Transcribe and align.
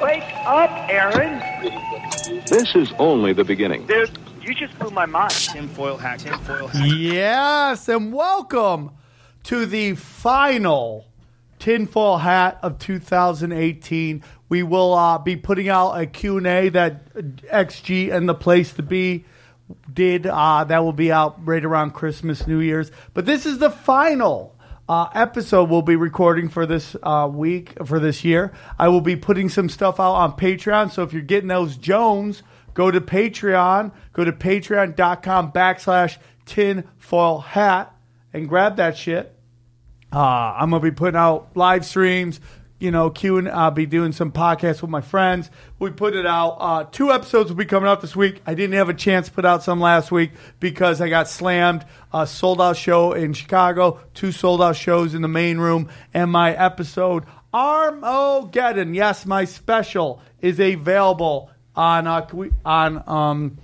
Wake 0.00 0.24
up, 0.46 0.70
Aaron. 0.88 1.42
This 2.46 2.74
is 2.74 2.90
only 2.98 3.34
the 3.34 3.44
beginning. 3.44 3.86
Dude, 3.86 4.18
you 4.40 4.54
just 4.54 4.78
blew 4.78 4.88
my 4.88 5.04
mind. 5.04 5.32
Tinfoil 5.32 5.98
hat, 5.98 6.20
tinfoil 6.20 6.68
hat. 6.68 6.88
Yes, 6.88 7.86
and 7.90 8.14
welcome 8.14 8.92
to 9.42 9.66
the 9.66 9.94
final 9.94 11.04
tinfoil 11.58 12.16
hat 12.16 12.58
of 12.62 12.78
2018. 12.78 14.24
We 14.48 14.62
will 14.62 14.94
uh, 14.94 15.18
be 15.18 15.36
putting 15.36 15.68
out 15.68 16.00
a 16.00 16.06
Q&A 16.06 16.70
that 16.70 17.12
XG 17.14 18.10
and 18.10 18.26
the 18.26 18.34
place 18.34 18.72
to 18.72 18.82
be 18.82 19.26
did. 19.92 20.26
Uh, 20.26 20.64
that 20.64 20.82
will 20.82 20.94
be 20.94 21.12
out 21.12 21.46
right 21.46 21.62
around 21.62 21.90
Christmas, 21.90 22.46
New 22.46 22.60
Year's. 22.60 22.90
But 23.12 23.26
this 23.26 23.44
is 23.44 23.58
the 23.58 23.70
final 23.70 24.53
uh, 24.88 25.08
episode 25.14 25.70
we'll 25.70 25.82
be 25.82 25.96
recording 25.96 26.48
for 26.48 26.66
this 26.66 26.94
uh, 27.02 27.28
week, 27.32 27.74
for 27.86 27.98
this 27.98 28.24
year. 28.24 28.52
I 28.78 28.88
will 28.88 29.00
be 29.00 29.16
putting 29.16 29.48
some 29.48 29.68
stuff 29.68 29.98
out 29.98 30.14
on 30.14 30.32
Patreon. 30.32 30.90
So 30.90 31.02
if 31.02 31.12
you're 31.12 31.22
getting 31.22 31.48
those 31.48 31.76
Jones, 31.76 32.42
go 32.74 32.90
to 32.90 33.00
Patreon. 33.00 33.92
Go 34.12 34.24
to 34.24 34.32
patreon.com 34.32 35.52
backslash 35.52 36.18
tinfoil 36.44 37.38
hat 37.40 37.94
and 38.32 38.48
grab 38.48 38.76
that 38.76 38.96
shit. 38.96 39.34
Uh, 40.12 40.18
I'm 40.58 40.70
gonna 40.70 40.82
be 40.82 40.90
putting 40.90 41.16
out 41.16 41.56
live 41.56 41.84
streams. 41.84 42.40
You 42.84 42.90
know, 42.90 43.08
Q 43.08 43.38
and 43.38 43.48
I'll 43.48 43.70
be 43.70 43.86
doing 43.86 44.12
some 44.12 44.30
podcasts 44.30 44.82
with 44.82 44.90
my 44.90 45.00
friends. 45.00 45.50
We 45.78 45.88
put 45.88 46.14
it 46.14 46.26
out. 46.26 46.58
Uh, 46.60 46.84
two 46.84 47.10
episodes 47.12 47.48
will 47.48 47.56
be 47.56 47.64
coming 47.64 47.88
out 47.88 48.02
this 48.02 48.14
week. 48.14 48.42
I 48.46 48.52
didn't 48.52 48.76
have 48.76 48.90
a 48.90 48.94
chance 48.94 49.28
to 49.28 49.32
put 49.32 49.46
out 49.46 49.62
some 49.62 49.80
last 49.80 50.12
week 50.12 50.32
because 50.60 51.00
I 51.00 51.08
got 51.08 51.26
slammed. 51.26 51.86
A 52.12 52.26
sold 52.26 52.60
out 52.60 52.76
show 52.76 53.14
in 53.14 53.32
Chicago, 53.32 54.00
two 54.12 54.32
sold 54.32 54.60
out 54.60 54.76
shows 54.76 55.14
in 55.14 55.22
the 55.22 55.28
main 55.28 55.56
room, 55.56 55.88
and 56.12 56.30
my 56.30 56.52
episode 56.52 57.24
Armageddon. 57.54 58.92
Yes, 58.92 59.24
my 59.24 59.46
special 59.46 60.20
is 60.42 60.60
available 60.60 61.50
on 61.74 62.06
uh, 62.06 62.26
on 62.66 63.02
um, 63.06 63.58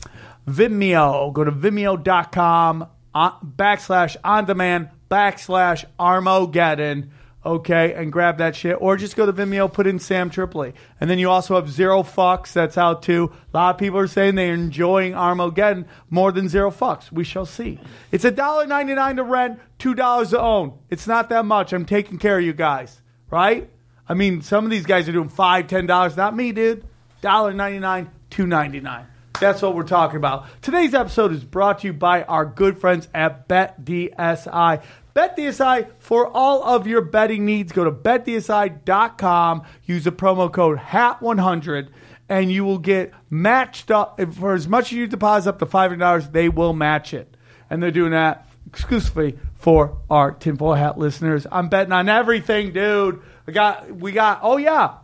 Vimeo. 0.48 1.30
Go 1.34 1.44
to 1.44 1.52
vimeo.com 1.52 2.88
uh, 3.14 3.38
backslash 3.40 4.16
on 4.24 4.46
demand 4.46 4.88
backslash 5.10 5.84
Armageddon. 5.98 7.10
Okay, 7.44 7.94
and 7.94 8.12
grab 8.12 8.36
that 8.38 8.54
shit. 8.54 8.76
Or 8.80 8.98
just 8.98 9.16
go 9.16 9.24
to 9.24 9.32
Vimeo, 9.32 9.72
put 9.72 9.86
in 9.86 9.98
Sam 9.98 10.28
Tripoli. 10.28 10.74
And 11.00 11.08
then 11.08 11.18
you 11.18 11.30
also 11.30 11.54
have 11.54 11.70
Zero 11.70 12.02
Fucks. 12.02 12.52
That's 12.52 12.76
out 12.76 13.02
too. 13.02 13.32
A 13.52 13.56
lot 13.56 13.74
of 13.74 13.78
people 13.78 13.98
are 13.98 14.06
saying 14.06 14.34
they're 14.34 14.52
enjoying 14.52 15.14
Armageddon 15.14 15.86
more 16.10 16.32
than 16.32 16.50
Zero 16.50 16.70
Fucks. 16.70 17.10
We 17.10 17.24
shall 17.24 17.46
see. 17.46 17.80
It's 18.12 18.24
$1.99 18.24 19.16
to 19.16 19.24
rent, 19.24 19.58
$2 19.78 20.30
to 20.30 20.40
own. 20.40 20.78
It's 20.90 21.06
not 21.06 21.30
that 21.30 21.46
much. 21.46 21.72
I'm 21.72 21.86
taking 21.86 22.18
care 22.18 22.38
of 22.38 22.44
you 22.44 22.52
guys, 22.52 23.00
right? 23.30 23.70
I 24.06 24.12
mean, 24.12 24.42
some 24.42 24.64
of 24.64 24.70
these 24.70 24.84
guys 24.84 25.08
are 25.08 25.12
doing 25.12 25.28
five, 25.30 25.66
ten 25.68 25.86
dollars. 25.86 26.16
Not 26.18 26.36
me, 26.36 26.52
dude. 26.52 26.84
$1.99, 27.22 28.10
$2.99. 28.30 29.06
That's 29.40 29.62
what 29.62 29.74
we're 29.74 29.84
talking 29.84 30.16
about. 30.16 30.44
Today's 30.60 30.92
episode 30.92 31.32
is 31.32 31.42
brought 31.42 31.78
to 31.80 31.86
you 31.86 31.92
by 31.94 32.24
our 32.24 32.44
good 32.44 32.78
friends 32.78 33.08
at 33.14 33.48
BetDSI. 33.48 34.82
BetDSI 35.14 35.88
for 35.98 36.28
all 36.28 36.62
of 36.62 36.86
your 36.86 37.00
betting 37.02 37.44
needs. 37.44 37.72
Go 37.72 37.84
to 37.84 37.90
betdsi.com. 37.90 39.62
Use 39.84 40.04
the 40.04 40.12
promo 40.12 40.52
code 40.52 40.78
HAT100 40.78 41.88
and 42.30 42.50
you 42.50 42.64
will 42.64 42.78
get 42.78 43.12
matched 43.28 43.90
up 43.90 44.20
for 44.34 44.54
as 44.54 44.68
much 44.68 44.86
as 44.86 44.92
you 44.92 45.06
deposit 45.08 45.50
up 45.50 45.58
to 45.58 45.66
$500. 45.66 46.32
They 46.32 46.48
will 46.48 46.72
match 46.72 47.12
it, 47.12 47.36
and 47.68 47.82
they're 47.82 47.90
doing 47.90 48.12
that 48.12 48.48
exclusively 48.66 49.36
for 49.56 49.98
our 50.08 50.30
tinfoil 50.30 50.74
hat 50.74 50.96
listeners. 50.96 51.46
I'm 51.50 51.68
betting 51.68 51.92
on 51.92 52.08
everything, 52.08 52.72
dude. 52.72 53.20
I 53.48 53.52
got, 53.52 53.90
we 53.92 54.12
got. 54.12 54.40
Oh 54.42 54.58
yeah, 54.58 54.98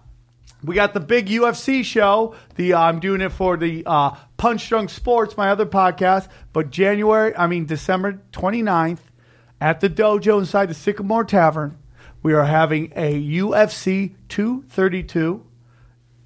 we 0.62 0.76
got 0.76 0.94
the 0.94 1.00
big 1.00 1.26
UFC 1.26 1.84
show. 1.84 2.36
The 2.54 2.74
uh, 2.74 2.80
I'm 2.80 3.00
doing 3.00 3.20
it 3.20 3.32
for 3.32 3.56
the 3.56 3.82
uh, 3.84 4.16
Punch 4.36 4.68
Drunk 4.68 4.90
Sports, 4.90 5.36
my 5.36 5.50
other 5.50 5.66
podcast. 5.66 6.28
But 6.52 6.70
January, 6.70 7.36
I 7.36 7.48
mean 7.48 7.66
December 7.66 8.22
29th, 8.32 9.00
at 9.60 9.80
the 9.80 9.88
dojo 9.88 10.38
inside 10.38 10.66
the 10.66 10.74
Sycamore 10.74 11.24
Tavern, 11.24 11.78
we 12.22 12.32
are 12.34 12.44
having 12.44 12.92
a 12.96 13.20
UFC 13.20 14.14
232 14.28 15.44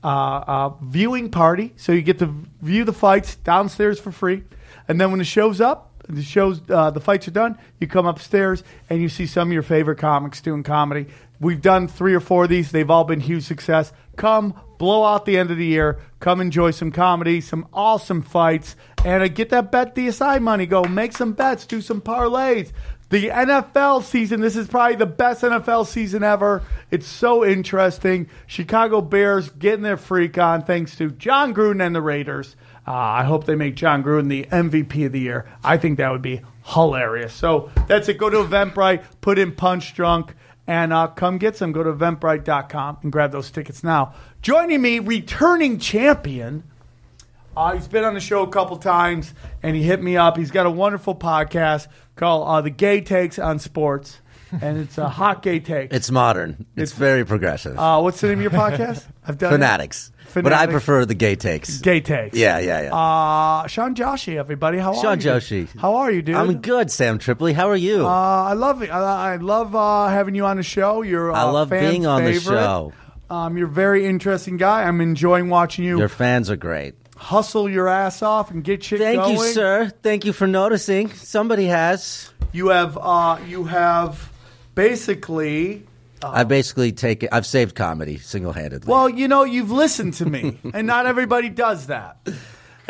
uh, 0.03 0.07
uh, 0.07 0.69
viewing 0.83 1.31
party. 1.31 1.73
So 1.77 1.93
you 1.93 2.03
get 2.03 2.19
to 2.21 2.35
view 2.61 2.85
the 2.85 2.93
fights 2.93 3.37
downstairs 3.37 4.01
for 4.01 4.11
free, 4.11 4.45
and 4.89 5.01
then 5.01 5.11
when 5.11 5.19
the 5.19 5.25
show's 5.25 5.61
up, 5.61 5.91
the 6.09 6.23
shows, 6.23 6.61
uh, 6.69 6.91
the 6.91 7.01
fights 7.01 7.29
are 7.29 7.33
done. 7.33 7.59
You 7.79 7.87
come 7.87 8.07
upstairs 8.07 8.65
and 8.89 9.01
you 9.01 9.09
see 9.09 9.27
some 9.27 9.49
of 9.49 9.53
your 9.53 9.63
favorite 9.63 9.99
comics 9.99 10.41
doing 10.41 10.63
comedy. 10.63 11.07
We've 11.39 11.61
done 11.61 11.89
three 11.89 12.15
or 12.15 12.21
four 12.21 12.45
of 12.45 12.51
these. 12.51 12.71
They've 12.71 12.91
all 12.91 13.05
been 13.05 13.21
huge 13.21 13.45
success. 13.45 13.93
Come 14.17 14.55
blow 14.79 15.05
out 15.05 15.25
the 15.25 15.39
end 15.39 15.51
of 15.51 15.57
the 15.57 15.67
year. 15.67 16.01
Come 16.19 16.41
enjoy 16.41 16.73
some 16.73 16.91
comedy, 16.91 17.41
some 17.41 17.67
awesome 17.73 18.23
fights, 18.23 18.77
and 19.05 19.23
uh, 19.23 19.29
get 19.29 19.51
that 19.51 19.71
bet 19.71 19.95
DSI 19.95 20.41
money. 20.43 20.67
Go 20.67 20.85
make 20.85 21.17
some 21.17 21.33
bets, 21.33 21.67
do 21.67 21.81
some 21.81 22.01
parlays. 22.01 22.73
The 23.11 23.27
NFL 23.29 24.05
season, 24.05 24.41
this 24.41 24.55
is 24.55 24.69
probably 24.69 24.95
the 24.95 25.05
best 25.05 25.43
NFL 25.43 25.87
season 25.89 26.23
ever. 26.23 26.63
It's 26.93 27.09
so 27.09 27.45
interesting. 27.45 28.29
Chicago 28.47 29.01
Bears 29.01 29.51
getting 29.51 29.83
their 29.83 29.97
freak 29.97 30.39
on 30.39 30.63
thanks 30.63 30.97
to 30.99 31.11
Jon 31.11 31.53
Gruden 31.53 31.85
and 31.85 31.95
the 31.95 32.03
Raiders. 32.03 32.55
Uh, 32.87 32.93
I 32.93 33.25
hope 33.25 33.47
they 33.47 33.57
make 33.57 33.75
Jon 33.75 34.05
Gruden 34.05 34.29
the 34.29 34.45
MVP 34.45 35.07
of 35.07 35.13
the 35.13 35.19
year. 35.19 35.49
I 35.65 35.77
think 35.77 35.99
that 35.99 36.13
would 36.13 36.23
be 36.23 36.41
hilarious. 36.67 37.35
So 37.35 37.73
that's 37.89 38.09
it. 38.09 38.17
Go 38.17 38.31
to 38.31 38.39
Eventbrite, 38.39 39.03
put 39.21 39.41
in 39.41 39.57
Punch 39.57 39.93
Drunk, 39.95 40.35
and 40.69 40.93
uh, 40.93 41.09
come 41.09 41.39
get 41.39 41.57
some. 41.57 41.73
Go 41.73 41.83
to 41.83 41.93
eventbrite.com 41.93 42.99
and 43.03 43.11
grab 43.11 43.33
those 43.33 43.51
tickets 43.51 43.83
now. 43.83 44.15
Joining 44.41 44.81
me, 44.81 45.01
returning 45.01 45.81
champion. 45.81 46.63
Uh, 47.57 47.73
he's 47.75 47.89
been 47.89 48.05
on 48.05 48.15
the 48.15 48.21
show 48.21 48.43
a 48.43 48.49
couple 48.49 48.77
times, 48.77 49.35
and 49.63 49.75
he 49.77 49.83
hit 49.83 50.03
me 50.03 50.17
up. 50.17 50.37
He's 50.37 50.51
got 50.51 50.67
a 50.67 50.71
wonderful 50.71 51.15
podcast 51.15 51.89
called 52.17 52.49
uh, 52.49 52.61
"The 52.61 52.71
Gay 52.71 53.01
Takes 53.01 53.39
on 53.39 53.59
Sports," 53.59 54.21
and 54.61 54.79
it's 54.79 54.99
a 54.99 55.09
hot 55.09 55.43
gay 55.43 55.59
take. 55.61 55.93
It's 55.93 56.11
modern. 56.11 56.67
It's, 56.77 56.93
very 56.93 57.25
progressive. 57.25 57.79
uh, 57.79 58.01
what's 58.01 58.21
the 58.21 58.29
name 58.29 58.39
of 58.39 58.43
your 58.43 58.51
podcast? 58.53 59.05
I've 59.27 59.39
done 59.39 59.53
it. 59.53 59.57
Fanatics. 59.57 60.13
But 60.33 60.47
I 60.47 60.51
Fanatics. 60.51 60.73
prefer 60.73 61.05
the 61.07 61.15
gay 61.15 61.35
takes. 61.35 61.81
Gay 61.81 62.01
takes. 62.01 62.37
Yeah, 62.37 62.59
yeah, 62.61 62.83
yeah. 62.83 62.95
Uh, 62.95 63.67
Sean 63.67 63.97
Joshi, 63.97 64.37
everybody. 64.37 64.79
How 64.79 64.91
are 64.91 64.95
you? 64.95 65.03
Sean 65.03 65.21
you? 65.21 65.27
Joshi. 65.27 65.81
How 65.81 65.97
are 65.97 66.11
you, 66.13 66.23
dude? 66.23 66.37
I'm 66.37 66.61
good, 66.61 66.89
Sam 66.93 67.19
Tripoli. 67.19 67.53
How 67.53 67.69
are 67.69 67.77
you? 67.77 68.07
Uh, 68.07 68.09
I 68.09 68.53
love 68.53 68.81
it. 68.83 68.91
I, 68.91 69.33
I 69.33 69.37
love 69.37 69.75
uh, 69.75 70.07
having 70.07 70.37
you 70.37 70.45
on 70.45 70.57
the 70.57 70.63
show. 70.63 71.03
You're 71.03 71.33
I 71.33 71.43
uh, 71.43 71.53
love 71.53 71.71
fan 71.71 71.91
being 71.91 72.07
on 72.07 72.25
the 72.25 72.35
favorite. 72.35 72.55
show. 72.55 72.93
Um, 73.29 73.57
you're 73.57 73.67
a 73.69 73.71
very 73.71 74.07
interesting 74.07 74.57
guy. 74.57 74.85
I'm 74.85 75.01
enjoying 75.01 75.49
watching 75.49 75.85
you 75.85 75.99
Your 75.99 76.09
fans 76.09 76.49
are 76.49 76.57
great. 76.57 76.95
Hustle 77.21 77.69
your 77.69 77.87
ass 77.87 78.23
off 78.23 78.51
and 78.51 78.65
get 78.65 78.83
shit 78.83 78.99
Thank 78.99 79.21
going. 79.21 79.37
you, 79.37 79.45
sir. 79.53 79.93
Thank 80.03 80.25
you 80.25 80.33
for 80.33 80.47
noticing. 80.47 81.13
Somebody 81.13 81.67
has. 81.67 82.33
You 82.53 82.69
have 82.69 82.99
uh, 83.01 83.39
you 83.47 83.65
have 83.65 84.33
basically. 84.75 85.87
I 86.23 86.45
basically 86.45 86.93
take 86.93 87.23
it. 87.23 87.31
I've 87.33 87.47
saved 87.47 87.75
comedy 87.75 88.19
single 88.19 88.53
handedly. 88.53 88.91
Well, 88.91 89.09
you 89.09 89.27
know, 89.27 89.45
you've 89.45 89.71
listened 89.71 90.15
to 90.15 90.27
me, 90.27 90.59
and 90.75 90.87
not 90.87 91.07
everybody 91.07 91.49
does 91.49 91.87
that. 91.87 92.19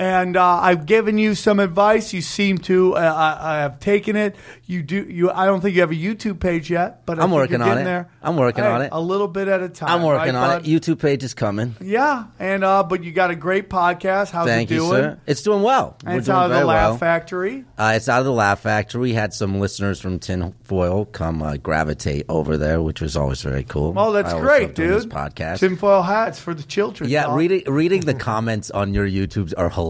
And 0.01 0.35
uh, 0.35 0.43
I've 0.63 0.87
given 0.87 1.19
you 1.19 1.35
some 1.35 1.61
advice. 1.61 2.15
You 2.15 2.23
seem 2.23 2.57
to. 2.59 2.97
Uh, 2.97 3.01
I, 3.01 3.57
I 3.57 3.59
have 3.59 3.81
taken 3.81 4.17
it. 4.17 4.35
You 4.65 4.83
do. 4.83 5.05
You. 5.07 5.31
I 5.31 5.45
don't 5.45 5.61
think 5.61 5.75
you 5.75 5.83
have 5.83 5.91
a 5.91 5.95
YouTube 5.95 6.41
page 6.41 6.71
yet, 6.71 7.05
but 7.05 7.19
I 7.19 7.23
I'm 7.23 7.31
working 7.31 7.61
on 7.61 7.77
it. 7.77 7.85
There. 7.85 8.09
I'm 8.23 8.37
working 8.39 8.65
Hey, 8.65 8.71
on 8.71 8.81
it. 8.81 8.89
A 8.93 9.01
little 9.01 9.29
bit 9.29 9.47
at 9.49 9.63
a 9.63 9.69
time. 9.69 9.91
I'm 9.91 10.03
working 10.03 10.35
right, 10.35 10.53
on 10.55 10.63
bud? 10.63 10.67
it. 10.67 10.71
YouTube 10.71 11.01
page 11.01 11.23
is 11.23 11.35
coming. 11.35 11.77
Yeah, 11.83 12.25
and 12.39 12.65
uh, 12.65 12.83
but 12.83 13.05
you 13.05 13.13
got 13.13 13.31
a 13.31 13.37
great 13.37 13.69
podcast. 13.69 14.31
How's 14.31 14.47
Thank 14.47 14.71
it 14.71 14.75
you, 14.77 14.81
doing? 14.81 15.03
sir. 15.03 15.21
It's 15.27 15.43
doing 15.43 15.63
well. 15.63 15.97
And 16.07 16.15
We're 16.15 16.19
it's 16.21 16.27
doing 16.29 16.39
out 16.39 16.51
of 16.51 16.59
the 16.59 16.65
Laugh 16.65 16.89
well. 16.93 16.97
Factory. 16.97 17.65
Uh, 17.77 17.93
it's 17.97 18.09
out 18.09 18.21
of 18.21 18.25
the 18.25 18.33
Laugh 18.33 18.61
Factory. 18.61 19.03
We 19.03 19.13
had 19.13 19.35
some 19.35 19.61
listeners 19.61 20.01
from 20.01 20.19
Tinfoil 20.19 21.05
come 21.07 21.43
uh, 21.43 21.59
gravitate 21.59 22.25
over 22.31 22.57
there, 22.57 22.81
which 22.81 23.03
was 23.03 23.19
always 23.19 23.43
very 23.43 23.65
cool. 23.65 23.93
Oh, 23.99 24.13
that's 24.13 24.33
great, 24.33 24.75
dude. 24.75 24.95
This 24.95 25.05
podcast. 25.05 25.59
Tinfoil 25.59 26.01
hats 26.01 26.39
for 26.39 26.55
the 26.55 26.63
children. 26.63 27.11
yeah, 27.11 27.35
reading 27.37 27.65
reading 27.67 28.01
the 28.01 28.15
comments 28.15 28.71
on 28.71 28.95
your 28.95 29.07
YouTubes 29.07 29.53
are 29.59 29.69
hilarious. 29.69 29.90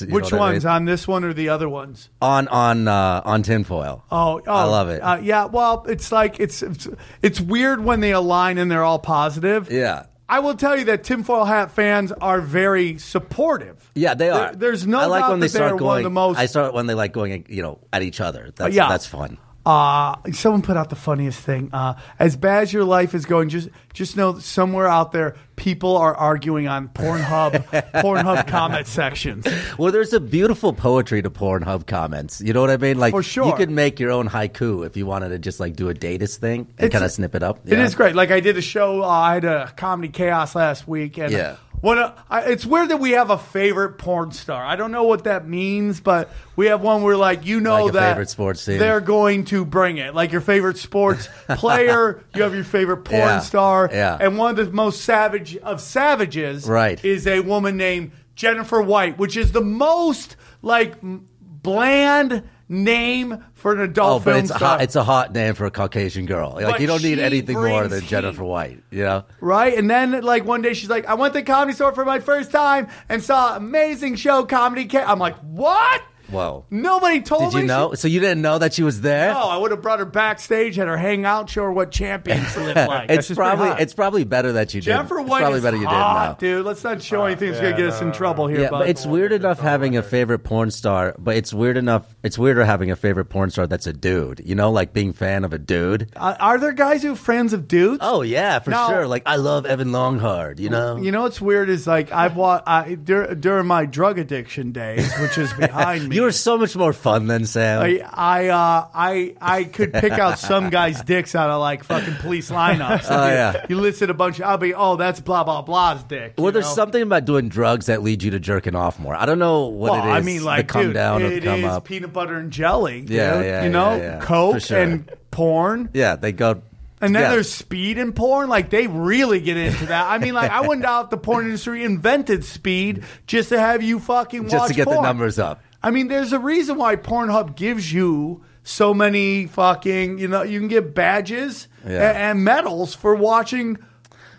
You 0.00 0.08
know 0.08 0.14
Which 0.14 0.24
what 0.24 0.32
I 0.34 0.36
mean? 0.36 0.52
ones 0.54 0.64
on 0.66 0.84
this 0.84 1.06
one 1.08 1.24
or 1.24 1.32
the 1.32 1.48
other 1.48 1.68
ones? 1.68 2.08
on 2.22 2.48
on 2.48 2.88
uh, 2.88 3.22
on 3.24 3.42
Tinfoil. 3.42 4.04
Oh, 4.10 4.40
oh 4.46 4.52
I 4.52 4.64
love 4.64 4.88
it. 4.88 5.00
Uh, 5.00 5.18
yeah, 5.22 5.46
well, 5.46 5.84
it's 5.88 6.12
like 6.12 6.40
it's, 6.40 6.62
it's 6.62 6.88
it's 7.22 7.40
weird 7.40 7.84
when 7.84 8.00
they 8.00 8.12
align 8.12 8.58
and 8.58 8.70
they're 8.70 8.84
all 8.84 8.98
positive. 8.98 9.70
Yeah. 9.70 10.06
I 10.28 10.40
will 10.40 10.54
tell 10.54 10.76
you 10.76 10.86
that 10.86 11.04
tinfoil 11.04 11.44
hat 11.44 11.70
fans 11.70 12.10
are 12.10 12.40
very 12.40 12.98
supportive. 12.98 13.92
Yeah, 13.94 14.14
they 14.14 14.28
are. 14.28 14.50
There- 14.50 14.56
there's 14.56 14.86
no 14.86 14.98
I 14.98 15.06
like 15.06 15.22
doubt 15.22 15.30
when 15.30 15.40
they 15.40 15.46
that 15.46 15.52
they 15.52 15.64
are 15.64 15.68
start 15.68 15.80
one 15.80 15.88
going. 15.88 15.98
of 15.98 16.04
the 16.04 16.10
most- 16.10 16.38
I 16.38 16.46
start 16.46 16.74
when 16.74 16.86
they 16.86 16.94
like 16.94 17.12
going, 17.12 17.46
you 17.48 17.62
know, 17.62 17.78
at 17.92 18.02
each 18.02 18.20
other. 18.20 18.50
That's 18.56 18.74
yeah. 18.74 18.88
that's 18.88 19.06
fun. 19.06 19.38
Uh, 19.66 20.14
someone 20.32 20.62
put 20.62 20.76
out 20.76 20.90
the 20.90 20.96
funniest 20.96 21.40
thing. 21.40 21.70
Uh, 21.72 21.94
as 22.20 22.36
bad 22.36 22.62
as 22.62 22.72
your 22.72 22.84
life 22.84 23.14
is 23.14 23.26
going, 23.26 23.48
just 23.48 23.68
just 23.92 24.16
know 24.16 24.30
that 24.32 24.42
somewhere 24.42 24.86
out 24.86 25.10
there, 25.10 25.34
people 25.56 25.96
are 25.96 26.14
arguing 26.14 26.68
on 26.68 26.88
Pornhub 26.88 27.64
Pornhub 27.94 28.46
comment 28.46 28.86
sections. 28.86 29.44
Well, 29.76 29.90
there's 29.90 30.12
a 30.12 30.20
beautiful 30.20 30.72
poetry 30.72 31.20
to 31.22 31.30
Pornhub 31.30 31.86
comments. 31.88 32.40
You 32.40 32.52
know 32.52 32.60
what 32.60 32.70
I 32.70 32.76
mean? 32.76 32.98
Like 32.98 33.12
For 33.12 33.24
sure. 33.24 33.46
you 33.48 33.54
could 33.54 33.70
make 33.70 33.98
your 33.98 34.12
own 34.12 34.28
haiku 34.28 34.86
if 34.86 34.96
you 34.96 35.04
wanted 35.04 35.30
to 35.30 35.38
just 35.40 35.58
like 35.58 35.74
do 35.74 35.88
a 35.88 35.94
Dadaist 35.94 36.36
thing 36.36 36.60
and 36.78 36.86
It's- 36.86 36.92
kind 36.92 37.04
of 37.04 37.10
snip 37.10 37.34
it 37.34 37.42
up. 37.42 37.58
It 37.66 37.76
Yeah. 37.76 37.84
is 37.84 37.94
great. 37.96 38.14
Like 38.14 38.30
I 38.30 38.38
did 38.38 38.56
a 38.56 38.62
show. 38.62 39.02
Uh, 39.02 39.08
I 39.08 39.34
had 39.34 39.44
a 39.44 39.72
comedy 39.76 40.10
chaos 40.10 40.54
last 40.54 40.86
week, 40.86 41.18
and 41.18 41.32
Yeah. 41.32 41.56
What 41.82 41.98
a, 41.98 42.14
I, 42.30 42.40
it's 42.50 42.64
weird 42.66 42.88
that 42.88 42.96
we 42.98 43.12
have 43.12 43.30
a 43.30 43.38
favorite 43.38 43.98
porn 43.98 44.32
star. 44.32 44.64
I 44.64 44.76
don't 44.76 44.90
know 44.92 45.04
what 45.04 45.24
that 45.24 45.46
means, 45.46 46.00
but 46.00 46.30
we 46.56 46.66
have 46.66 46.80
one 46.80 47.02
where, 47.02 47.16
like, 47.16 47.44
you 47.46 47.60
know 47.60 47.84
Like 47.84 47.90
a 47.90 47.92
that 47.92 48.08
favorite 48.12 48.30
sports 48.30 48.64
team. 48.64 48.78
they're 48.78 49.00
going 49.00 49.44
to 49.46 49.64
bring 49.64 49.98
it. 49.98 50.14
Like 50.14 50.32
your 50.32 50.40
favorite 50.40 50.78
sports 50.78 51.28
player, 51.48 52.24
you 52.34 52.42
have 52.42 52.54
your 52.54 52.64
favorite 52.64 53.04
porn 53.04 53.20
Yeah. 53.20 53.38
star, 53.40 53.90
Yeah. 53.92 54.16
and 54.20 54.36
one 54.38 54.58
of 54.58 54.66
the 54.66 54.72
most 54.72 55.02
savage 55.02 55.56
of 55.58 55.80
savages, 55.80 56.66
Right. 56.68 57.02
is 57.04 57.26
a 57.26 57.40
woman 57.40 57.76
named 57.76 58.12
Jennifer 58.34 58.80
White, 58.80 59.18
which 59.18 59.36
is 59.36 59.52
the 59.52 59.60
most 59.60 60.36
like 60.62 60.94
m- 61.02 61.28
bland 61.40 62.42
name 62.68 63.44
for 63.54 63.72
an 63.74 63.80
adult 63.80 64.22
Oh, 64.22 64.24
but 64.24 64.36
it's 64.36 64.50
a 64.50 64.56
star. 64.56 64.68
hot, 64.70 64.82
it's 64.82 64.96
a 64.96 65.04
hot 65.04 65.32
name 65.32 65.54
for 65.54 65.66
a 65.66 65.70
Caucasian 65.70 66.26
girl. 66.26 66.52
Like 66.54 66.64
But 66.66 66.80
you 66.80 66.86
don't 66.86 67.02
need 67.02 67.18
anything 67.18 67.56
more 67.56 67.86
than 67.86 68.00
heat. 68.00 68.08
Jennifer 68.08 68.44
White. 68.44 68.82
You 68.90 69.04
know? 69.04 69.24
Right? 69.40 69.76
And 69.78 69.88
then, 69.88 70.22
like, 70.22 70.44
one 70.44 70.62
day 70.62 70.74
she's 70.74 70.90
like, 70.90 71.06
I 71.06 71.14
went 71.14 71.34
to 71.34 71.40
the 71.40 71.46
comedy 71.46 71.74
store 71.74 71.92
for 71.92 72.04
my 72.04 72.20
first 72.20 72.50
time 72.50 72.88
and 73.08 73.22
saw 73.22 73.56
amazing 73.56 74.16
show, 74.16 74.44
Comedy 74.44 74.86
Ca-. 74.86 75.04
I'm 75.06 75.18
like, 75.18 75.36
what? 75.38 76.02
Whoa. 76.30 76.64
Nobody 76.70 77.20
told 77.20 77.52
Did 77.52 77.54
me. 77.56 77.60
you 77.62 77.66
know? 77.68 77.90
She- 77.92 77.96
So 77.96 78.08
you 78.08 78.20
didn't 78.20 78.42
know 78.42 78.58
that 78.58 78.74
she 78.74 78.82
was 78.82 79.00
there? 79.00 79.32
no, 79.32 79.40
I 79.48 79.56
would 79.56 79.70
have 79.70 79.82
brought 79.82 79.98
her 80.00 80.04
backstage, 80.04 80.76
had 80.76 80.88
her 80.88 80.96
hang 80.96 81.24
out, 81.24 81.48
show 81.50 81.62
her 81.64 81.72
what 81.72 81.90
champions 81.92 82.56
live 82.56 82.76
like. 82.76 83.08
That's 83.08 83.18
it's 83.20 83.28
just 83.28 83.38
pretty 83.38 83.48
probably 83.56 83.68
hot. 83.68 83.80
it's 83.80 83.94
probably 83.94 84.24
better 84.24 84.52
that 84.52 84.74
you 84.74 84.80
did. 84.80 84.86
Jennifer 84.86 85.20
It's 85.20 85.28
White 85.30 85.40
probably 85.40 85.58
is 85.58 85.64
better 85.64 85.76
you 85.76 85.86
hot, 85.86 86.38
did 86.40 86.46
know. 86.48 86.56
dude. 86.58 86.66
Let's 86.66 86.82
not 86.84 87.02
show 87.02 87.24
anything 87.24 87.50
that's 87.50 87.60
gonna 87.62 87.76
get 87.76 87.86
us 87.88 88.00
in 88.00 88.12
trouble 88.12 88.46
here. 88.48 88.60
Yeah, 88.60 88.70
bud. 88.70 88.78
but 88.80 88.88
it's 88.88 89.06
weird 89.06 89.32
enough 89.32 89.60
having 89.60 89.96
a 89.96 90.02
favorite 90.02 90.40
porn 90.40 90.70
star, 90.70 91.14
but 91.18 91.36
it's 91.36 91.54
weird 91.54 91.76
enough. 91.76 92.14
It's 92.22 92.38
weirder 92.38 92.64
having 92.64 92.90
a 92.90 92.96
favorite 92.96 93.26
porn 93.26 93.50
star 93.50 93.66
that's 93.66 93.86
a 93.86 93.92
dude. 93.92 94.42
You 94.44 94.54
know, 94.54 94.70
like 94.72 94.92
being 94.92 95.12
fan 95.12 95.44
of 95.44 95.52
a 95.52 95.58
dude. 95.58 96.10
Uh, 96.16 96.34
are 96.40 96.58
there 96.58 96.72
guys 96.72 97.02
who 97.02 97.12
are 97.12 97.16
friends 97.16 97.52
of 97.52 97.68
dudes? 97.68 97.98
Oh 98.02 98.22
yeah, 98.22 98.58
for 98.58 98.70
No. 98.70 98.88
sure. 98.88 99.06
Like 99.06 99.22
I 99.26 99.36
love 99.36 99.64
Evan 99.66 99.92
Longhard. 99.92 100.58
You 100.60 100.70
know. 100.70 100.96
You 100.96 101.12
know 101.12 101.22
what's 101.22 101.40
weird 101.40 101.68
is 101.68 101.86
like 101.86 102.10
I've 102.12 102.36
watched 102.36 102.64
I, 102.66 102.94
dur- 102.96 103.34
during 103.34 103.66
my 103.66 103.86
drug 103.86 104.18
addiction 104.18 104.72
days, 104.72 105.12
which 105.20 105.38
is 105.38 105.52
behind 105.52 106.08
me. 106.08 106.15
You 106.16 106.22
were 106.22 106.32
so 106.32 106.56
much 106.56 106.74
more 106.74 106.94
fun 106.94 107.26
than 107.26 107.44
Sam. 107.44 107.82
I 107.82 108.00
I 108.10 108.48
uh, 108.48 108.88
I 108.94 109.34
I 109.38 109.64
could 109.64 109.92
pick 109.92 110.12
out 110.12 110.38
some 110.38 110.70
guys' 110.70 111.02
dicks 111.02 111.34
out 111.34 111.50
of 111.50 111.60
like 111.60 111.84
fucking 111.84 112.14
police 112.16 112.50
lineups. 112.50 113.06
Oh, 113.16 113.26
you, 113.26 113.32
yeah. 113.34 113.66
you 113.68 113.76
listed 113.80 114.08
a 114.08 114.14
bunch. 114.14 114.38
Of, 114.40 114.46
I'll 114.46 114.58
be 114.58 114.72
oh 114.74 114.96
that's 114.96 115.20
blah 115.20 115.44
blah 115.44 115.60
blah's 115.60 116.02
dick. 116.04 116.34
well, 116.38 116.52
there's 116.52 116.64
know? 116.64 116.74
something 116.74 117.02
about 117.02 117.26
doing 117.26 117.48
drugs 117.48 117.86
that 117.86 118.02
leads 118.02 118.24
you 118.24 118.30
to 118.30 118.40
jerking 118.40 118.74
off 118.74 118.98
more. 118.98 119.14
I 119.14 119.26
don't 119.26 119.38
know 119.38 119.66
what 119.66 119.92
Well, 119.92 120.02
it 120.06 120.08
is. 120.08 120.14
I 120.16 120.20
mean, 120.22 120.42
like, 120.42 120.68
come 120.68 120.86
dude, 120.86 120.94
down 120.94 121.22
or 121.22 121.26
it 121.26 121.44
come 121.44 121.60
is 121.60 121.66
up. 121.66 121.84
peanut 121.84 122.12
butter 122.12 122.36
and 122.36 122.50
jelly. 122.50 123.02
Dude, 123.02 123.10
Yeah, 123.10 123.42
yeah, 123.42 123.64
You 123.64 123.70
know, 123.70 123.96
yeah, 123.96 124.02
yeah. 124.02 124.20
coke 124.20 124.62
sure. 124.62 124.80
and 124.80 125.10
porn. 125.30 125.90
Yeah, 125.92 126.16
they 126.16 126.32
go. 126.32 126.62
And 127.00 127.14
then 127.14 127.24
yeah. 127.24 127.30
there's 127.32 127.52
speed 127.52 127.98
in 127.98 128.12
porn. 128.12 128.48
Like 128.48 128.70
they 128.70 128.86
really 128.86 129.40
get 129.40 129.56
into 129.58 129.86
that. 129.86 130.06
I 130.06 130.18
mean, 130.18 130.32
like 130.34 130.50
I 130.50 130.62
wouldn't 130.62 130.82
doubt 130.82 131.10
the 131.10 131.18
porn 131.18 131.44
industry 131.44 131.84
invented 131.84 132.44
speed 132.44 133.04
just 133.26 133.50
to 133.50 133.60
have 133.60 133.82
you 133.82 134.00
fucking 134.00 134.48
just 134.48 134.68
to 134.68 134.74
get 134.74 134.88
the 134.88 135.00
numbers 135.02 135.38
up. 135.38 135.62
I 135.86 135.92
mean, 135.92 136.08
there's 136.08 136.32
a 136.32 136.40
reason 136.40 136.78
why 136.78 136.96
Pornhub 136.96 137.54
gives 137.54 137.92
you 137.92 138.42
so 138.64 138.92
many 138.92 139.46
fucking, 139.46 140.18
you 140.18 140.26
know, 140.26 140.42
you 140.42 140.58
can 140.58 140.66
get 140.66 140.96
badges 140.96 141.68
Yeah. 141.86 142.08
and, 142.10 142.16
and 142.18 142.44
medals 142.44 142.92
for 142.92 143.14
watching 143.14 143.78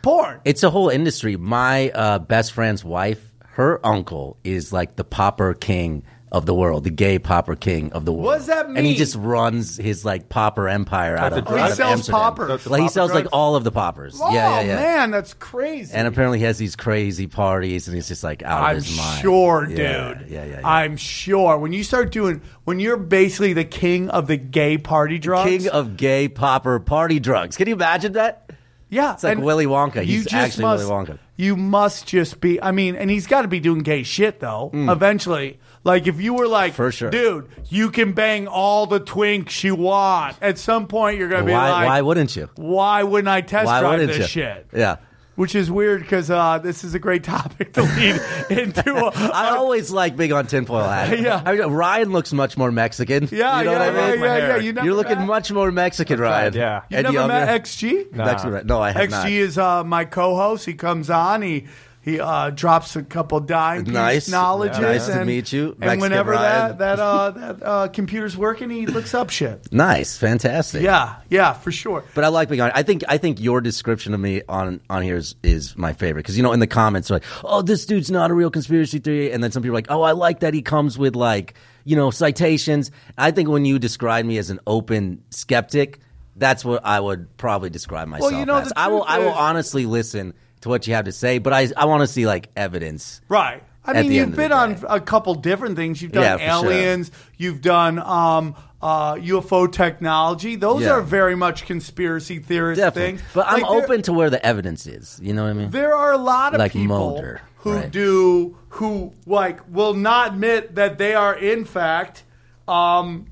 porn. 0.01 0.41
It's 0.44 0.63
a 0.63 0.69
whole 0.69 0.89
industry. 0.89 1.38
My 1.38 1.89
uh, 1.91 2.19
best 2.19 2.51
friend's 2.51 2.83
wife, 2.83 3.21
her 3.53 3.79
uncle 3.85 4.35
is 4.44 4.73
like 4.73 4.97
the 4.97 5.05
popper 5.05 5.53
king 5.53 6.03
of 6.29 6.45
the 6.45 6.53
world, 6.53 6.83
the 6.83 6.89
gay 6.89 7.18
popper 7.18 7.56
king 7.56 7.91
of 7.94 8.03
the 8.03 8.12
world. 8.12 8.25
What 8.25 8.38
does 8.39 8.47
that 8.47 8.68
mean? 8.68 8.77
And 8.77 8.85
he 8.85 8.95
just 8.95 9.15
runs 9.15 9.77
his 9.77 10.03
like 10.03 10.27
popper 10.27 10.68
empire 10.68 11.15
out 11.15 11.31
of, 11.31 11.45
the 11.45 11.51
out 11.51 11.56
drugs? 11.56 11.63
of 11.63 11.69
He 11.69 11.75
sells 11.77 11.91
Amsterdam. 12.00 12.19
poppers. 12.21 12.68
Like 12.68 12.79
he 12.81 12.83
Popper 12.85 12.91
sells 12.94 13.12
like 13.13 13.24
drugs? 13.24 13.33
all 13.33 13.56
of 13.56 13.63
the 13.63 13.71
poppers. 13.71 14.19
Oh 14.21 14.33
yeah, 14.33 14.59
yeah, 14.59 14.68
yeah. 14.68 14.75
man, 14.75 15.12
that's 15.12 15.33
crazy. 15.33 15.94
And 15.94 16.06
apparently 16.07 16.39
he 16.39 16.45
has 16.45 16.57
these 16.57 16.75
crazy 16.75 17.27
parties, 17.27 17.88
and 17.88 17.95
he's 17.95 18.09
just 18.09 18.24
like 18.25 18.44
out 18.44 18.62
I'm 18.62 18.77
of 18.77 18.83
his 18.83 18.97
mind. 18.97 19.09
I'm 19.15 19.21
sure, 19.21 19.65
dude. 19.68 19.77
Yeah, 19.77 20.21
yeah, 20.27 20.44
yeah. 20.45 20.45
yeah. 20.45 20.62
I'm 20.63 20.97
sure 20.97 21.57
when 21.57 21.71
you 21.71 21.83
start 21.85 22.12
doing 22.12 22.41
when 22.65 22.80
you're 22.81 22.97
basically 22.97 23.53
the 23.53 23.63
king 23.63 24.09
of 24.09 24.27
the 24.27 24.35
gay 24.38 24.77
party 24.77 25.19
drugs. 25.19 25.50
king 25.50 25.69
of 25.69 25.95
gay 25.95 26.27
popper 26.27 26.80
party 26.81 27.19
drugs. 27.19 27.56
Can 27.56 27.68
you 27.69 27.73
imagine 27.75 28.12
that? 28.13 28.51
yeah, 28.89 29.13
It's 29.13 29.23
like 29.23 29.33
and 29.38 29.44
Willy 29.45 29.65
Wonka. 29.65 29.97
you 29.97 30.03
He's 30.18 30.23
just 30.25 30.33
actually 30.35 30.62
must, 30.63 30.88
Willy 30.88 31.06
Wonka. 31.06 31.19
You 31.38 31.56
must 31.56 32.06
just 32.06 32.41
be. 32.41 32.62
I 32.62 32.71
mean, 32.71 32.95
and 32.95 33.09
he's 33.09 33.27
got 33.27 33.44
to 33.44 33.47
be 33.47 33.59
doing 33.62 33.80
gay 33.80 34.03
shit 34.03 34.39
though. 34.41 34.71
Mm. 34.73 34.91
Eventually, 34.91 35.59
like 35.88 36.06
if 36.06 36.22
you 36.22 36.34
were 36.36 36.48
like. 36.48 36.74
For 36.74 36.92
sure. 36.92 37.10
dude, 37.10 37.50
you 37.69 37.89
can 37.89 38.13
bang 38.13 38.48
all 38.48 38.86
the 38.86 39.00
twinks 39.00 39.63
you 39.63 39.74
want. 39.75 40.36
At 40.42 40.57
some 40.60 40.86
point, 40.88 41.18
you're 41.18 41.30
gonna 41.30 41.45
be 41.45 41.51
Why? 41.54 41.72
like, 41.72 41.88
why 41.88 42.01
wouldn't 42.01 42.36
you? 42.36 42.50
why 42.56 43.01
wouldn't 43.04 43.28
I 43.30 43.42
test 43.42 43.66
Why 43.66 43.80
drive 43.80 43.92
wouldn't 44.00 44.10
this 44.10 44.19
you? 44.36 44.42
shit? 44.44 44.68
Yeah. 44.74 44.98
Which 45.36 45.54
is 45.54 45.69
weird 45.69 46.01
because 46.01 46.31
uh, 46.31 46.57
this 46.57 46.84
is 46.84 46.95
a 46.95 47.00
great 47.00 47.24
topic 47.24 47.74
to 47.74 47.84
lead 47.84 48.19
into. 48.50 48.95
A, 48.95 49.12
I 49.31 49.50
always 49.51 49.92
like 49.92 50.18
being 50.18 50.34
on 50.34 50.48
tinfoil 50.48 50.81
hat. 50.84 51.19
Yeah. 51.28 51.44
I 51.45 51.54
mean, 51.54 51.62
Ryan 51.68 52.12
looks 52.12 52.33
much 52.33 52.57
more 52.57 52.72
Mexican. 52.72 53.30
yeah, 53.31 53.60
you 53.60 53.66
know 53.66 53.72
yeah, 53.74 53.78
what 53.78 53.81
I 53.81 53.86
yeah, 53.86 54.12
mean? 54.13 54.19
yeah, 54.24 54.25
yeah. 54.38 54.48
hair. 54.48 54.62
You 54.62 54.74
never 54.74 54.86
You're 54.88 54.95
looking 54.95 55.19
met, 55.19 55.28
much 55.28 55.51
more 55.51 55.72
Mexican, 55.72 56.19
Ryan. 56.19 56.54
yeah. 56.56 56.81
You 56.90 56.98
And 56.98 57.04
never 57.06 57.13
younger. 57.13 57.33
met 57.36 57.62
XG? 57.63 58.12
Mexican, 58.13 58.66
no, 58.66 58.81
I 58.81 58.92
have 58.94 59.12
not. 59.12 59.25
XG 59.28 59.30
not. 59.30 59.31
is 59.31 59.57
uh, 59.60 59.83
my 59.83 60.06
co-host. 60.06 60.66
He 60.66 60.74
comes 60.74 61.12
on. 61.12 61.44
He 61.44 61.68
he 62.07 62.21
uh, 62.21 62.51
drops 62.51 62.95
a 62.95 63.04
couple 63.04 63.38
dime 63.42 63.83
Nice. 63.83 64.30
knowledges. 64.30 64.80
Nice 64.80 65.07
to 65.07 65.25
meet 65.25 65.51
you, 65.51 65.71
And 65.71 65.80
Mexican 65.80 66.00
whenever 66.00 66.31
Ryan. 66.31 66.77
that 66.77 66.77
that 66.77 67.00
uh, 67.00 67.31
that 67.31 67.57
uh, 67.62 67.88
computer's 67.89 68.38
working, 68.38 68.69
he 68.69 68.86
looks 68.86 69.13
up 69.13 69.30
shit. 69.30 69.68
Nice, 69.77 70.18
fantastic. 70.18 70.81
Yeah, 70.81 71.18
yeah, 71.30 71.51
for 71.51 71.71
sure. 71.71 72.06
But 72.15 72.24
I 72.24 72.30
like 72.30 72.48
being 72.48 72.62
on. 72.62 72.71
I 72.74 72.83
think 72.83 73.04
I 73.09 73.18
think 73.18 73.42
your 73.42 73.59
description 73.59 74.13
of 74.13 74.21
me 74.21 74.42
on 74.48 74.80
on 74.89 75.04
here 75.04 75.18
is, 75.18 75.36
is 75.44 75.77
my 75.77 75.92
favorite 75.92 76.21
because 76.24 76.38
you 76.38 76.44
know 76.44 76.54
in 76.54 76.61
the 76.61 76.68
comments 76.68 77.09
like, 77.09 77.23
oh, 77.44 77.61
this 77.61 77.85
dude's 77.85 78.09
not 78.09 78.31
a 78.31 78.33
real 78.33 78.49
conspiracy 78.49 78.99
theory, 78.99 79.33
and 79.33 79.44
then 79.44 79.52
some 79.52 79.61
people 79.61 79.73
are 79.76 79.80
like, 79.80 79.92
oh, 79.92 80.02
I 80.02 80.14
like 80.14 80.40
that 80.40 80.54
he 80.54 80.61
comes 80.61 80.97
with 80.97 81.16
like 81.16 81.56
you 81.83 81.97
know 81.97 82.09
citations. 82.09 82.90
I 83.18 83.31
think 83.31 83.49
when 83.49 83.66
you 83.66 83.80
describe 83.80 84.26
me 84.26 84.37
as 84.37 84.49
an 84.49 84.61
open 84.66 85.23
skeptic, 85.30 85.99
that's 86.37 86.64
what 86.64 86.85
I 86.85 87.02
would 87.02 87.35
probably 87.35 87.69
describe 87.69 88.07
myself 88.07 88.31
well, 88.31 88.40
you 88.40 88.45
know, 88.45 88.56
as. 88.59 88.71
I 88.78 88.87
will 88.87 88.99
truth 88.99 89.09
I 89.09 89.19
will 89.19 89.33
honestly 89.33 89.85
listen 89.85 90.33
to 90.61 90.69
what 90.69 90.87
you 90.87 90.94
have 90.95 91.06
to 91.06 91.11
say, 91.11 91.37
but 91.40 91.54
I 91.54 91.69
I 91.76 91.85
want 91.85 92.02
to 92.02 92.07
see 92.07 92.26
like 92.28 92.49
evidence. 92.56 93.21
Right. 93.30 93.64
I 93.85 93.94
mean, 94.02 94.11
you've 94.11 94.23
end 94.23 94.31
of 94.31 94.35
the 94.35 94.42
been 94.44 94.52
on 94.52 94.78
a 94.90 94.99
couple 94.99 95.33
different 95.35 95.78
things. 95.78 96.02
You've 96.02 96.11
done 96.11 96.23
Yeah, 96.23 96.59
for 96.59 96.66
sure. 96.66 96.73
aliens. 96.73 97.09
You've 97.37 97.61
done 97.61 97.99
um, 97.99 98.54
uh, 98.81 99.14
UFO 99.16 99.71
technology. 99.71 100.57
Those 100.57 100.81
Yeah. 100.83 100.92
are 100.95 101.02
very 101.02 101.35
much 101.37 101.66
conspiracy 101.66 102.40
theorist 102.40 102.81
Definitely, 102.81 103.19
things. 103.19 103.30
but 103.33 103.45
I'm 103.47 103.64
open 103.64 104.02
to 104.04 104.11
where 104.14 104.30
the 104.30 104.45
evidence 104.45 104.87
is. 104.87 105.18
You 105.23 105.33
know 105.33 105.44
what 105.44 105.52
I 105.52 105.54
mean? 105.54 105.69
There 105.71 105.95
are 105.95 106.11
a 106.11 106.18
lot 106.18 106.54
of 106.54 106.59
Like 106.59 106.73
people 106.73 106.87
Mulder, 106.97 107.40
who 107.59 107.76
right. 107.76 107.90
do 107.90 108.57
who 108.71 109.14
like 109.26 109.61
will 109.73 109.94
not 109.94 110.33
admit 110.33 110.76
that 110.76 110.97
they 110.97 111.16
are 111.16 111.33
in 111.33 111.64
fact 111.64 112.23
um, 112.68 113.28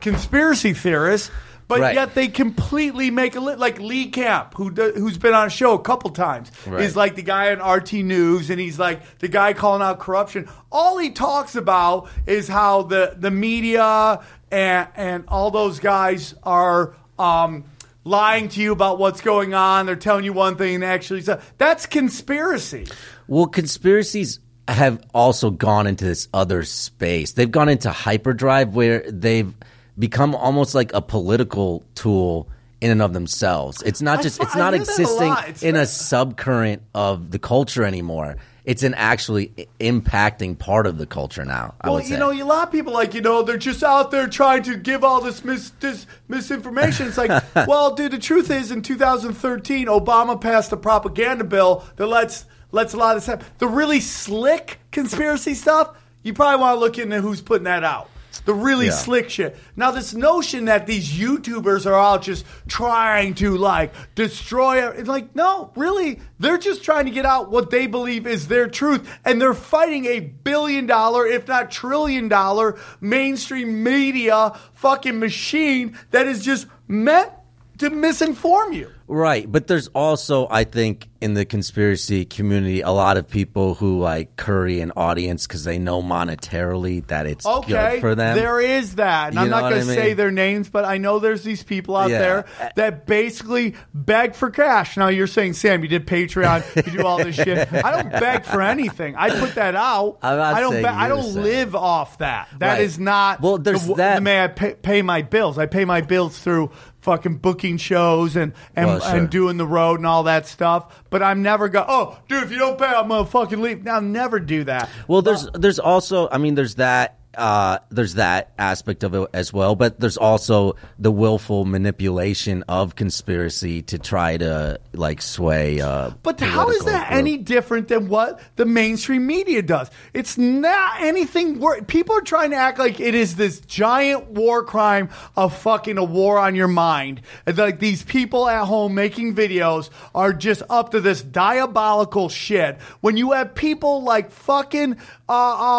conspiracy 0.00 0.72
theorists, 0.72 1.30
but 1.68 1.80
Right. 1.80 1.94
yet 1.94 2.14
they 2.14 2.28
completely 2.28 3.10
make 3.10 3.36
a 3.36 3.40
li- 3.40 3.54
like 3.54 3.78
Lee 3.78 4.06
Camp, 4.06 4.54
who 4.56 4.70
do, 4.70 4.92
who's 4.96 5.18
been 5.18 5.34
on 5.34 5.46
a 5.46 5.50
show 5.50 5.74
a 5.74 5.78
couple 5.78 6.10
times, 6.10 6.50
Right. 6.66 6.80
is 6.82 6.96
like 6.96 7.14
the 7.14 7.22
guy 7.22 7.54
on 7.54 7.60
RT 7.60 8.02
News, 8.02 8.50
and 8.50 8.58
he's 8.58 8.78
like 8.78 9.18
the 9.18 9.28
guy 9.28 9.52
calling 9.52 9.82
out 9.82 9.98
corruption. 10.00 10.48
All 10.72 10.98
he 10.98 11.10
talks 11.10 11.54
about 11.54 12.08
is 12.26 12.48
how 12.48 12.82
the 12.82 13.14
the 13.18 13.30
media 13.30 14.20
and 14.50 14.88
and 14.96 15.24
all 15.28 15.50
those 15.50 15.78
guys 15.80 16.34
are. 16.42 16.94
Um, 17.18 17.64
Lying 18.04 18.48
to 18.50 18.62
you 18.62 18.72
about 18.72 18.98
what's 18.98 19.20
going 19.20 19.52
on, 19.52 19.84
they're 19.84 19.94
telling 19.96 20.24
you 20.24 20.32
one 20.32 20.56
thing 20.56 20.76
and 20.76 20.84
actually 20.84 21.20
so 21.20 21.38
that's 21.58 21.84
conspiracy. 21.84 22.86
Well, 23.26 23.46
conspiracies 23.46 24.40
have 24.66 25.02
also 25.12 25.50
gone 25.50 25.86
into 25.86 26.06
this 26.06 26.26
other 26.32 26.62
space. 26.62 27.32
They've 27.32 27.50
gone 27.50 27.68
into 27.68 27.90
hyperdrive 27.90 28.74
where 28.74 29.00
they've 29.10 29.52
become 29.98 30.34
almost 30.34 30.74
like 30.74 30.92
a 30.94 31.02
political 31.02 31.84
tool 31.94 32.48
in 32.80 32.90
and 32.92 33.02
of 33.02 33.12
themselves. 33.12 33.82
It's 33.82 34.00
not 34.00 34.22
just 34.22 34.38
fi- 34.38 34.44
it's 34.44 34.54
not 34.54 34.70
that 34.70 34.78
a 34.78 34.82
existing. 34.82 35.34
It's 35.48 35.62
in 35.62 35.74
a 35.76 35.80
subcurrent 35.82 36.80
of 36.94 37.30
the 37.32 37.38
culture 37.38 37.84
anymore. 37.84 38.36
it's 38.64 38.82
an 38.82 38.92
actually 38.94 39.50
impacting 39.80 40.56
part 40.58 40.86
of 40.86 40.98
the 40.98 41.06
culture 41.06 41.42
now. 41.44 41.74
I 41.80 41.88
Well, 41.88 41.96
would 41.96 42.04
say. 42.04 42.12
you 42.12 42.18
know, 42.18 42.30
a 42.30 42.44
lot 42.44 42.66
of 42.68 42.72
people 42.72 42.92
like 42.92 43.14
you 43.14 43.20
know 43.22 43.42
they're 43.42 43.56
just 43.56 43.82
out 43.82 44.10
there 44.10 44.26
trying 44.28 44.62
to 44.64 44.76
give 44.76 45.02
all 45.02 45.20
this 45.22 45.42
mis 45.44 45.70
this 45.80 46.06
misinformation. 46.28 47.08
It's 47.08 47.16
like, 47.18 47.42
well, 47.66 47.94
dude, 47.94 48.12
the 48.12 48.18
truth 48.18 48.50
is, 48.50 48.70
in 48.70 48.82
2013, 48.82 49.86
Obama 49.86 50.40
passed 50.40 50.70
a 50.72 50.76
propaganda 50.76 51.44
bill 51.44 51.84
that 51.96 52.06
lets 52.06 52.44
lets 52.70 52.92
a 52.92 52.96
lot 52.98 53.16
of 53.16 53.22
stuff. 53.22 53.50
The 53.58 53.66
really 53.66 54.00
slick 54.00 54.78
conspiracy 54.92 55.54
stuff, 55.54 55.96
you 56.22 56.34
probably 56.34 56.60
want 56.60 56.76
to 56.76 56.80
look 56.80 56.98
into 56.98 57.20
who's 57.22 57.40
putting 57.40 57.64
that 57.64 57.82
out. 57.84 58.08
The 58.44 58.54
really 58.54 58.86
Yeah. 58.86 58.92
slick 58.92 59.28
shit. 59.30 59.56
Now, 59.76 59.90
this 59.90 60.14
notion 60.14 60.66
that 60.66 60.86
these 60.86 61.10
YouTubers 61.12 61.84
are 61.86 61.94
all 61.94 62.18
just 62.18 62.44
trying 62.66 63.34
to 63.34 63.56
like 63.56 63.92
destroy 64.14 64.86
it, 64.86 64.98
it's 65.00 65.08
like, 65.08 65.34
no, 65.36 65.70
really, 65.76 66.20
they're 66.38 66.58
just 66.58 66.82
trying 66.82 67.04
to 67.04 67.10
get 67.10 67.26
out 67.26 67.50
what 67.50 67.70
they 67.70 67.86
believe 67.86 68.26
is 68.26 68.48
their 68.48 68.68
truth, 68.68 69.08
and 69.24 69.40
they're 69.40 69.54
fighting 69.54 70.06
a 70.06 70.20
billion 70.20 70.86
dollar, 70.86 71.26
if 71.26 71.46
not 71.48 71.70
trillion 71.70 72.28
dollar, 72.28 72.78
mainstream 73.00 73.82
media 73.82 74.52
fucking 74.72 75.18
machine 75.18 75.96
that 76.10 76.26
is 76.26 76.44
just 76.44 76.66
meant 76.86 77.30
to 77.78 77.90
misinform 77.90 78.74
you. 78.74 78.90
Right, 79.10 79.50
but 79.50 79.66
there's 79.66 79.88
also, 79.88 80.46
I 80.50 80.64
think, 80.64 81.08
in 81.20 81.32
the 81.34 81.44
conspiracy 81.46 82.24
community, 82.26 82.82
a 82.82 82.90
lot 82.90 83.16
of 83.16 83.26
people 83.26 83.74
who 83.74 83.98
like 83.98 84.36
curry 84.36 84.80
an 84.80 84.92
audience 84.96 85.46
because 85.46 85.64
they 85.64 85.78
know 85.78 86.02
monetarily 86.02 87.04
that 87.08 87.26
it's 87.26 87.44
Okay, 87.46 87.72
good 87.94 88.00
for 88.00 88.14
them. 88.14 88.36
there 88.36 88.60
is 88.60 88.96
that. 88.96 89.28
And 89.28 89.34
You 89.36 89.40
I'm 89.40 89.48
not 89.50 89.60
going 89.70 89.74
I 89.74 89.78
to 89.78 89.84
say 89.86 90.12
their 90.12 90.30
names, 90.30 90.68
but 90.68 90.84
I 90.84 90.98
know 90.98 91.18
there's 91.18 91.42
these 91.42 91.62
people 91.64 91.96
out 91.96 92.10
Yeah. 92.10 92.18
there 92.18 92.44
that 92.76 93.06
basically 93.06 93.74
beg 93.94 94.34
for 94.34 94.50
cash. 94.50 94.96
Now 94.96 95.08
you're 95.08 95.26
saying, 95.26 95.54
Sam, 95.54 95.82
you 95.82 95.88
did 95.88 96.06
Patreon, 96.06 96.86
you 96.86 96.98
do 96.98 97.04
all 97.06 97.16
this 97.18 97.34
shit. 97.34 97.72
I 97.72 97.90
don't 98.02 98.10
beg 98.10 98.44
for 98.44 98.60
anything. 98.62 99.16
I 99.16 99.30
put 99.40 99.54
that 99.56 99.74
out. 99.74 100.18
I 100.22 100.60
don't. 100.60 100.76
Be- 100.76 100.84
I 100.84 101.08
don't 101.08 101.22
saying. 101.24 101.42
live 101.42 101.74
off 101.74 102.18
that. 102.18 102.48
That 102.58 102.74
Right. 102.74 102.82
is 102.82 102.98
not. 102.98 103.40
Well, 103.40 103.58
there's 103.58 103.86
the, 103.86 103.94
that- 103.94 104.22
May 104.22 104.44
I 104.44 104.48
pay, 104.48 104.74
pay 104.74 105.02
my 105.02 105.22
bills. 105.22 105.58
I 105.58 105.66
pay 105.66 105.84
my 105.84 106.00
bills 106.02 106.38
through 106.38 106.70
fucking 107.08 107.36
booking 107.38 107.78
shows 107.78 108.36
and 108.36 108.52
and, 108.76 108.86
Well, 108.86 109.00
sure. 109.00 109.16
and 109.16 109.30
doing 109.30 109.56
the 109.56 109.66
road 109.66 109.94
and 109.98 110.06
all 110.06 110.24
that 110.24 110.46
stuff. 110.46 111.02
But 111.08 111.22
I'm 111.22 111.42
never 111.42 111.70
go. 111.70 111.82
Oh, 111.88 112.18
dude, 112.28 112.42
if 112.42 112.52
you 112.52 112.58
don't 112.58 112.76
pay, 112.78 112.84
I'm 112.84 113.08
gonna 113.08 113.24
fucking 113.24 113.62
leave. 113.62 113.88
I'll 113.88 114.02
never 114.02 114.38
do 114.38 114.64
that. 114.64 114.90
Well, 115.08 115.22
there's 115.22 115.48
there's 115.54 115.78
also, 115.78 116.28
I 116.30 116.36
mean, 116.36 116.54
there's 116.54 116.74
that 116.74 117.18
uh, 117.38 117.78
there's 117.90 118.14
that 118.14 118.52
aspect 118.58 119.04
of 119.04 119.14
it 119.14 119.28
as 119.32 119.52
well, 119.52 119.74
but 119.76 119.98
there's 120.00 120.16
also 120.16 120.74
the 120.98 121.10
willful 121.10 121.64
manipulation 121.64 122.64
of 122.68 122.96
conspiracy 122.96 123.82
to 123.82 123.98
try 123.98 124.36
to 124.36 124.80
like 124.92 125.22
sway. 125.22 125.80
Uh, 125.80 126.10
But 126.22 126.40
how 126.40 126.68
is 126.70 126.84
that 126.84 127.08
group. 127.08 127.18
any 127.18 127.36
different 127.36 127.88
than 127.88 128.08
what 128.08 128.40
the 128.56 128.64
mainstream 128.66 129.26
media 129.26 129.62
does? 129.62 129.90
It's 130.12 130.36
not 130.36 131.00
anything. 131.00 131.60
Wor- 131.60 131.80
People 131.82 132.16
are 132.16 132.20
trying 132.22 132.50
to 132.50 132.56
act 132.56 132.78
like 132.78 132.98
it 133.00 133.14
is 133.14 133.36
this 133.36 133.60
giant 133.60 134.26
war 134.32 134.64
crime 134.64 135.08
of 135.36 135.56
fucking 135.56 135.96
a 135.98 136.04
war 136.04 136.38
on 136.38 136.54
your 136.54 136.68
mind. 136.68 137.20
Like 137.46 137.78
these 137.78 138.02
people 138.02 138.48
at 138.48 138.64
home 138.64 138.94
making 138.94 139.34
videos 139.34 139.90
are 140.14 140.32
just 140.32 140.62
up 140.68 140.90
to 140.90 141.00
this 141.00 141.22
diabolical 141.22 142.28
shit. 142.28 142.78
When 143.00 143.16
you 143.16 143.32
have 143.32 143.54
people 143.54 144.02
like 144.02 144.30
fucking 144.32 144.96
uh, 145.28 145.32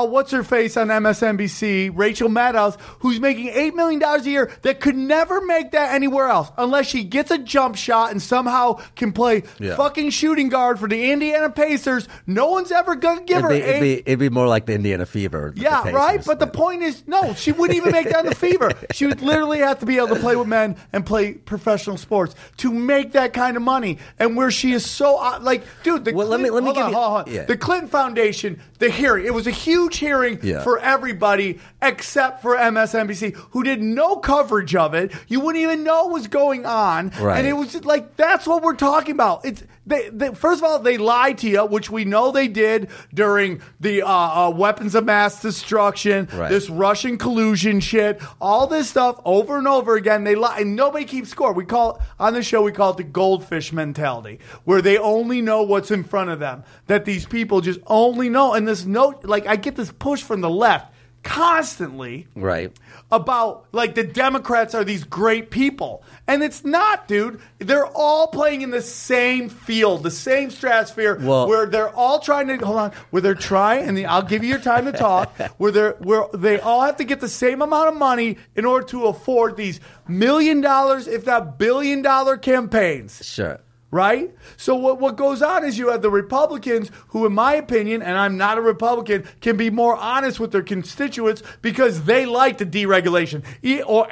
uh 0.04 0.06
what's 0.08 0.32
her 0.32 0.44
face 0.44 0.78
on 0.78 0.90
MSNBC, 0.90 1.92
Rachel 1.96 2.30
Maddow, 2.30 2.80
who's 3.00 3.20
making 3.20 3.50
eight 3.50 3.76
million 3.76 4.00
dollars 4.00 4.26
a 4.26 4.30
year 4.30 4.52
that 4.62 4.80
could 4.80 4.96
never 4.96 5.42
make 5.42 5.72
that 5.72 5.94
anywhere 5.94 6.28
else 6.28 6.50
unless 6.58 6.88
she 6.88 7.04
gets 7.04 7.32
a 7.32 7.38
jump 7.38 7.76
shot 7.76 8.12
and 8.12 8.22
somehow 8.22 8.74
can 8.96 9.12
play 9.12 9.44
Yeah. 9.60 9.76
fucking 9.76 10.10
shooting 10.12 10.50
guard 10.50 10.80
for 10.80 10.88
the 10.88 11.12
Indiana 11.12 11.50
Pacers. 11.50 12.08
No 12.28 12.48
one's 12.52 12.72
ever 12.72 12.96
gonna 12.96 13.22
give 13.24 13.38
It'd 13.38 13.44
her 13.44 13.50
be, 13.50 13.56
it'd, 13.58 13.76
eight. 13.76 13.82
be, 14.06 14.12
it'd 14.12 14.20
be 14.20 14.30
more 14.30 14.48
like 14.48 14.66
the 14.66 14.74
Indiana 14.74 15.06
Fever. 15.06 15.54
yeah, 15.56 15.82
Pacers, 15.82 15.94
right. 15.96 16.24
But 16.26 16.40
the 16.40 16.48
point 16.48 16.84
is, 16.84 17.04
no, 17.08 17.34
she 17.34 17.52
wouldn't 17.52 17.78
even 17.78 17.92
make 17.92 18.10
that 18.10 18.20
in 18.24 18.26
the 18.30 18.36
fever. 18.50 18.72
She 18.92 19.06
would 19.06 19.22
literally 19.22 19.60
have 19.60 19.80
to 19.80 19.86
be 19.86 19.98
able 19.98 20.10
to 20.10 20.16
play 20.18 20.36
with 20.36 20.48
men 20.48 20.76
and 20.94 21.06
play 21.06 21.34
professional 21.34 21.98
sports 21.98 22.36
to 22.58 22.72
make 22.72 23.14
that 23.14 23.34
kind 23.34 23.58
of 23.58 23.64
money. 23.64 23.98
And 24.20 24.36
where 24.38 24.52
she 24.52 24.74
is 24.74 24.86
so 24.86 25.18
uh, 25.18 25.40
like, 25.42 25.64
dude, 25.84 26.06
the 26.06 26.14
Well, 26.14 26.28
let 26.28 26.40
me- 26.40 26.50
let 26.50 26.64
me 26.64 26.70
on, 26.70 27.24
give 27.26 27.34
you- 27.34 27.40
yeah. 27.40 27.46
the 27.46 27.58
Clinton 27.58 27.90
Foundation, 27.90 28.60
the 28.80 28.90
hearing, 28.90 29.26
it 29.26 29.34
was 29.34 29.39
a 29.48 29.52
huge 29.52 29.98
hearing 29.98 30.40
Yeah. 30.42 30.64
for 30.64 30.80
everybody 30.80 31.60
except 31.82 32.42
for 32.42 32.56
MSNBC, 32.56 33.36
who 33.52 33.64
did 33.64 33.82
no 33.82 34.18
coverage 34.18 34.76
of 34.76 34.94
it. 34.94 35.12
You 35.28 35.40
wouldn't 35.40 35.64
even 35.64 35.84
know 35.84 36.04
what 36.06 36.14
was 36.14 36.28
going 36.28 36.66
on, 36.66 37.12
Right. 37.20 37.38
and 37.40 37.48
it 37.48 37.54
was 37.54 37.84
like 37.86 38.16
that's 38.18 38.46
what 38.48 38.62
we're 38.64 38.76
talking 38.76 39.12
about. 39.14 39.46
It's 39.46 39.64
they, 39.88 40.10
they, 40.10 40.30
first 40.36 40.60
of 40.62 40.66
all 40.70 40.80
they 40.80 40.98
lied 40.98 41.40
to 41.40 41.50
you, 41.50 41.66
which 41.66 41.90
we 41.90 42.06
know 42.06 42.32
they 42.32 42.48
did 42.48 42.90
during 43.14 43.62
the 43.80 44.04
uh, 44.04 44.08
uh, 44.08 44.52
weapons 44.52 44.94
of 44.94 45.06
mass 45.06 45.42
destruction, 45.42 46.28
Right. 46.36 46.50
this 46.50 46.70
Russian 46.70 47.18
collusion 47.18 47.80
shit, 47.80 48.22
all 48.40 48.68
this 48.68 48.90
stuff 48.90 49.20
over 49.26 49.58
and 49.58 49.68
over 49.68 49.96
again. 49.96 50.24
They 50.26 50.36
lie, 50.36 50.60
and 50.60 50.76
nobody 50.76 51.06
keeps 51.06 51.30
score. 51.30 51.54
We 51.54 51.66
call 51.66 51.96
it, 51.96 52.02
on 52.20 52.34
the 52.34 52.44
show 52.44 52.62
we 52.62 52.72
call 52.72 52.92
it 52.92 52.98
the 52.98 53.04
goldfish 53.04 53.74
mentality, 53.74 54.40
where 54.66 54.82
they 54.82 54.98
only 54.98 55.42
know 55.42 55.64
what's 55.64 55.90
in 55.92 56.04
front 56.04 56.30
of 56.30 56.40
them. 56.40 56.64
That 56.88 57.06
these 57.06 57.26
people 57.26 57.62
just 57.62 57.80
only 57.88 58.30
know, 58.30 58.54
and 58.54 58.68
this 58.68 58.86
note, 58.86 59.24
like 59.30 59.48
I 59.48 59.56
get 59.56 59.76
this 59.76 59.92
push 59.92 60.22
from 60.22 60.42
the 60.42 60.50
left 60.50 60.94
constantly 61.22 62.28
right. 62.36 62.72
about 63.12 63.66
like 63.72 63.94
the 63.96 64.04
Democrats 64.04 64.74
are 64.74 64.84
these 64.84 65.04
great 65.04 65.50
people. 65.52 66.04
And 66.28 66.42
it's 66.44 66.64
not, 66.64 67.08
dude. 67.08 67.42
They're 67.60 67.86
all 67.86 68.28
playing 68.28 68.62
in 68.62 68.72
the 68.72 68.82
same 68.82 69.50
field, 69.50 70.04
the 70.04 70.12
same 70.12 70.50
stratosphere, 70.50 71.18
Well- 71.22 71.48
where 71.48 71.66
they're 71.66 71.94
all 71.96 72.20
trying 72.20 72.48
to 72.48 72.58
hold 72.58 72.78
on, 72.78 72.92
where 73.10 73.22
they're 73.22 73.36
trying, 73.36 73.88
and 73.88 73.98
the, 73.98 74.06
I'll 74.06 74.22
give 74.22 74.44
you 74.44 74.50
your 74.50 74.60
time 74.60 74.86
to 74.86 74.92
talk, 74.92 75.36
where 75.58 75.72
they're 75.72 75.96
where 76.00 76.26
they 76.34 76.60
all 76.60 76.82
have 76.82 76.98
to 76.98 77.04
get 77.04 77.20
the 77.20 77.30
same 77.30 77.62
amount 77.62 77.90
of 77.90 77.96
money 77.96 78.38
in 78.56 78.66
order 78.66 78.86
to 78.88 79.06
afford 79.08 79.58
these 79.58 79.80
million 80.08 80.62
dollars, 80.62 81.08
if 81.08 81.26
not 81.26 81.58
billion 81.58 82.02
dollar 82.02 82.38
campaigns 82.38 83.22
Sure. 83.26 83.60
Right? 83.92 84.34
So 84.58 84.76
what 84.76 85.00
what 85.00 85.16
goes 85.16 85.42
on 85.42 85.64
is 85.64 85.78
you 85.78 85.90
have 85.90 86.02
the 86.02 86.12
Republicans 86.12 86.92
who, 87.10 87.26
in 87.26 87.34
my 87.34 87.56
opinion, 87.56 88.02
and 88.02 88.18
I'm 88.18 88.38
not 88.38 88.58
a 88.58 88.62
Republican, 88.62 89.26
can 89.42 89.58
be 89.58 89.70
more 89.70 89.96
honest 89.96 90.40
with 90.40 90.52
their 90.52 90.62
constituents 90.62 91.42
because 91.62 92.04
they 92.04 92.26
like 92.26 92.58
the 92.58 92.66
deregulation 92.66 93.44
e- 93.64 93.82
or 93.82 94.08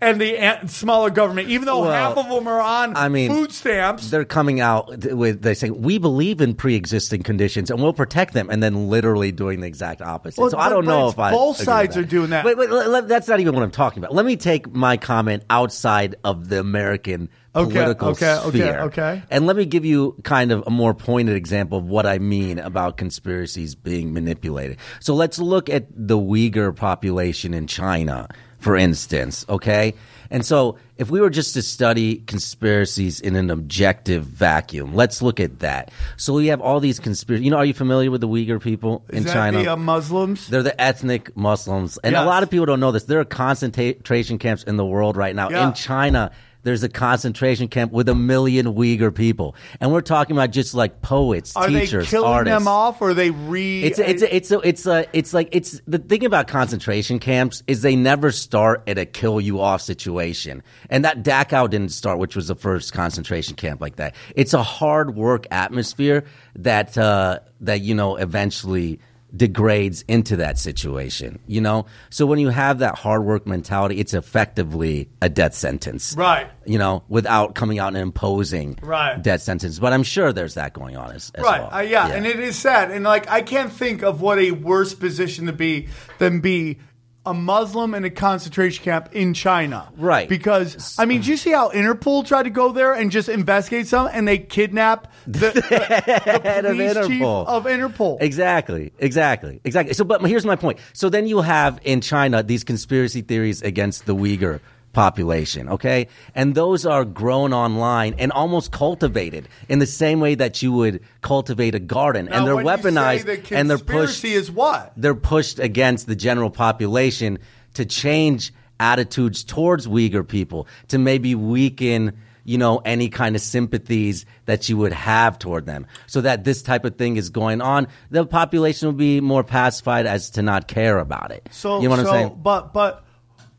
and 0.00 0.20
the 0.20 0.38
uh, 0.38 0.66
smaller 0.66 1.10
government, 1.10 1.48
even 1.48 1.66
though 1.66 1.82
Well, 1.82 1.92
half 1.92 2.16
of 2.16 2.28
them 2.28 2.48
are 2.48 2.60
on 2.60 2.96
I 2.96 3.08
mean, 3.08 3.30
food 3.30 3.52
stamps. 3.52 4.10
They're 4.10 4.24
coming 4.24 4.60
out 4.60 5.04
with 5.12 5.42
they 5.42 5.54
say 5.54 5.70
we 5.70 5.98
believe 5.98 6.40
in 6.40 6.54
pre-existing 6.54 7.22
conditions 7.22 7.70
and 7.70 7.80
we'll 7.80 7.92
protect 7.92 8.34
them, 8.34 8.50
and 8.50 8.62
then 8.62 8.88
literally 8.88 9.32
doing 9.32 9.60
the 9.60 9.66
exact 9.66 10.02
opposite. 10.02 10.40
Well, 10.40 10.50
so 10.50 10.58
I 10.58 10.68
don't 10.68 10.86
know 10.86 11.08
if 11.08 11.18
I 11.18 11.30
both 11.30 11.56
sides 11.56 11.96
are 11.96 12.04
doing 12.04 12.30
that. 12.30 12.44
Wait, 12.44 12.56
wait, 12.56 12.68
that's 13.06 13.28
not 13.28 13.40
even 13.40 13.54
what 13.54 13.62
I'm 13.62 13.70
talking 13.70 14.02
about. 14.02 14.14
Let 14.14 14.26
me 14.26 14.36
take 14.36 14.72
my 14.72 14.96
comment 14.96 15.44
outside 15.50 16.16
of 16.24 16.48
the 16.48 16.58
American 16.58 17.28
Okay, 17.54 17.72
political 17.72 18.08
okay, 18.10 18.34
okay, 18.36 18.48
sphere. 18.58 18.80
okay. 18.82 19.22
And 19.30 19.46
let 19.46 19.56
me 19.56 19.64
give 19.64 19.84
you 19.84 20.14
kind 20.22 20.52
of 20.52 20.62
a 20.66 20.70
more 20.70 20.94
pointed 20.94 21.34
example 21.34 21.78
of 21.78 21.84
what 21.84 22.06
I 22.06 22.18
mean 22.18 22.58
about 22.60 22.96
conspiracies 22.96 23.74
being 23.74 24.12
manipulated. 24.12 24.78
So 25.00 25.14
let's 25.14 25.38
look 25.38 25.68
at 25.68 25.86
the 25.90 26.16
Uyghur 26.16 26.74
population 26.76 27.52
in 27.52 27.66
China, 27.66 28.28
for 28.58 28.76
instance, 28.76 29.44
okay? 29.48 29.94
And 30.30 30.46
so 30.46 30.78
if 30.96 31.10
we 31.10 31.20
were 31.20 31.28
just 31.30 31.54
to 31.54 31.62
study 31.62 32.18
conspiracies 32.18 33.20
in 33.20 33.34
an 33.34 33.50
objective 33.50 34.22
vacuum, 34.22 34.94
let's 34.94 35.20
look 35.20 35.40
at 35.40 35.58
that. 35.58 35.90
So 36.16 36.34
we 36.34 36.46
have 36.48 36.60
all 36.60 36.78
these 36.78 37.00
conspiracies. 37.00 37.44
You 37.44 37.50
know, 37.50 37.56
are 37.56 37.64
you 37.64 37.74
familiar 37.74 38.12
with 38.12 38.20
the 38.20 38.28
Uyghur 38.28 38.62
people 38.62 39.04
in 39.08 39.24
China? 39.24 39.62
the 39.64 39.72
uh, 39.72 39.76
Muslims? 39.76 40.46
They're 40.46 40.62
the 40.62 40.80
ethnic 40.80 41.36
Muslims. 41.36 41.98
And 42.04 42.12
Yes. 42.12 42.22
a 42.22 42.26
lot 42.26 42.44
of 42.44 42.50
people 42.50 42.66
don't 42.66 42.78
know 42.78 42.92
this. 42.92 43.04
There 43.04 43.18
are 43.18 43.24
concentration 43.24 44.38
camps 44.38 44.62
in 44.62 44.76
the 44.76 44.86
world 44.86 45.16
right 45.16 45.34
now. 45.34 45.50
Yeah. 45.50 45.66
In 45.66 45.74
China, 45.74 46.30
there's 46.62 46.82
a 46.82 46.88
concentration 46.88 47.68
camp 47.68 47.92
with 47.92 48.08
a 48.08 48.14
million 48.14 48.66
Uyghur 48.66 49.14
people. 49.14 49.54
And 49.80 49.92
we're 49.92 50.00
talking 50.00 50.36
about 50.36 50.50
just 50.50 50.74
like 50.74 51.00
poets, 51.02 51.56
are 51.56 51.68
teachers, 51.68 52.06
they 52.06 52.10
killing 52.10 52.30
artists. 52.30 52.58
them 52.58 52.68
off, 52.68 53.00
or 53.00 53.10
are 53.10 53.14
they 53.14 53.30
re? 53.30 53.82
It's 53.82 53.98
a, 53.98 54.08
it's 54.08 54.22
a, 54.22 54.36
it's 54.36 54.50
a, 54.50 54.60
it's 54.68 54.86
a, 54.86 55.06
it's 55.12 55.34
like 55.34 55.48
it's 55.52 55.80
the 55.86 55.98
thing 55.98 56.24
about 56.24 56.48
concentration 56.48 57.18
camps 57.18 57.62
is 57.66 57.82
they 57.82 57.96
never 57.96 58.30
start 58.30 58.82
at 58.86 58.98
a 58.98 59.06
kill 59.06 59.40
you 59.40 59.60
off 59.60 59.82
situation, 59.82 60.62
and 60.88 61.04
that 61.04 61.22
Dachau 61.22 61.68
didn't 61.68 61.92
start, 61.92 62.18
which 62.18 62.36
was 62.36 62.48
the 62.48 62.54
first 62.54 62.92
concentration 62.92 63.56
camp 63.56 63.80
like 63.80 63.96
that. 63.96 64.14
It's 64.34 64.54
a 64.54 64.62
hard 64.62 65.14
work 65.14 65.46
atmosphere 65.50 66.24
that 66.56 66.96
uh, 66.98 67.40
that 67.60 67.80
you 67.80 67.94
know 67.94 68.16
eventually 68.16 69.00
degrades 69.36 70.02
into 70.08 70.36
that 70.36 70.58
situation. 70.58 71.38
You 71.46 71.60
know, 71.60 71.86
so 72.10 72.26
when 72.26 72.38
you 72.38 72.48
have 72.48 72.80
that 72.80 72.96
hard 72.96 73.24
work 73.24 73.46
mentality, 73.46 73.98
it's 74.00 74.14
effectively 74.14 75.08
a 75.22 75.28
death 75.28 75.54
sentence, 75.54 76.14
Right. 76.16 76.48
You 76.66 76.78
know, 76.78 77.02
without 77.08 77.54
coming 77.54 77.78
out 77.78 77.88
and 77.88 77.96
imposing 77.98 78.78
Right. 78.82 79.20
death 79.22 79.42
sentence. 79.42 79.78
But 79.78 79.92
I'm 79.92 80.02
sure 80.02 80.32
there's 80.32 80.54
that 80.54 80.72
going 80.72 80.96
on 80.96 81.12
as, 81.12 81.30
as 81.34 81.44
right 81.44 81.60
well. 81.60 81.74
uh, 81.74 81.80
yeah. 81.80 82.08
and 82.08 82.26
it 82.26 82.38
is 82.40 82.56
sad 82.56 82.90
and 82.90 83.04
like 83.04 83.28
i 83.30 83.42
can't 83.42 83.72
think 83.72 84.02
of 84.02 84.20
what 84.20 84.38
a 84.38 84.50
worse 84.52 84.94
position 84.94 85.46
to 85.46 85.52
be 85.52 85.88
than 86.18 86.40
be 86.40 86.78
a 87.26 87.34
Muslim 87.34 87.94
in 87.94 88.04
a 88.04 88.10
concentration 88.10 88.82
camp 88.82 89.10
in 89.12 89.34
China. 89.34 89.88
Right. 89.96 90.28
Because, 90.28 90.96
I 90.98 91.04
mean, 91.04 91.20
do 91.20 91.30
you 91.30 91.36
see 91.36 91.50
how 91.50 91.70
Interpol 91.70 92.26
tried 92.26 92.44
to 92.44 92.50
go 92.50 92.72
there 92.72 92.94
and 92.94 93.10
just 93.10 93.28
investigate 93.28 93.86
some 93.88 94.08
and 94.10 94.26
they 94.26 94.38
kidnap 94.38 95.12
the, 95.26 95.38
the, 95.50 95.60
the 95.60 96.40
Head 96.42 96.64
of 96.64 96.76
Interpol. 96.76 97.46
of 97.46 97.64
Interpol? 97.64 98.18
Exactly, 98.20 98.92
exactly, 98.98 99.60
exactly. 99.64 99.92
So, 99.94 100.04
but 100.04 100.22
here's 100.22 100.46
my 100.46 100.56
point. 100.56 100.78
So 100.94 101.10
then 101.10 101.26
you 101.26 101.42
have 101.42 101.78
in 101.84 102.00
China 102.00 102.42
these 102.42 102.64
conspiracy 102.64 103.20
theories 103.20 103.60
against 103.60 104.06
the 104.06 104.14
Uyghur 104.14 104.60
population, 104.92 105.68
okay? 105.68 106.08
And 106.34 106.54
those 106.54 106.84
are 106.84 107.04
grown 107.04 107.52
online 107.52 108.14
and 108.18 108.32
almost 108.32 108.72
cultivated 108.72 109.48
in 109.68 109.78
the 109.78 109.86
same 109.86 110.20
way 110.20 110.34
that 110.34 110.62
you 110.62 110.72
would 110.72 111.00
cultivate 111.22 111.74
a 111.74 111.78
garden. 111.78 112.26
Now, 112.26 112.38
and 112.38 112.46
they're 112.46 112.56
when 112.56 112.66
you 112.66 112.76
say 112.82 112.90
weaponized 112.90 113.48
the 113.48 113.56
and 113.56 113.70
they're 113.70 113.78
pushed 113.78 114.24
is 114.24 114.50
what? 114.50 114.92
they're 114.96 115.14
pushed 115.14 115.58
against 115.58 116.06
the 116.06 116.16
general 116.16 116.50
population 116.50 117.38
to 117.74 117.84
change 117.84 118.52
attitudes 118.80 119.44
towards 119.44 119.86
Uyghur 119.86 120.26
people, 120.26 120.66
to 120.88 120.98
maybe 120.98 121.34
weaken, 121.34 122.18
you 122.44 122.58
know, 122.58 122.78
any 122.78 123.08
kind 123.08 123.36
of 123.36 123.42
sympathies 123.42 124.26
that 124.46 124.68
you 124.68 124.76
would 124.76 124.92
have 124.92 125.38
toward 125.38 125.66
them. 125.66 125.86
So 126.06 126.22
that 126.22 126.44
this 126.44 126.62
type 126.62 126.84
of 126.84 126.96
thing 126.96 127.16
is 127.16 127.30
going 127.30 127.60
on, 127.60 127.86
the 128.10 128.26
population 128.26 128.88
will 128.88 128.94
be 128.94 129.20
more 129.20 129.44
pacified 129.44 130.06
as 130.06 130.30
to 130.30 130.42
not 130.42 130.66
care 130.66 130.98
about 130.98 131.30
it. 131.30 131.48
So, 131.52 131.80
you 131.80 131.88
know 131.88 131.96
what 131.96 132.06
so, 132.06 132.10
I'm 132.10 132.28
saying? 132.28 132.40
But, 132.42 132.72
but. 132.72 133.04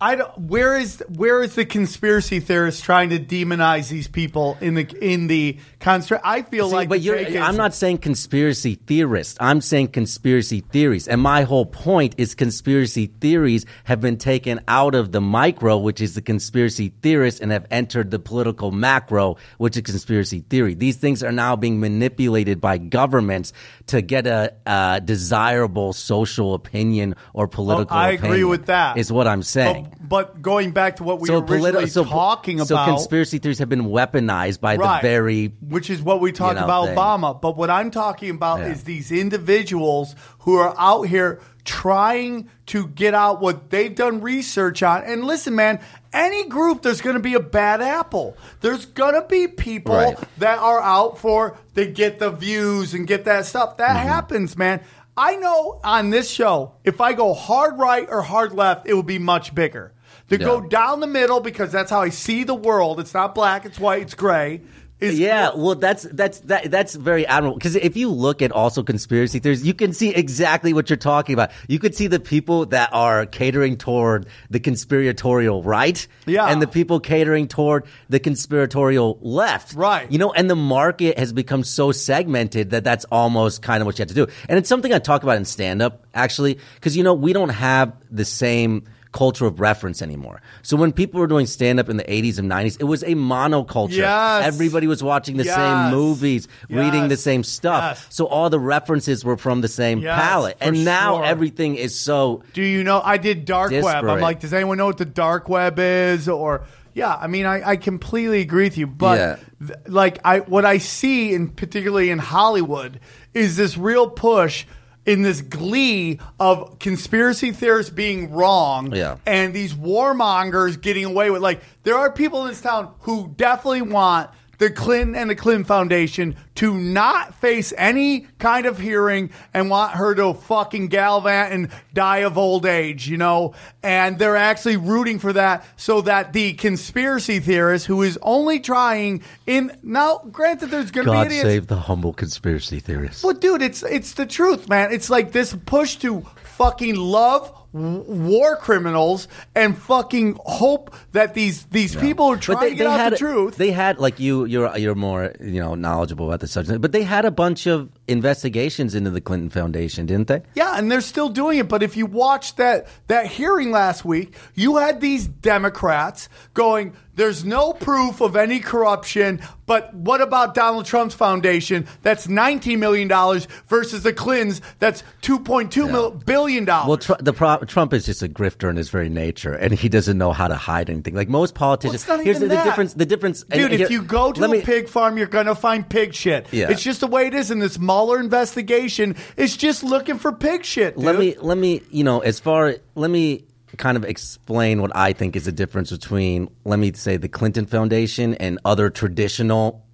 I 0.03 0.15
don't, 0.15 0.35
where 0.39 0.75
is 0.79 1.03
where 1.15 1.43
is 1.43 1.53
the 1.53 1.63
conspiracy 1.63 2.39
theorist 2.39 2.83
trying 2.83 3.11
to 3.11 3.19
demonize 3.19 3.89
these 3.89 4.07
people 4.07 4.57
in 4.59 4.73
the 4.73 4.89
in 4.99 5.27
the 5.27 5.59
construct? 5.79 6.25
I 6.25 6.41
feel 6.41 6.69
See, 6.69 6.75
like, 6.75 6.89
but 6.89 7.01
you're, 7.01 7.17
is- 7.17 7.35
I'm 7.35 7.55
not 7.55 7.75
saying 7.75 7.99
conspiracy 7.99 8.73
theorist. 8.73 9.37
I'm 9.39 9.61
saying 9.61 9.89
conspiracy 9.89 10.61
theories. 10.61 11.07
And 11.07 11.21
my 11.21 11.43
whole 11.43 11.67
point 11.67 12.15
is 12.17 12.33
conspiracy 12.33 13.11
theories 13.21 13.67
have 13.83 14.01
been 14.01 14.17
taken 14.17 14.59
out 14.67 14.95
of 14.95 15.11
the 15.11 15.21
micro, 15.21 15.77
which 15.77 16.01
is 16.01 16.15
the 16.15 16.21
conspiracy 16.23 16.91
theorist, 17.03 17.39
and 17.39 17.51
have 17.51 17.67
entered 17.69 18.09
the 18.09 18.17
political 18.17 18.71
macro, 18.71 19.37
which 19.59 19.77
is 19.77 19.83
conspiracy 19.83 20.39
theory. 20.49 20.73
These 20.73 20.97
things 20.97 21.21
are 21.21 21.31
now 21.31 21.55
being 21.55 21.79
manipulated 21.79 22.59
by 22.59 22.79
governments 22.79 23.53
to 23.85 24.01
get 24.01 24.25
a, 24.25 24.51
a 24.65 24.99
desirable 25.05 25.93
social 25.93 26.55
opinion 26.55 27.13
or 27.35 27.45
oh, 27.45 27.47
political 27.47 27.95
I 27.95 28.11
agree 28.11 28.43
with 28.43 28.65
that. 28.65 28.97
Is 28.97 29.11
what 29.11 29.27
I'm 29.27 29.43
saying. 29.43 29.83
But, 29.83 29.90
but 29.99 30.41
going 30.41 30.71
back 30.71 30.97
to 30.97 31.03
what 31.03 31.19
we 31.19 31.27
so 31.27 31.39
were 31.39 31.45
originally 31.45 31.85
politi- 31.85 31.89
so, 31.91 32.03
talking 32.03 32.63
so 32.63 32.75
about, 32.75 32.87
conspiracy 32.87 33.37
theories 33.37 33.59
have 33.59 33.69
been 33.69 33.85
weaponized 33.85 34.59
by 34.59 34.75
right, 34.75 35.01
the 35.01 35.07
very 35.07 35.47
which 35.61 35.89
is 35.89 36.01
what 36.01 36.19
we 36.21 36.31
talked 36.31 36.55
know, 36.57 36.63
about 36.65 36.87
thing. 36.87 36.97
Obama. 36.97 37.39
But 37.39 37.57
what 37.57 37.69
I'm 37.69 37.91
talking 37.91 38.29
about 38.31 38.59
Yeah. 38.59 38.67
is 38.73 38.83
these 38.83 39.11
individuals 39.11 40.15
who 40.39 40.55
are 40.57 40.73
out 40.77 41.03
here 41.03 41.39
trying 41.63 42.49
to 42.65 42.87
get 42.87 43.13
out 43.13 43.39
what 43.39 43.69
they've 43.69 43.93
done 43.93 44.21
research 44.21 44.81
on. 44.81 45.03
And 45.03 45.23
listen, 45.23 45.55
man, 45.55 45.79
any 46.11 46.47
group 46.47 46.81
there's 46.81 47.01
going 47.01 47.15
to 47.15 47.21
be 47.21 47.35
a 47.35 47.39
bad 47.39 47.81
apple. 47.81 48.35
There's 48.61 48.85
going 48.85 49.13
to 49.13 49.21
be 49.27 49.47
people 49.47 49.93
Right. 49.95 50.17
that 50.39 50.57
are 50.57 50.81
out 50.81 51.17
for 51.19 51.57
they 51.75 51.87
get 51.87 52.17
the 52.19 52.31
views 52.31 52.93
and 52.95 53.05
get 53.07 53.25
that 53.25 53.45
stuff. 53.45 53.77
That 53.77 53.95
Mm-hmm. 53.95 54.07
happens, 54.07 54.57
man. 54.57 54.81
I 55.17 55.35
know 55.35 55.79
on 55.83 56.09
this 56.09 56.29
show, 56.29 56.73
if 56.83 57.01
I 57.01 57.13
go 57.13 57.33
hard 57.33 57.77
right 57.77 58.07
or 58.09 58.21
hard 58.21 58.53
left, 58.53 58.87
it 58.87 58.93
will 58.93 59.03
be 59.03 59.19
much 59.19 59.53
bigger. 59.53 59.93
To 60.29 60.37
go 60.37 60.61
down 60.61 61.01
the 61.01 61.07
middle 61.07 61.41
because 61.41 61.73
that's 61.73 61.91
how 61.91 61.99
I 61.99 62.07
see 62.09 62.45
the 62.45 62.55
world. 62.55 63.01
It's 63.01 63.13
not 63.13 63.35
black, 63.35 63.65
it's 63.65 63.77
white, 63.77 64.01
it's 64.03 64.13
gray. 64.13 64.61
Yeah, 65.01 65.51
well, 65.55 65.75
that's 65.75 66.03
that's 66.03 66.39
that 66.41 66.69
that's 66.69 66.93
very 66.95 67.25
admirable 67.25 67.57
because 67.57 67.75
if 67.75 67.97
you 67.97 68.09
look 68.09 68.41
at 68.41 68.51
also 68.51 68.83
conspiracy 68.83 69.39
theories, 69.39 69.65
you 69.65 69.73
can 69.73 69.93
see 69.93 70.09
exactly 70.13 70.73
what 70.73 70.89
you're 70.89 70.97
talking 70.97 71.33
about. 71.33 71.51
You 71.67 71.79
could 71.79 71.95
see 71.95 72.07
the 72.07 72.19
people 72.19 72.67
that 72.67 72.89
are 72.93 73.25
catering 73.25 73.77
toward 73.77 74.27
the 74.51 74.59
conspiratorial 74.59 75.63
right, 75.63 76.07
Yeah. 76.27 76.45
and 76.45 76.61
the 76.61 76.67
people 76.67 76.99
catering 76.99 77.47
toward 77.47 77.85
the 78.09 78.19
conspiratorial 78.19 79.17
left, 79.21 79.73
Right. 79.73 80.11
You 80.11 80.19
know, 80.19 80.31
and 80.33 80.49
the 80.49 80.55
market 80.55 81.17
has 81.17 81.33
become 81.33 81.63
so 81.63 81.91
segmented 81.91 82.69
that 82.71 82.83
that's 82.83 83.05
almost 83.11 83.61
kind 83.61 83.81
of 83.81 83.87
what 83.87 83.97
you 83.97 84.03
have 84.03 84.09
to 84.09 84.13
do. 84.15 84.27
And 84.49 84.57
it's 84.59 84.69
something 84.69 84.93
I 84.93 84.99
talk 84.99 85.23
about 85.23 85.37
in 85.37 85.45
stand 85.45 85.81
up 85.81 86.05
actually, 86.13 86.59
because 86.75 86.95
you 86.95 87.03
know 87.03 87.13
we 87.13 87.33
don't 87.33 87.49
have 87.49 87.93
the 88.11 88.25
same 88.25 88.83
culture 89.11 89.45
of 89.45 89.59
reference 89.59 90.01
anymore. 90.01 90.41
So 90.61 90.77
when 90.77 90.91
people 90.93 91.19
were 91.19 91.27
doing 91.27 91.45
stand 91.45 91.79
up 91.79 91.89
in 91.89 91.97
the 91.97 92.03
80s 92.05 92.39
and 92.39 92.49
90s, 92.49 92.77
it 92.79 92.85
was 92.85 93.03
a 93.03 93.07
monoculture. 93.15 93.97
Yes. 93.97 94.45
Everybody 94.45 94.87
was 94.87 95.03
watching 95.03 95.37
the 95.37 95.43
Yes. 95.43 95.55
same 95.55 95.91
movies, 95.91 96.47
reading 96.69 97.07
the 97.09 97.17
same 97.17 97.43
stuff. 97.43 97.97
Yes. 97.97 98.05
So 98.09 98.25
all 98.25 98.49
the 98.49 98.59
references 98.59 99.25
were 99.25 99.37
from 99.37 99.61
the 99.61 99.67
same 99.67 99.99
Yes, 99.99 100.17
palette. 100.19 100.57
And 100.61 100.85
now 100.85 101.17
sure. 101.17 101.25
everything 101.25 101.75
is 101.75 101.99
so 101.99 102.43
Do 102.53 102.61
you 102.61 102.83
know? 102.83 103.01
I 103.03 103.17
did 103.17 103.45
dark 103.45 103.71
web. 103.71 104.05
I'm 104.05 104.21
like, 104.21 104.39
does 104.39 104.53
anyone 104.53 104.77
know 104.77 104.85
what 104.85 104.97
the 104.97 105.05
dark 105.05 105.49
web 105.49 105.77
is? 105.77 106.29
Or 106.29 106.63
yeah, 106.93 107.13
I 107.15 107.27
mean, 107.27 107.45
I, 107.45 107.69
I 107.71 107.75
completely 107.77 108.41
agree 108.41 108.63
with 108.65 108.77
you. 108.77 108.87
But 108.87 109.17
Yeah. 109.17 109.35
th- 109.67 109.79
like, 109.87 110.19
I 110.23 110.39
what 110.39 110.65
I 110.65 110.77
see, 110.77 111.33
in 111.33 111.49
particularly 111.49 112.09
in 112.11 112.19
Hollywood, 112.19 112.99
is 113.33 113.57
this 113.57 113.77
real 113.77 114.09
push. 114.09 114.65
In 115.05 115.23
this 115.23 115.41
glee 115.41 116.19
of 116.39 116.77
conspiracy 116.79 117.51
theorists 117.51 117.91
being 117.91 118.31
wrong, 118.31 118.93
Yeah. 118.93 119.15
and 119.25 119.51
these 119.53 119.73
warmongers 119.73 120.79
getting 120.79 121.05
away 121.05 121.31
with, 121.31 121.41
like, 121.41 121.61
there 121.83 121.97
are 121.97 122.11
people 122.11 122.43
in 122.43 122.49
this 122.49 122.61
town 122.61 122.89
who 123.01 123.33
definitely 123.35 123.81
want 123.81 124.29
the 124.61 124.69
Clinton 124.69 125.15
and 125.15 125.27
the 125.27 125.35
Clinton 125.35 125.63
Foundation 125.63 126.35
to 126.53 126.77
not 126.77 127.33
face 127.33 127.73
any 127.79 128.27
kind 128.37 128.67
of 128.67 128.77
hearing 128.77 129.31
and 129.55 129.71
want 129.71 129.93
her 129.93 130.13
to 130.13 130.35
fucking 130.35 130.87
gallivant 130.89 131.51
and 131.51 131.69
die 131.95 132.19
of 132.19 132.37
old 132.37 132.67
age, 132.67 133.07
you 133.07 133.17
know? 133.17 133.55
And 133.81 134.19
they're 134.19 134.35
actually 134.35 134.77
rooting 134.77 135.17
for 135.17 135.33
that 135.33 135.65
so 135.77 136.01
that 136.01 136.33
the 136.33 136.53
conspiracy 136.53 137.39
theorist 137.39 137.87
who 137.87 138.03
is 138.03 138.19
only 138.21 138.59
trying 138.59 139.23
in 139.47 139.75
now, 139.81 140.19
granted, 140.31 140.67
there's 140.67 140.91
going 140.91 141.07
to 141.07 141.11
be 141.11 141.17
God 141.17 141.25
idiots. 141.25 141.41
save 141.41 141.65
the 141.65 141.77
humble 141.77 142.13
conspiracy 142.13 142.79
theorists. 142.79 143.23
Well, 143.23 143.33
dude, 143.33 143.63
it's 143.63 143.81
it's 143.81 144.13
the 144.13 144.27
truth, 144.27 144.69
man. 144.69 144.91
It's 144.91 145.09
like 145.09 145.31
this 145.31 145.55
push 145.65 145.95
to 145.97 146.21
fucking 146.43 146.97
love 146.97 147.51
war 147.73 148.57
criminals 148.57 149.27
and 149.55 149.77
fucking 149.77 150.37
hope 150.45 150.93
that 151.13 151.33
these 151.33 151.65
these 151.65 151.95
people 151.95 152.25
are 152.25 152.37
trying 152.37 152.69
to 152.71 152.75
get 152.75 152.87
out 152.87 152.99
had 152.99 153.13
the 153.13 153.17
truth. 153.17 153.55
They 153.55 153.71
had 153.71 153.99
like 153.99 154.19
you. 154.19 154.45
You're 154.45 154.77
you're 154.77 154.95
more 154.95 155.33
you 155.39 155.61
know 155.61 155.75
knowledgeable 155.75 156.27
about 156.27 156.41
the 156.41 156.47
subject, 156.47 156.81
but 156.81 156.91
they 156.91 157.03
had 157.03 157.25
a 157.25 157.31
bunch 157.31 157.67
of 157.67 157.89
investigations 158.07 158.95
into 158.95 159.09
the 159.09 159.21
Clinton 159.21 159.49
Foundation, 159.49 160.05
didn't 160.05 160.27
they? 160.27 160.41
Yeah, 160.55 160.73
and 160.77 160.91
they're 160.91 161.01
still 161.01 161.29
doing 161.29 161.59
it. 161.59 161.67
But 161.67 161.83
if 161.83 161.95
you 161.97 162.05
watched 162.05 162.57
that 162.57 162.87
that 163.07 163.27
hearing 163.27 163.71
last 163.71 164.03
week, 164.05 164.35
you 164.55 164.77
had 164.77 165.01
these 165.01 165.27
Democrats 165.27 166.27
going, 166.53 166.93
"There's 167.15 167.45
no 167.45 167.73
proof 167.73 168.21
of 168.21 168.35
any 168.35 168.59
corruption." 168.59 169.41
But 169.65 169.93
what 169.93 170.19
about 170.19 170.53
Donald 170.53 170.85
Trump's 170.85 171.15
foundation? 171.15 171.87
That's 172.01 172.27
19 172.27 172.77
million 172.79 173.07
dollars 173.07 173.47
versus 173.67 174.03
the 174.03 174.11
Clintons. 174.11 174.59
That's 174.79 175.01
2.2 175.21 175.89
mil- 175.89 176.11
billion 176.11 176.65
dollars. 176.65 176.87
Well, 176.89 176.97
tr- 176.97 177.23
the 177.23 177.31
pro- 177.31 177.59
Trump 177.59 177.93
is 177.93 178.05
just 178.05 178.21
a 178.21 178.27
grifter 178.27 178.69
in 178.69 178.75
his 178.75 178.89
very 178.89 179.07
nature, 179.07 179.53
and 179.53 179.71
he 179.73 179.87
doesn't 179.87 180.17
know 180.17 180.33
how 180.33 180.49
to 180.49 180.55
hide 180.55 180.89
anything. 180.89 181.15
Like 181.15 181.29
most 181.29 181.53
Well, 181.53 181.59
politicians, 181.69 182.05
not 182.07 182.19
here's 182.21 182.39
the, 182.39 182.47
the 182.47 182.61
difference. 182.63 182.93
The 182.95 183.05
difference, 183.05 183.43
and 183.49 183.61
Dude, 183.61 183.71
if 183.71 183.79
here- 183.79 183.91
you 183.91 184.01
go 184.01 184.33
to 184.33 184.43
a 184.43 184.47
me- 184.49 184.61
pig 184.61 184.89
farm, 184.89 185.17
you're 185.17 185.27
gonna 185.27 185.55
find 185.55 185.87
pig 185.87 186.13
shit. 186.13 186.47
Yeah. 186.51 186.69
It's 186.69 186.81
just 186.83 186.99
the 186.99 187.07
way 187.07 187.27
it 187.27 187.33
is 187.33 187.49
in 187.49 187.59
this 187.59 187.79
Investigation. 188.09 189.15
is 189.37 189.55
just 189.55 189.83
looking 189.83 190.17
for 190.17 190.31
pig 190.31 190.65
shit. 190.65 190.95
Dude. 190.95 191.03
let 191.05 191.17
me 191.19 191.35
let 191.39 191.57
me 191.57 191.81
you 191.91 192.03
know 192.03 192.19
as 192.19 192.39
far 192.39 192.75
let 192.95 193.09
me 193.11 193.45
kind 193.77 193.95
of 193.95 194.03
explain 194.03 194.81
what 194.81 194.91
I 194.95 195.13
think 195.13 195.35
is 195.35 195.45
the 195.45 195.51
difference 195.51 195.91
between 195.91 196.49
let 196.65 196.77
me 196.79 196.91
say 196.93 197.17
the 197.17 197.29
Clinton 197.29 197.65
Foundation 197.65 198.33
and 198.35 198.59
other 198.65 198.89
traditional 198.89 199.85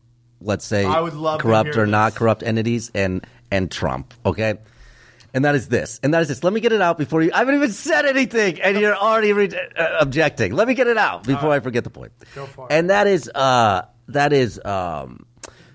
let's 0.42 0.66
say 0.66 0.86
I 0.86 1.00
would 1.00 1.14
love 1.14 1.42
corrupt 1.42 1.78
or 1.78 1.86
not 1.86 2.16
corrupt 2.16 2.42
entities 2.44 2.92
and 2.96 3.26
and 3.52 3.70
Trump 3.72 4.14
okay 4.26 4.56
and 5.34 5.46
that 5.46 5.54
is 5.56 5.68
this 5.68 6.00
and 6.04 6.14
that 6.14 6.22
is 6.22 6.28
this 6.28 6.44
let 6.44 6.54
me 6.54 6.60
get 6.60 6.72
it 6.74 6.82
out 6.82 6.98
before 6.98 7.22
you 7.22 7.32
I 7.34 7.40
haven't 7.40 7.56
even 7.56 7.72
said 7.72 8.06
anything 8.06 8.60
and 8.62 8.80
you're 8.80 8.96
already 8.96 9.34
re- 9.34 9.52
uh, 9.78 9.98
objecting 10.00 10.54
let 10.54 10.68
me 10.68 10.74
get 10.74 10.88
it 10.88 10.98
out 10.98 11.24
before 11.24 11.52
I 11.52 11.60
forget 11.60 11.84
the 11.84 11.90
point 11.92 12.12
Go 12.34 12.46
for 12.46 12.68
it. 12.70 12.74
and 12.74 12.90
that 12.90 13.06
is 13.08 13.30
uh 13.34 13.84
that 14.10 14.34
is 14.34 14.60
um 14.66 15.26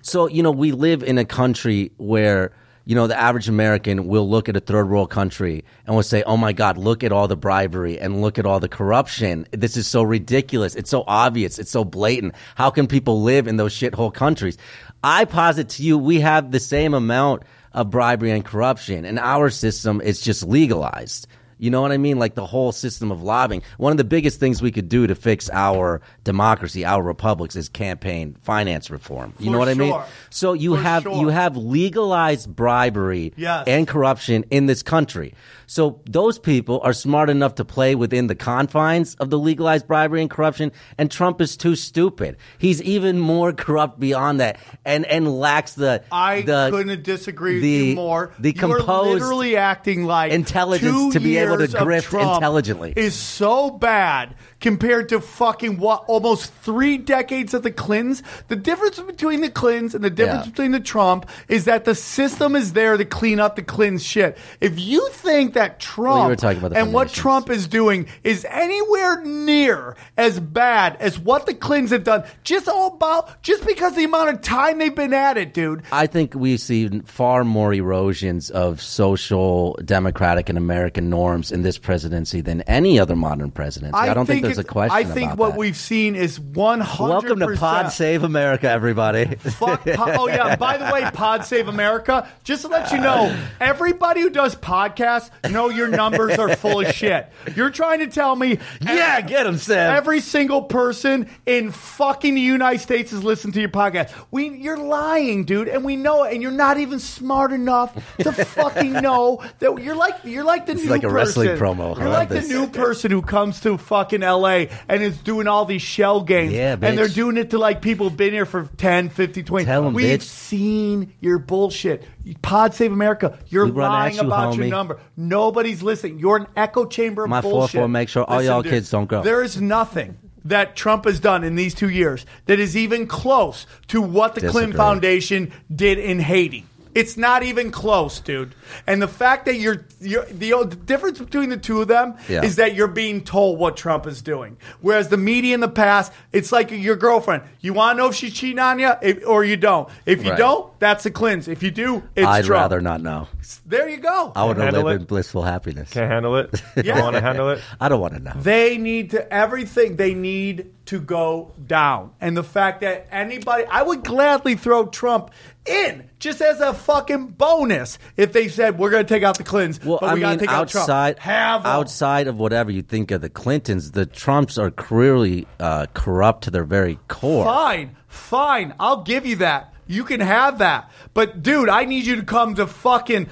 so 0.03 0.27
you 0.27 0.43
know 0.43 0.51
we 0.51 0.71
live 0.71 1.01
in 1.01 1.17
a 1.17 1.25
country 1.25 1.91
where 1.97 2.51
you 2.85 2.93
know 2.93 3.07
the 3.07 3.19
average 3.19 3.47
American 3.47 4.07
will 4.07 4.29
look 4.29 4.49
at 4.49 4.57
a 4.57 4.59
third 4.59 4.89
world 4.89 5.09
country 5.09 5.63
and 5.87 5.95
will 5.95 6.03
say, 6.03 6.21
"Oh 6.23 6.37
my 6.37 6.53
God, 6.53 6.77
look 6.77 7.03
at 7.03 7.11
all 7.11 7.27
the 7.27 7.37
bribery 7.37 7.97
and 7.97 8.21
look 8.21 8.37
at 8.37 8.45
all 8.45 8.59
the 8.59 8.67
corruption. 8.67 9.47
This 9.51 9.77
is 9.77 9.87
so 9.87 10.03
ridiculous. 10.03 10.75
It's 10.75 10.89
so 10.89 11.03
obvious. 11.07 11.57
It's 11.57 11.71
so 11.71 11.85
blatant. 11.85 12.35
How 12.55 12.69
can 12.69 12.85
people 12.85 13.23
live 13.23 13.47
in 13.47 13.57
those 13.57 13.73
shithole 13.73 14.13
countries?" 14.13 14.57
I 15.03 15.25
posit 15.25 15.67
to 15.69 15.83
you, 15.83 15.97
we 15.97 16.21
have 16.21 16.51
the 16.51 16.61
same 16.61 16.93
amount 16.93 17.43
of 17.73 17.89
bribery 17.89 18.31
and 18.31 18.45
corruption, 18.45 19.03
and 19.03 19.19
our 19.19 19.49
system 19.49 19.99
is 19.99 20.21
just 20.21 20.43
legalized. 20.43 21.27
You 21.57 21.69
know 21.69 21.81
what 21.81 21.91
I 21.91 21.97
mean? 21.97 22.19
Like 22.19 22.35
the 22.35 22.45
whole 22.45 22.71
system 22.71 23.11
of 23.11 23.23
lobbying. 23.23 23.63
One 23.77 23.91
of 23.91 23.97
the 23.97 24.03
biggest 24.03 24.39
things 24.39 24.61
we 24.61 24.71
could 24.71 24.89
do 24.89 25.07
to 25.07 25.15
fix 25.15 25.49
our 25.51 26.01
democracy, 26.23 26.85
our 26.85 27.03
republics, 27.03 27.55
is 27.55 27.69
campaign 27.69 28.35
finance 28.41 28.89
reform. 28.89 29.33
You 29.39 29.47
For 29.47 29.51
know 29.51 29.59
what 29.59 29.69
I 29.69 29.73
mean? 29.73 29.93
So 30.29 30.53
you 30.53 30.75
For 30.75 30.81
have 30.81 31.03
sure. 31.03 31.15
you 31.21 31.27
have 31.29 31.57
legalized 31.57 32.55
bribery 32.55 33.33
Yes. 33.35 33.65
and 33.67 33.87
corruption 33.87 34.45
in 34.49 34.65
this 34.67 34.83
country. 34.83 35.33
So 35.65 36.01
those 36.09 36.37
people 36.39 36.81
are 36.83 36.93
smart 36.93 37.29
enough 37.29 37.55
to 37.55 37.65
play 37.65 37.95
within 37.95 38.27
the 38.27 38.35
confines 38.35 39.15
of 39.15 39.29
the 39.31 39.39
legalized 39.39 39.87
bribery 39.87 40.21
and 40.21 40.29
corruption, 40.29 40.71
and 40.97 41.09
Trump 41.09 41.41
is 41.41 41.57
too 41.57 41.75
stupid. 41.75 42.37
He's 42.57 42.81
even 42.83 43.19
more 43.19 43.53
corrupt 43.53 43.99
beyond 43.99 44.39
that, 44.39 44.57
and 44.85 45.05
and 45.05 45.27
lacks 45.39 45.73
the 45.73 46.03
I 46.11 46.41
the, 46.41 46.69
couldn't 46.71 47.03
disagree 47.03 47.55
with 47.55 47.63
you 47.63 47.95
more. 47.95 48.33
the 48.39 48.51
You're 48.51 48.77
composed 48.77 49.21
literally 49.21 49.55
acting 49.55 50.05
like 50.05 50.31
intelligence 50.31 51.13
to 51.13 51.19
be 51.19 51.37
able 51.37 51.57
to 51.57 51.67
grift 51.67 52.13
intelligently. 52.35 52.93
is 52.95 53.15
so 53.15 53.69
bad 53.71 54.35
compared 54.63 55.09
to 55.09 55.19
fucking 55.19 55.77
what 55.77 56.05
almost 56.07 56.51
three 56.53 56.97
decades 56.97 57.53
of 57.53 57.63
the 57.63 57.69
Clintons. 57.69 58.23
The 58.47 58.55
difference 58.55 58.97
between 58.97 59.41
the 59.41 59.49
Clintons 59.49 59.93
and 59.93 60.03
the 60.03 60.09
difference 60.09 60.45
Yeah. 60.45 60.51
between 60.51 60.71
the 60.71 60.79
Trump 60.79 61.27
is 61.49 61.65
that 61.65 61.83
the 61.83 61.93
system 61.93 62.55
is 62.55 62.71
there 62.71 62.95
to 62.95 63.03
clean 63.03 63.41
up 63.41 63.57
the 63.57 63.61
Clintons 63.61 64.03
shit. 64.03 64.37
If 64.61 64.79
you 64.79 65.07
think 65.11 65.53
that 65.53 65.79
Trump 65.81 66.41
about 66.41 66.75
and 66.75 66.93
what. 66.93 67.09
Trump 67.09 67.49
is 67.49 67.67
doing 67.67 68.07
is 68.23 68.45
anywhere 68.49 69.21
near 69.23 69.97
as 70.17 70.39
bad 70.39 70.95
as 71.01 71.19
what 71.19 71.45
the 71.45 71.53
Clintons 71.53 71.91
have 71.91 72.05
done, 72.05 72.23
just 72.45 72.69
all 72.69 72.93
about 72.95 73.43
just 73.43 73.65
because 73.67 73.95
the 73.95 74.05
amount 74.05 74.29
of 74.29 74.41
time 74.41 74.79
they've 74.79 74.95
been 74.95 75.13
at 75.13 75.37
it, 75.37 75.53
dude. 75.53 75.83
I 75.91 76.07
think 76.07 76.33
we 76.33 76.55
see 76.55 77.01
far 77.01 77.43
more 77.43 77.73
erosions 77.73 78.49
of 78.49 78.81
social, 78.81 79.77
democratic, 79.83 80.47
and 80.47 80.57
American 80.57 81.09
norms 81.09 81.51
in 81.51 81.63
this 81.63 81.77
presidency 81.77 82.39
than 82.39 82.61
any 82.61 82.97
other 82.97 83.15
modern 83.17 83.51
presidency. 83.51 83.93
I, 83.93 84.13
don't 84.13 84.25
think, 84.25 84.52
a 84.57 84.63
question. 84.63 84.95
I 84.97 85.03
think 85.03 85.37
what 85.37 85.51
that. 85.51 85.57
we've 85.57 85.75
seen 85.77 86.15
is 86.15 86.39
one 86.39 86.79
hundred. 86.79 87.11
Welcome 87.11 87.39
to 87.39 87.55
Pod 87.57 87.91
Save 87.91 88.23
America, 88.23 88.69
everybody. 88.69 89.25
Fuck. 89.35 89.83
Po- 89.85 90.13
oh 90.19 90.27
yeah. 90.27 90.55
By 90.63 90.77
the 90.77 90.91
way, 90.93 91.09
Pod 91.13 91.45
Save 91.45 91.67
America. 91.67 92.27
Just 92.43 92.63
to 92.63 92.67
let 92.67 92.91
you 92.91 92.99
know, 92.99 93.35
everybody 93.59 94.21
who 94.21 94.29
does 94.29 94.55
podcasts 94.55 95.29
know 95.51 95.69
your 95.69 95.87
numbers 95.87 96.37
are 96.37 96.55
full 96.55 96.81
of 96.81 96.93
shit. 96.93 97.29
You're 97.55 97.69
trying 97.69 97.99
to 97.99 98.07
tell 98.07 98.35
me, 98.35 98.59
Yeah, 98.81 99.21
get 99.21 99.45
'em, 99.47 99.57
Sam. 99.57 99.95
Every 99.95 100.19
single 100.19 100.63
person 100.63 101.29
in 101.45 101.71
fucking 101.71 102.35
the 102.35 102.41
United 102.41 102.79
States 102.79 103.11
has 103.11 103.23
listened 103.23 103.53
to 103.55 103.59
your 103.59 103.69
podcast. 103.69 104.11
We, 104.31 104.49
you're 104.49 104.77
lying, 104.77 105.45
dude, 105.45 105.67
and 105.67 105.83
we 105.83 105.95
know 105.95 106.23
it. 106.23 106.33
And 106.33 106.41
you're 106.41 106.51
not 106.51 106.77
even 106.77 106.99
smart 106.99 107.51
enough 107.51 107.93
to 108.19 108.31
fucking 108.31 108.93
know 108.93 109.43
that 109.59 109.77
you're 109.81 109.95
like 109.95 110.15
you're 110.23 110.43
like 110.43 110.65
the 110.65 110.73
This 110.73 110.83
new 110.85 110.89
like 110.89 111.03
a 111.03 111.09
person. 111.09 111.47
wrestling 111.47 111.57
promo. 111.57 111.97
You're 111.97 112.09
like 112.09 112.29
this. 112.29 112.47
the 112.47 112.53
new 112.53 112.67
person 112.67 113.11
who 113.11 113.21
comes 113.21 113.59
to 113.61 113.77
fucking 113.77 114.21
LA 114.21 114.42
and 114.43 115.01
is 115.03 115.17
doing 115.17 115.47
all 115.47 115.65
these 115.65 115.81
shell 115.81 116.21
games. 116.21 116.53
Yeah, 116.53 116.73
And 116.81 116.97
they're 116.97 117.07
doing 117.07 117.37
it 117.37 117.51
to 117.51 117.57
like 117.57 117.81
people 117.81 118.09
who've 118.09 118.17
been 118.17 118.33
here 118.33 118.45
for 118.45 118.69
10, 118.77 119.09
50, 119.09 119.43
20. 119.43 119.65
Tell 119.65 119.85
'em, 119.85 119.93
We've 119.93 120.19
bitch. 120.19 120.23
seen 120.23 121.13
your 121.21 121.39
bullshit. 121.39 122.03
Pod 122.41 122.73
Save 122.73 122.91
America. 122.91 123.37
You're 123.49 123.65
We 123.65 123.71
run 123.71 123.89
lying 123.91 124.15
you, 124.15 124.21
about 124.21 124.55
your 124.55 124.65
homie. 124.65 124.69
number. 124.69 124.99
Nobody's 125.17 125.81
listening. 125.83 126.19
You're 126.19 126.37
an 126.37 126.47
echo 126.55 126.85
chamber 126.85 127.23
of 127.23 127.29
My 127.29 127.41
bullshit. 127.41 127.81
4-4 127.81 127.87
make 127.91 128.09
sure 128.09 128.23
all 128.23 128.41
y'all 128.41 128.63
kids 128.63 128.89
don't 128.89 129.07
go. 129.07 129.21
There 129.23 129.41
is 129.43 129.59
nothing 129.61 130.15
that 130.45 130.75
Trump 130.75 131.05
has 131.05 131.19
done 131.21 131.43
in 131.43 131.55
these 131.55 131.73
two 131.73 131.89
years 131.89 132.25
that 132.47 132.59
is 132.59 132.75
even 132.75 133.07
close 133.07 133.65
to 133.87 134.01
what 134.01 134.35
the 134.35 134.47
Clinton 134.49 134.73
Foundation 134.75 135.51
did 135.73 135.97
in 135.97 136.19
Haiti. 136.19 136.65
It's 136.95 137.17
not 137.17 137.43
even 137.43 137.71
close, 137.71 138.19
dude. 138.19 138.53
And 138.85 139.01
the 139.01 139.07
fact 139.07 139.45
that 139.45 139.55
you're, 139.55 139.85
you're 139.99 140.25
the, 140.25 140.53
uh, 140.53 140.63
the 140.65 140.75
difference 140.75 141.19
between 141.19 141.49
the 141.49 141.57
two 141.57 141.81
of 141.81 141.87
them 141.87 142.15
Yeah. 142.29 142.43
is 142.43 142.57
that 142.57 142.75
you're 142.75 142.87
being 142.87 143.23
told 143.23 143.57
what 143.59 143.75
Trump 143.77 144.05
is 144.07 144.21
doing. 144.21 144.57
Whereas 144.81 145.09
the 145.09 145.17
media 145.17 145.53
in 145.55 145.59
the 145.59 145.67
past, 145.69 146.11
it's 146.31 146.51
like 146.51 146.71
your 146.71 146.95
girlfriend. 146.95 147.43
You 147.61 147.73
want 147.73 147.97
to 147.97 148.03
know 148.03 148.09
if 148.09 148.15
she's 148.15 148.33
cheating 148.33 148.59
on 148.59 148.79
you 148.79 148.91
if, 149.01 149.25
or 149.27 149.43
you 149.43 149.57
don't. 149.57 149.89
If 150.05 150.23
you 150.23 150.29
Right. 150.31 150.37
don't, 150.37 150.79
that's 150.79 151.05
a 151.05 151.11
cleanse. 151.11 151.47
If 151.47 151.63
you 151.63 151.71
do, 151.71 152.03
it's 152.15 152.27
I'd 152.27 152.45
Trump. 152.45 152.61
rather 152.61 152.81
not 152.81 153.01
know. 153.01 153.27
There 153.65 153.89
you 153.89 153.97
go. 153.97 154.31
I 154.35 154.45
want 154.45 154.57
to 154.57 154.63
Handle 154.63 154.83
live 154.83 154.97
it. 154.97 155.01
in 155.01 155.05
blissful 155.05 155.41
happiness. 155.43 155.89
Can't 155.89 156.11
handle 156.11 156.37
it. 156.37 156.49
Yeah. 156.77 156.95
You 156.97 157.01
want 157.01 157.15
to 157.15 157.21
handle 157.21 157.49
it? 157.49 157.59
I 157.81 157.89
don't 157.89 157.99
want 158.01 158.13
to 158.13 158.19
know. 158.19 158.33
They 158.35 158.77
need 158.77 159.11
to 159.11 159.33
everything 159.33 159.95
they 159.95 160.13
need 160.13 160.71
to 160.85 160.99
go 160.99 161.53
down. 161.65 162.11
And 162.19 162.35
the 162.35 162.43
fact 162.43 162.81
that 162.81 163.07
anybody 163.11 163.65
I 163.65 163.83
would 163.83 164.03
gladly 164.03 164.55
throw 164.55 164.85
Trump 164.87 165.31
in 165.65 166.09
just 166.19 166.41
as 166.41 166.59
a 166.59 166.73
fucking 166.73 167.27
bonus 167.27 167.97
if 168.17 168.33
they 168.33 168.49
said 168.49 168.77
we're 168.77 168.89
going 168.89 169.05
to 169.05 169.13
take 169.13 169.23
out 169.23 169.37
the 169.37 169.43
Clintons, 169.45 169.83
Well, 169.83 169.99
but 170.01 170.09
I 170.09 170.13
we 170.13 170.19
got 170.19 170.33
to 170.33 170.39
take 170.39 170.49
out 170.49 170.67
Trump. 170.67 170.83
outside 170.83 171.19
Have 171.19 171.65
outside 171.65 172.27
of 172.27 172.37
whatever 172.37 172.69
you 172.71 172.81
think 172.81 173.11
of 173.11 173.21
the 173.21 173.29
Clintons, 173.29 173.91
the 173.91 174.05
Trumps 174.05 174.57
are 174.57 174.71
clearly 174.71 175.47
uh, 175.59 175.85
corrupt 175.93 176.43
to 176.45 176.51
their 176.51 176.65
very 176.65 176.99
core. 177.07 177.45
Fine, 177.45 177.95
fine. 178.07 178.73
I'll 178.79 179.03
give 179.03 179.25
you 179.25 179.37
that. 179.37 179.73
You 179.87 180.03
can 180.03 180.19
have 180.19 180.57
that. 180.59 180.91
But 181.13 181.43
dude, 181.43 181.69
I 181.69 181.85
need 181.85 182.05
you 182.05 182.17
to 182.17 182.23
come 182.23 182.55
to 182.55 182.67
fucking 182.67 183.29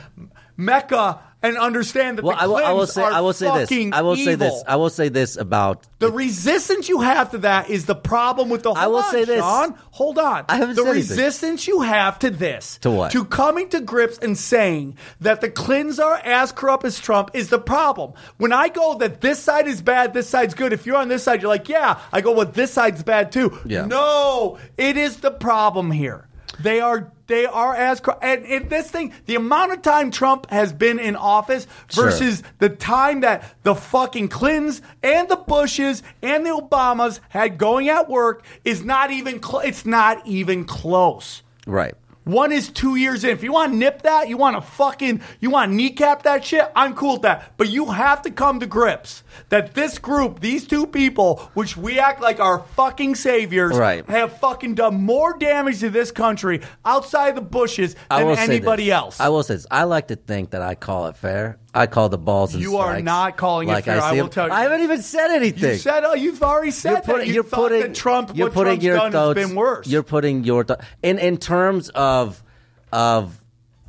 Mecca 0.58 1.20
and 1.44 1.58
understand 1.58 2.18
that 2.18 2.26
Well, 2.26 2.36
the 2.36 2.44
I 2.44 2.46
will, 2.46 2.58
I 2.58 2.72
will 2.72 2.88
say, 2.88 3.02
are 3.02 3.12
I 3.12 3.22
will 3.22 3.34
say 3.34 3.52
this. 3.66 3.94
I 3.94 4.02
will 4.02 4.16
say 4.16 4.36
this. 4.36 4.64
I 4.68 4.76
will 4.76 4.90
say 4.90 5.10
this 5.10 5.38
about 5.38 5.88
The 6.00 6.12
resistance 6.12 6.88
you 6.88 7.02
have 7.02 7.32
to 7.32 7.40
that 7.40 7.70
is 7.70 7.86
the 7.86 7.96
problem 7.96 8.50
with 8.50 8.64
the. 8.64 8.70
Hold 8.70 8.78
I 8.78 8.88
will 8.88 8.98
on, 8.98 9.12
say 9.12 9.26
this. 9.26 9.40
Sean. 9.40 9.76
Hold 9.92 10.20
on. 10.20 10.46
I 10.50 10.58
haven't 10.58 10.76
the 10.76 10.84
said 10.84 10.92
anything. 10.92 11.18
resistance 11.18 11.68
you 11.68 11.82
have 11.82 12.20
to 12.20 12.30
this. 12.30 12.78
To 12.80 12.92
what? 12.92 13.12
To 13.12 13.26
coming 13.26 13.70
to 13.70 13.82
grips 13.82 14.18
and 14.20 14.38
saying 14.38 14.98
that 15.20 15.42
the 15.42 15.50
Clintons 15.50 16.00
are 16.00 16.18
as 16.18 16.52
corrupt 16.52 16.86
as 16.86 17.00
Trump 17.00 17.32
is 17.34 17.50
the 17.50 17.60
problem. 17.60 18.14
When 18.38 18.54
I 18.54 18.70
go 18.70 18.98
that 19.00 19.22
this 19.22 19.40
side 19.40 19.68
is 19.68 19.82
bad, 19.82 20.14
this 20.14 20.30
side's 20.30 20.54
good. 20.54 20.74
If 20.74 20.86
you're 20.86 20.98
on 20.98 21.08
this 21.08 21.24
side, 21.24 21.42
you're 21.42 21.50
like, 21.50 21.70
yeah. 21.70 22.00
I 22.12 22.22
go, 22.22 22.32
well, 22.34 22.46
this 22.46 22.72
side's 22.72 23.04
bad 23.04 23.32
too. 23.32 23.58
Yeah. 23.66 23.86
No, 23.86 24.60
it 24.78 24.98
is 24.98 25.18
the 25.18 25.32
problem 25.32 25.92
here. 25.92 26.28
They 26.64 26.80
are. 26.80 27.12
They 27.28 27.46
are 27.46 27.74
as 27.74 28.02
and, 28.22 28.46
and 28.46 28.70
this 28.70 28.92
thing, 28.92 29.14
the 29.26 29.36
amount 29.36 29.72
of 29.72 29.82
time 29.82 30.12
Trump 30.12 30.50
has 30.50 30.74
been 30.74 31.00
in 31.00 31.16
office 31.16 31.66
Sure. 31.90 32.06
versus 32.06 32.44
the 32.60 32.68
time 32.68 33.22
that 33.22 33.56
the 33.64 33.74
fucking 33.74 34.28
Clintons 34.28 34.82
and 35.02 35.30
the 35.30 35.38
Bushes 35.38 36.04
and 36.22 36.46
the 36.46 36.50
Obamas 36.50 37.22
had 37.30 37.58
going 37.58 37.88
at 37.88 38.10
work 38.10 38.44
is 38.66 38.84
not 38.84 39.12
even 39.12 39.42
cl- 39.42 39.62
it's 39.62 39.86
not 39.86 40.28
even 40.28 40.66
close. 40.66 41.42
right. 41.66 41.94
One 42.32 42.54
is 42.54 42.70
two 42.70 42.96
years 42.96 43.24
in. 43.26 43.32
If 43.32 43.44
you 43.44 43.52
want 43.52 43.74
to 43.74 43.78
nip 43.78 44.04
that, 44.04 44.30
you 44.30 44.38
want 44.38 44.56
to 44.56 44.62
fucking, 44.62 45.22
you 45.42 45.50
want 45.50 45.72
to 45.72 45.76
kneecap 45.76 46.24
that 46.24 46.46
shit, 46.46 46.66
I'm 46.76 46.96
cool 46.96 47.14
with 47.14 47.24
that. 47.24 47.54
But 47.58 47.70
you 47.70 47.92
have 47.92 48.22
to 48.22 48.32
come 48.32 48.62
to 48.62 48.66
grips 48.66 49.24
that 49.50 49.74
this 49.74 50.00
group, 50.00 50.40
these 50.40 50.66
two 50.66 50.88
people, 50.88 51.50
which 51.56 51.76
we 51.76 52.00
act 52.00 52.22
like 52.22 52.40
are 52.40 52.60
fucking 52.76 53.16
saviors, 53.16 53.78
Right. 53.78 54.06
have 54.10 54.38
fucking 54.40 54.76
done 54.76 54.96
more 55.04 55.38
damage 55.38 55.82
to 55.82 55.90
this 55.90 56.12
country 56.12 56.62
outside 56.86 57.36
the 57.36 57.42
Bushes 57.42 57.96
than 58.10 58.38
anybody 58.38 58.92
else. 58.92 59.20
I 59.20 59.28
will 59.30 59.44
say 59.44 59.56
this. 59.56 59.68
I 59.70 59.84
like 59.84 60.08
to 60.08 60.16
think 60.16 60.52
that 60.52 60.62
I 60.62 60.76
call 60.76 61.08
it 61.08 61.18
fair. 61.18 61.58
I 61.74 61.88
call 61.88 62.10
the 62.10 62.18
balls 62.18 62.54
and 62.54 62.62
You 62.62 62.78
are 62.78 62.88
strikes 62.92 63.06
not 63.06 63.38
calling 63.38 63.70
it 63.70 63.72
like 63.72 63.86
fair, 63.86 64.02
I 64.02 64.12
see 64.12 64.22
will 64.22 64.28
tell 64.28 64.48
you. 64.48 64.54
I 64.54 64.64
haven't 64.64 64.82
even 64.82 65.02
said 65.02 65.32
anything. 65.32 65.72
You 65.72 65.78
said, 65.78 66.04
oh, 66.04 66.14
you've 66.14 66.44
already 66.44 66.72
said 66.72 66.92
you're 66.92 67.02
putting, 67.02 67.20
that. 67.20 67.28
You 67.28 67.34
you're 67.34 67.44
thought 67.44 67.58
putting 67.60 67.82
that 67.82 67.96
Trump, 67.96 68.32
you're 68.36 68.48
what 68.48 68.54
putting 68.54 68.72
Trump's 68.74 68.86
your 68.86 68.96
done 68.98 69.12
thoughts, 69.14 69.40
has 69.40 69.48
been 69.48 69.56
worse. 69.56 69.88
You're 69.88 70.04
putting 70.04 70.44
your 70.44 70.64
th- 70.66 70.80
in 71.02 71.18
in 71.20 71.38
terms 71.38 71.90
of 71.90 72.44
of 72.92 73.42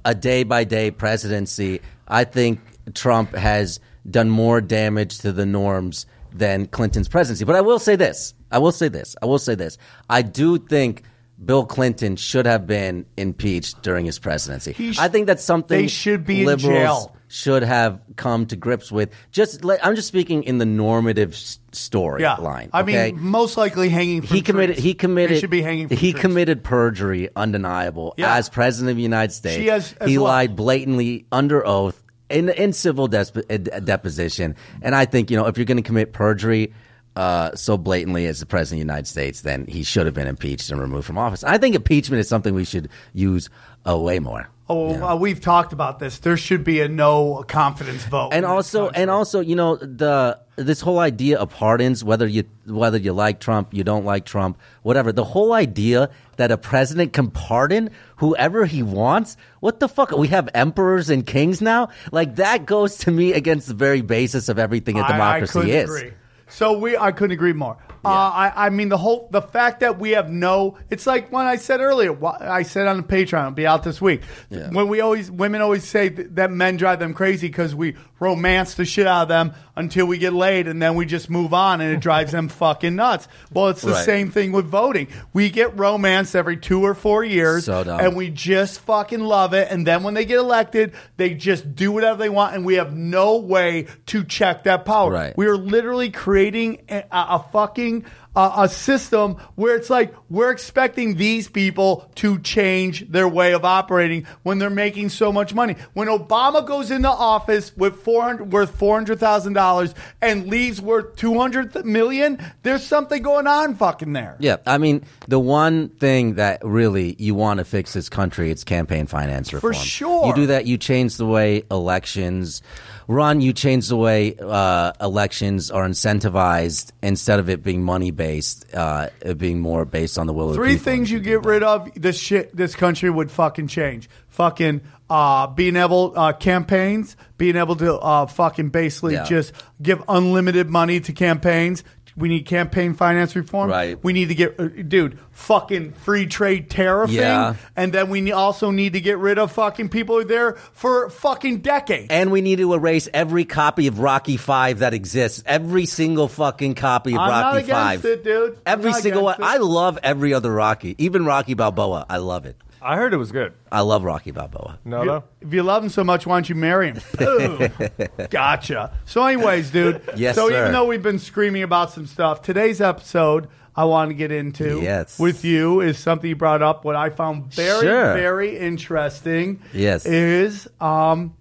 a 0.05 0.14
day 0.14 0.45
by 0.45 0.62
day 0.64 0.90
presidency. 0.92 1.81
I 2.07 2.25
think 2.25 2.61
Trump 2.95 3.35
has 3.35 3.81
done 4.09 4.31
more 4.31 4.61
damage 4.61 5.18
to 5.18 5.33
the 5.33 5.47
norms 5.47 6.07
than 6.33 6.66
Clinton's 6.66 7.09
presidency. 7.09 7.45
But 7.45 7.57
I 7.57 7.61
will 7.62 7.79
say 7.81 7.97
this. 7.97 8.35
I 8.51 8.59
will 8.59 8.73
say 8.73 8.88
this. 8.88 9.16
I 9.23 9.27
will 9.27 9.38
say 9.38 9.55
this. 9.57 9.77
I 10.09 10.23
do 10.23 10.59
think. 10.59 11.03
Bill 11.45 11.66
Clinton 11.66 12.14
should 12.14 12.47
have 12.47 12.68
been 12.68 13.05
impeached 13.16 13.83
during 13.83 14.07
his 14.07 14.21
presidency. 14.21 14.75
He 14.75 14.92
sh- 14.92 14.99
I 15.01 15.09
think 15.09 15.27
that's 15.27 15.42
something 15.42 15.77
they 15.77 15.88
should 15.88 16.25
be 16.25 16.45
in 16.47 16.57
jail. 16.57 17.16
Should 17.35 17.62
have 17.62 17.99
come 18.16 18.45
to 18.45 18.57
grips 18.57 18.92
with. 18.92 19.09
Just 19.31 19.64
like, 19.64 19.81
I'm 19.83 19.97
just 19.97 20.07
speaking 20.07 20.42
in 20.42 20.59
the 20.59 20.66
normative 20.66 21.33
s- 21.33 21.59
yeah. 21.90 22.37
I 22.38 22.83
okay? 22.83 23.12
mean, 23.12 23.23
most 23.23 23.57
likely 23.57 23.88
hanging 23.88 24.21
he 24.21 24.42
committed. 24.42 24.77
trees. 24.77 24.85
He 24.85 24.92
committed. 24.92 25.37
They 25.37 25.40
should 25.40 25.49
be 25.49 25.62
hanging 25.62 25.88
He 25.88 26.12
trees. 26.12 26.21
committed 26.21 26.62
perjury, 26.62 27.31
undeniable, 27.35 28.12
Yeah. 28.18 28.37
as 28.37 28.51
president 28.51 28.90
of 28.90 28.97
the 28.97 29.03
United 29.03 29.33
States. 29.33 29.66
Has 29.71 29.95
as 29.99 30.11
he 30.11 30.18
well. 30.18 30.27
lied 30.27 30.57
blatantly 30.57 31.25
under 31.33 31.66
oath 31.66 32.03
in 32.29 32.51
in 32.51 32.75
civil 32.75 33.09
desp- 33.09 33.45
uh, 33.51 33.81
deposition. 33.81 34.55
And 34.83 34.95
I 34.95 35.07
think 35.07 35.31
you 35.31 35.38
know 35.38 35.47
if 35.47 35.57
you're 35.57 35.64
going 35.64 35.79
to 35.79 35.83
commit 35.83 36.12
perjury. 36.12 36.75
Uh, 37.14 37.55
so 37.55 37.77
blatantly 37.77 38.25
as 38.27 38.40
the 38.40 38.47
president 38.47 38.81
of 38.81 38.87
the 38.87 38.90
United 38.90 39.07
States, 39.07 39.42
then 39.42 39.66
he 39.66 39.83
should 39.83 40.07
have 40.07 40.14
been 40.14 40.27
impeached 40.27 40.71
and 40.71 40.81
removed 40.81 41.07
from 41.07 41.18
office. 41.18 41.45
I 41.45 41.59
think 41.59 41.75
impeachment 41.75 42.21
is 42.21 42.29
something 42.29 42.55
we 42.55 42.64
should 42.64 42.88
use 43.12 43.51
Oh, 43.85 44.01
way 44.01 44.18
more. 44.18 44.49
Oh, 44.68 44.92
Yeah. 44.92 45.12
uh, 45.12 45.16
we've 45.16 45.40
talked 45.40 45.72
about 45.72 45.98
this. 45.98 46.18
There 46.18 46.37
should 46.37 46.62
be 46.64 46.81
a 46.81 46.88
no 46.88 47.44
confidence 47.48 48.05
vote. 48.05 48.31
and 48.33 48.44
also 48.46 48.88
and 48.90 49.11
also 49.11 49.40
you 49.40 49.57
know 49.57 49.77
the 49.77 50.38
this 50.57 50.81
whole 50.81 50.98
idea 50.98 51.38
of 51.38 51.51
pardons 51.51 52.05
whether 52.05 52.27
you 52.27 52.44
whether 52.66 52.96
you 52.98 53.12
like 53.12 53.40
Trump 53.40 53.75
you 53.75 53.83
don't 53.83 54.05
like 54.05 54.25
Trump 54.25 54.59
whatever 54.83 55.11
the 55.12 55.25
whole 55.25 55.53
idea 55.53 56.11
that 56.37 56.51
a 56.53 56.57
president 56.59 57.12
can 57.12 57.31
pardon 57.31 57.90
whoever 58.16 58.64
he 58.66 58.83
wants 58.83 59.37
what 59.61 59.81
the 59.81 59.88
fuck 59.88 60.12
we 60.12 60.29
have 60.29 60.48
emperors 60.55 61.11
and 61.11 61.27
kings 61.27 61.61
now 61.61 61.88
like 62.12 62.37
that 62.37 62.66
goes 62.66 62.98
to 62.98 63.11
me 63.11 63.33
against 63.33 63.66
the 63.66 63.75
very 63.75 64.03
basis 64.03 64.48
of 64.48 64.59
everything 64.59 64.98
a 64.98 65.07
democracy 65.09 65.59
I, 65.59 65.62
couldn't 65.62 65.77
is 65.77 65.90
Agree. 65.90 66.12
So 66.48 66.79
we, 66.79 66.96
I 66.98 67.12
couldn't 67.12 67.33
agree 67.33 67.55
more. 67.55 67.79
Uh, 68.04 68.08
I, 68.08 68.66
I 68.66 68.70
mean, 68.70 68.88
the 68.88 68.96
whole, 68.98 69.28
the 69.30 69.42
fact 69.42 69.80
that 69.80 69.98
we 69.98 70.10
have 70.10 70.28
no, 70.30 70.76
it's 70.90 71.06
like 71.06 71.30
when 71.30 71.46
I 71.46 71.56
said 71.56 71.80
earlier, 71.80 72.12
wh- 72.12 72.40
I 72.40 72.62
said 72.64 72.86
on 72.88 72.96
the 72.96 73.02
Patreon, 73.04 73.40
it'll 73.40 73.50
be 73.52 73.66
out 73.66 73.84
this 73.84 74.00
week. 74.00 74.22
Yeah. 74.50 74.70
When 74.70 74.88
we 74.88 75.00
always, 75.00 75.30
women 75.30 75.60
always 75.62 75.84
say 75.84 76.10
th- 76.10 76.28
that 76.32 76.50
men 76.50 76.76
drive 76.76 76.98
them 76.98 77.14
crazy 77.14 77.46
because 77.46 77.74
we 77.74 77.94
romance 78.18 78.74
the 78.74 78.84
shit 78.84 79.06
out 79.06 79.22
of 79.22 79.28
them 79.28 79.52
until 79.76 80.06
we 80.06 80.16
get 80.18 80.32
laid 80.32 80.68
and 80.68 80.80
then 80.80 80.94
we 80.94 81.04
just 81.06 81.28
move 81.30 81.52
on 81.54 81.80
and 81.80 81.92
it 81.92 82.00
drives 82.00 82.32
them 82.32 82.48
fucking 82.48 82.94
nuts. 82.96 83.26
Well, 83.52 83.68
it's 83.68 83.82
the 83.82 83.92
Right. 83.92 84.04
same 84.04 84.30
thing 84.30 84.52
with 84.52 84.66
voting. 84.66 85.08
We 85.32 85.50
get 85.50 85.76
romance 85.78 86.34
every 86.34 86.56
two 86.56 86.84
or 86.84 86.94
four 86.94 87.24
years 87.24 87.64
So 87.66 87.84
dumb. 87.84 88.00
and 88.00 88.16
we 88.16 88.30
just 88.30 88.80
fucking 88.80 89.20
love 89.20 89.54
it. 89.54 89.68
And 89.70 89.86
then 89.86 90.02
when 90.02 90.14
they 90.14 90.24
get 90.24 90.38
elected, 90.38 90.92
they 91.16 91.34
just 91.34 91.74
do 91.74 91.92
whatever 91.92 92.18
they 92.18 92.28
want 92.28 92.54
and 92.54 92.64
we 92.64 92.74
have 92.74 92.96
no 92.96 93.38
way 93.38 93.86
to 94.06 94.24
check 94.24 94.64
that 94.64 94.84
power. 94.84 95.10
Right. 95.12 95.36
We 95.36 95.46
are 95.46 95.56
literally 95.56 96.10
creating 96.10 96.82
a, 96.88 97.04
a 97.12 97.44
fucking 97.52 97.91
uh, 98.35 98.64
a 98.64 98.68
system 98.68 99.37
where 99.57 99.76
it's 99.76 99.90
like 99.90 100.14
we're 100.31 100.50
expecting 100.50 101.16
these 101.16 101.48
people 101.48 102.09
to 102.14 102.38
change 102.40 103.09
their 103.11 103.28
way 103.28 103.52
of 103.52 103.64
operating 103.64 104.26
when 104.42 104.59
they're 104.59 104.70
making 104.70 105.11
so 105.11 105.33
much 105.33 105.55
money. 105.55 105.76
When 105.92 106.09
Obama 106.09 106.66
goes 106.66 106.90
into 106.90 107.09
office 107.11 107.76
with 107.76 107.96
400 108.02 108.52
worth 108.52 108.78
$400,000 108.78 109.94
and 110.22 110.46
leaves 110.46 110.81
worth 110.81 111.16
200 111.16 111.85
million, 111.85 112.38
there's 112.62 112.85
something 112.85 113.22
going 113.22 113.46
on 113.46 113.74
fucking 113.74 114.12
there. 114.12 114.37
Yeah, 114.38 114.57
I 114.66 114.78
mean, 114.78 115.05
the 115.28 115.38
one 115.38 115.90
thing 115.90 116.35
that 116.35 116.64
really 116.64 117.16
you 117.18 117.35
want 117.35 117.59
to 117.59 117.64
fix 117.64 117.92
this 117.92 118.09
country, 118.09 118.50
it's 118.50 118.64
campaign 118.64 119.07
finance 119.07 119.52
reform. 119.52 119.74
For 119.74 119.78
sure. 119.78 120.26
You 120.28 120.35
do 120.35 120.46
that, 120.46 120.66
you 120.66 120.78
change 120.78 121.16
the 121.16 121.26
way 121.26 121.64
elections 121.70 122.62
run, 123.08 123.40
you 123.40 123.52
change 123.52 123.88
the 123.88 123.96
way 123.96 124.36
uh, 124.40 124.92
elections 125.00 125.70
are 125.70 125.86
incentivized 125.88 126.92
instead 127.02 127.38
of 127.40 127.48
it 127.48 127.62
being 127.62 127.82
money 127.82 128.10
based, 128.10 128.72
uh, 128.74 129.08
it 129.20 129.38
being 129.38 129.60
more 129.60 129.84
based 129.84 130.18
on 130.18 130.26
the 130.26 130.32
will 130.32 130.48
of 130.50 130.52
the 130.54 130.58
Three 130.58 130.70
people. 130.74 130.84
things 130.84 131.10
you 131.10 131.20
get 131.20 131.44
rid 131.44 131.62
of, 131.62 131.90
this 131.94 132.18
shit, 132.18 132.54
this 132.54 132.74
country 132.74 133.10
would 133.10 133.30
fucking 133.30 133.66
change. 133.68 134.08
Fucking 134.28 134.80
uh, 135.10 135.46
being 135.48 135.76
able 135.76 136.14
uh, 136.16 136.32
campaigns, 136.32 137.16
being 137.36 137.56
able 137.56 137.76
to 137.76 137.96
uh, 137.98 138.26
fucking 138.26 138.70
basically 138.70 139.14
Yeah. 139.14 139.24
just 139.24 139.52
give 139.82 140.02
unlimited 140.08 140.70
money 140.70 141.00
to 141.00 141.12
campaigns. 141.12 141.84
We 142.16 142.29
need 142.29 142.46
campaign 142.46 142.94
finance 142.94 143.35
reform. 143.35 143.70
Right. 143.70 144.03
We 144.03 144.12
need 144.12 144.29
to 144.29 144.35
get, 144.35 144.61
uh, 144.61 144.68
dude, 144.68 145.18
fucking 145.31 145.92
free 145.92 146.27
trade 146.27 146.68
tariffing. 146.68 147.12
Yeah. 147.12 147.55
And 147.75 147.92
then 147.92 148.11
we 148.11 148.33
also 148.33 148.70
need 148.70 148.92
to 148.92 149.01
get 149.01 149.18
rid 149.18 149.38
of 149.38 149.53
fucking 149.53 149.88
people 149.88 150.16
who 150.16 150.20
are 150.22 150.25
there 150.25 150.53
for 150.72 151.09
fucking 151.11 151.59
decades. 151.59 152.09
And 152.11 152.31
we 152.31 152.40
need 152.40 152.57
to 152.57 152.75
erase 152.75 153.09
every 153.14 153.44
copy 153.44 153.87
of 153.87 153.98
Rocky 153.98 154.37
Five 154.37 154.81
that 154.81 154.94
exists. 154.94 155.42
Every 155.46 155.87
single 155.87 156.29
fucking 156.29 156.75
copy 156.75 157.12
of 157.14 157.20
I'm 157.20 157.31
Rocky 157.31 157.70
Five. 157.70 158.05
it, 158.05 158.25
dude. 158.25 158.59
Every 158.66 158.92
single 158.92 159.25
one. 159.25 159.35
against 159.37 159.53
I 159.55 159.57
love 159.59 159.98
every 160.03 160.35
other 160.35 160.53
Rocky, 160.53 160.94
even 160.98 161.25
Rocky 161.25 161.55
Balboa. 161.55 162.07
I 162.09 162.18
love 162.18 162.46
it. 162.46 162.57
I 162.83 162.97
heard 162.97 163.14
it 163.14 163.16
was 163.16 163.31
good. 163.33 163.53
I 163.71 163.81
love 163.81 164.03
Rocky 164.05 164.31
Balboa. 164.33 164.79
No, 164.85 165.01
If 165.01 165.07
no. 165.07 165.14
you, 165.14 165.23
if 165.49 165.55
you 165.55 165.62
love 165.62 165.83
him 165.85 165.88
so 165.90 166.03
much, 166.05 166.27
why 166.27 166.37
don't 166.37 166.49
you 166.49 166.55
marry 166.55 166.88
him? 166.92 167.01
Boom. 167.18 167.68
gotcha. 168.31 168.92
So, 169.07 169.25
anyways, 169.25 169.71
dude. 169.71 170.03
Yes, 170.16 170.35
So, 170.35 170.49
sir. 170.49 170.59
even 170.61 170.73
though 170.73 170.87
we've 170.87 171.03
been 171.03 171.18
screaming 171.18 171.62
about 171.62 171.90
some 171.92 172.07
stuff, 172.07 172.42
today's 172.42 172.81
episode 172.81 173.49
I 173.77 173.85
want 173.85 174.11
to 174.11 174.14
get 174.14 174.31
into 174.33 174.81
Yes. 174.83 175.18
with 175.18 175.45
you 175.45 175.81
is 175.81 175.97
something 175.99 176.29
you 176.29 176.37
brought 176.37 176.61
up. 176.62 176.85
What 176.85 176.97
I 176.97 177.09
found 177.11 177.53
very, 177.55 177.81
Sure. 177.83 178.14
very 178.14 178.59
interesting. 178.59 179.62
Yes. 179.73 180.05
Is 180.05 180.68
um 180.81 181.35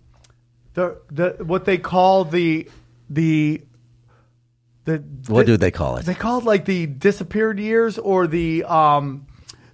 the 0.76 0.98
the 1.12 1.36
what 1.44 1.66
they 1.66 1.78
call 1.78 2.24
the 2.24 2.70
the 3.10 3.62
the 4.86 5.04
What 5.28 5.46
the- 5.46 5.54
do 5.54 5.58
they 5.58 5.72
call 5.72 5.98
it? 5.98 6.06
They 6.06 6.14
call 6.14 6.40
it 6.40 6.46
like 6.46 6.64
the 6.66 6.86
disappeared 6.86 7.60
years 7.60 7.98
or 7.98 8.28
the 8.28 8.64
um. 8.64 9.28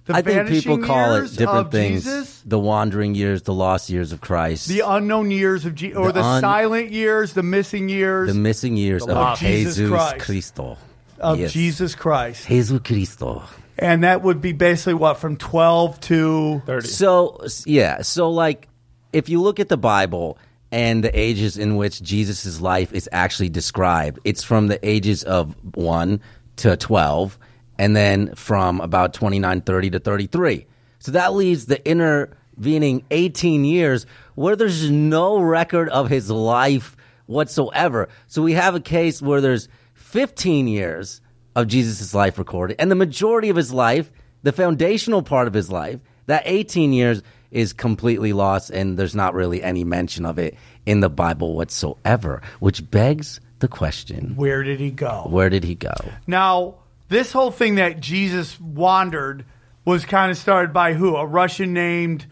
The 0.08 0.16
I 0.16 0.22
think 0.22 0.48
people 0.48 0.78
call 0.78 1.14
it 1.14 1.36
different 1.36 1.70
things. 1.70 2.04
Jesus? 2.04 2.42
The 2.44 2.58
wandering 2.58 3.14
years, 3.14 3.42
the 3.42 3.54
lost 3.54 3.88
years 3.90 4.10
of 4.12 4.20
Christ, 4.20 4.66
The 4.68 4.80
unknown 4.80 5.30
years 5.30 5.64
of 5.66 5.74
Je- 5.76 5.92
or 5.94 6.06
The 6.06 6.14
the, 6.20 6.24
un- 6.24 6.40
silent 6.40 6.90
years, 6.90 7.34
the 7.34 7.42
missing 7.44 7.88
years 7.88 8.28
the 8.32 8.34
missing 8.40 8.76
years 8.76 9.04
The 9.04 9.12
of 9.12 9.16
lost 9.16 9.40
Jesus 9.42 9.76
Jesus 9.76 9.90
Christ. 9.90 10.18
Cristo. 10.24 10.78
of 11.20 11.38
Yes. 11.38 11.52
Jesus 11.52 11.94
Christ. 11.94 12.48
Jesus 12.48 12.80
Cristo. 12.82 13.42
And 13.78 14.02
that 14.02 14.22
would 14.22 14.40
be 14.40 14.52
basically 14.52 14.94
what 14.94 15.18
from 15.18 15.36
12 15.36 16.00
to 16.00 16.62
30. 16.66 16.88
So 16.88 17.44
yeah, 17.66 18.02
so 18.02 18.30
like 18.30 18.66
if 19.12 19.28
you 19.28 19.40
look 19.40 19.60
at 19.60 19.68
the 19.68 19.76
Bible 19.76 20.36
and 20.72 21.04
the 21.04 21.16
ages 21.18 21.56
in 21.56 21.76
which 21.76 22.02
Jesus' 22.02 22.60
life 22.60 22.92
is 22.92 23.08
actually 23.12 23.50
described, 23.50 24.18
it's 24.24 24.42
from 24.42 24.66
the 24.66 24.78
ages 24.86 25.22
of 25.22 25.54
1 25.76 26.20
to 26.56 26.76
12 26.76 27.38
and 27.78 27.96
then 27.96 28.34
from 28.34 28.80
about 28.80 29.14
29 29.14 29.60
30 29.60 29.90
to 29.90 29.98
33. 29.98 30.66
So 30.98 31.12
that 31.12 31.34
leaves 31.34 31.66
the 31.66 31.88
intervening 31.88 33.04
18 33.10 33.64
years 33.64 34.06
where 34.34 34.56
there's 34.56 34.90
no 34.90 35.40
record 35.40 35.88
of 35.88 36.08
his 36.08 36.30
life 36.30 36.96
whatsoever. 37.26 38.08
So 38.26 38.42
we 38.42 38.54
have 38.54 38.74
a 38.74 38.80
case 38.80 39.22
where 39.22 39.40
there's 39.40 39.68
15 39.94 40.68
years 40.68 41.20
of 41.54 41.68
Jesus' 41.68 42.14
life 42.14 42.38
recorded, 42.38 42.76
and 42.78 42.90
the 42.90 42.94
majority 42.94 43.48
of 43.48 43.56
his 43.56 43.72
life, 43.72 44.10
the 44.42 44.52
foundational 44.52 45.22
part 45.22 45.48
of 45.48 45.54
his 45.54 45.70
life, 45.70 46.00
that 46.26 46.42
18 46.46 46.92
years 46.92 47.22
is 47.50 47.72
completely 47.72 48.32
lost, 48.32 48.70
and 48.70 48.98
there's 48.98 49.14
not 49.14 49.34
really 49.34 49.62
any 49.62 49.84
mention 49.84 50.24
of 50.24 50.38
it 50.38 50.54
in 50.86 51.00
the 51.00 51.08
Bible 51.08 51.56
whatsoever, 51.56 52.42
which 52.60 52.88
begs 52.90 53.40
the 53.58 53.68
question 53.68 54.34
where 54.36 54.62
did 54.62 54.78
he 54.78 54.90
go? 54.90 55.26
where 55.28 55.50
did 55.50 55.64
he 55.64 55.74
go? 55.74 55.94
Now, 56.26 56.76
this 57.08 57.32
whole 57.32 57.50
thing 57.50 57.76
that 57.76 58.00
Jesus 58.00 58.60
wandered 58.60 59.44
was 59.84 60.04
kind 60.04 60.30
of 60.30 60.36
started 60.36 60.72
by 60.72 60.94
who? 60.94 61.16
A 61.16 61.26
Russian 61.26 61.72
named 61.72 62.26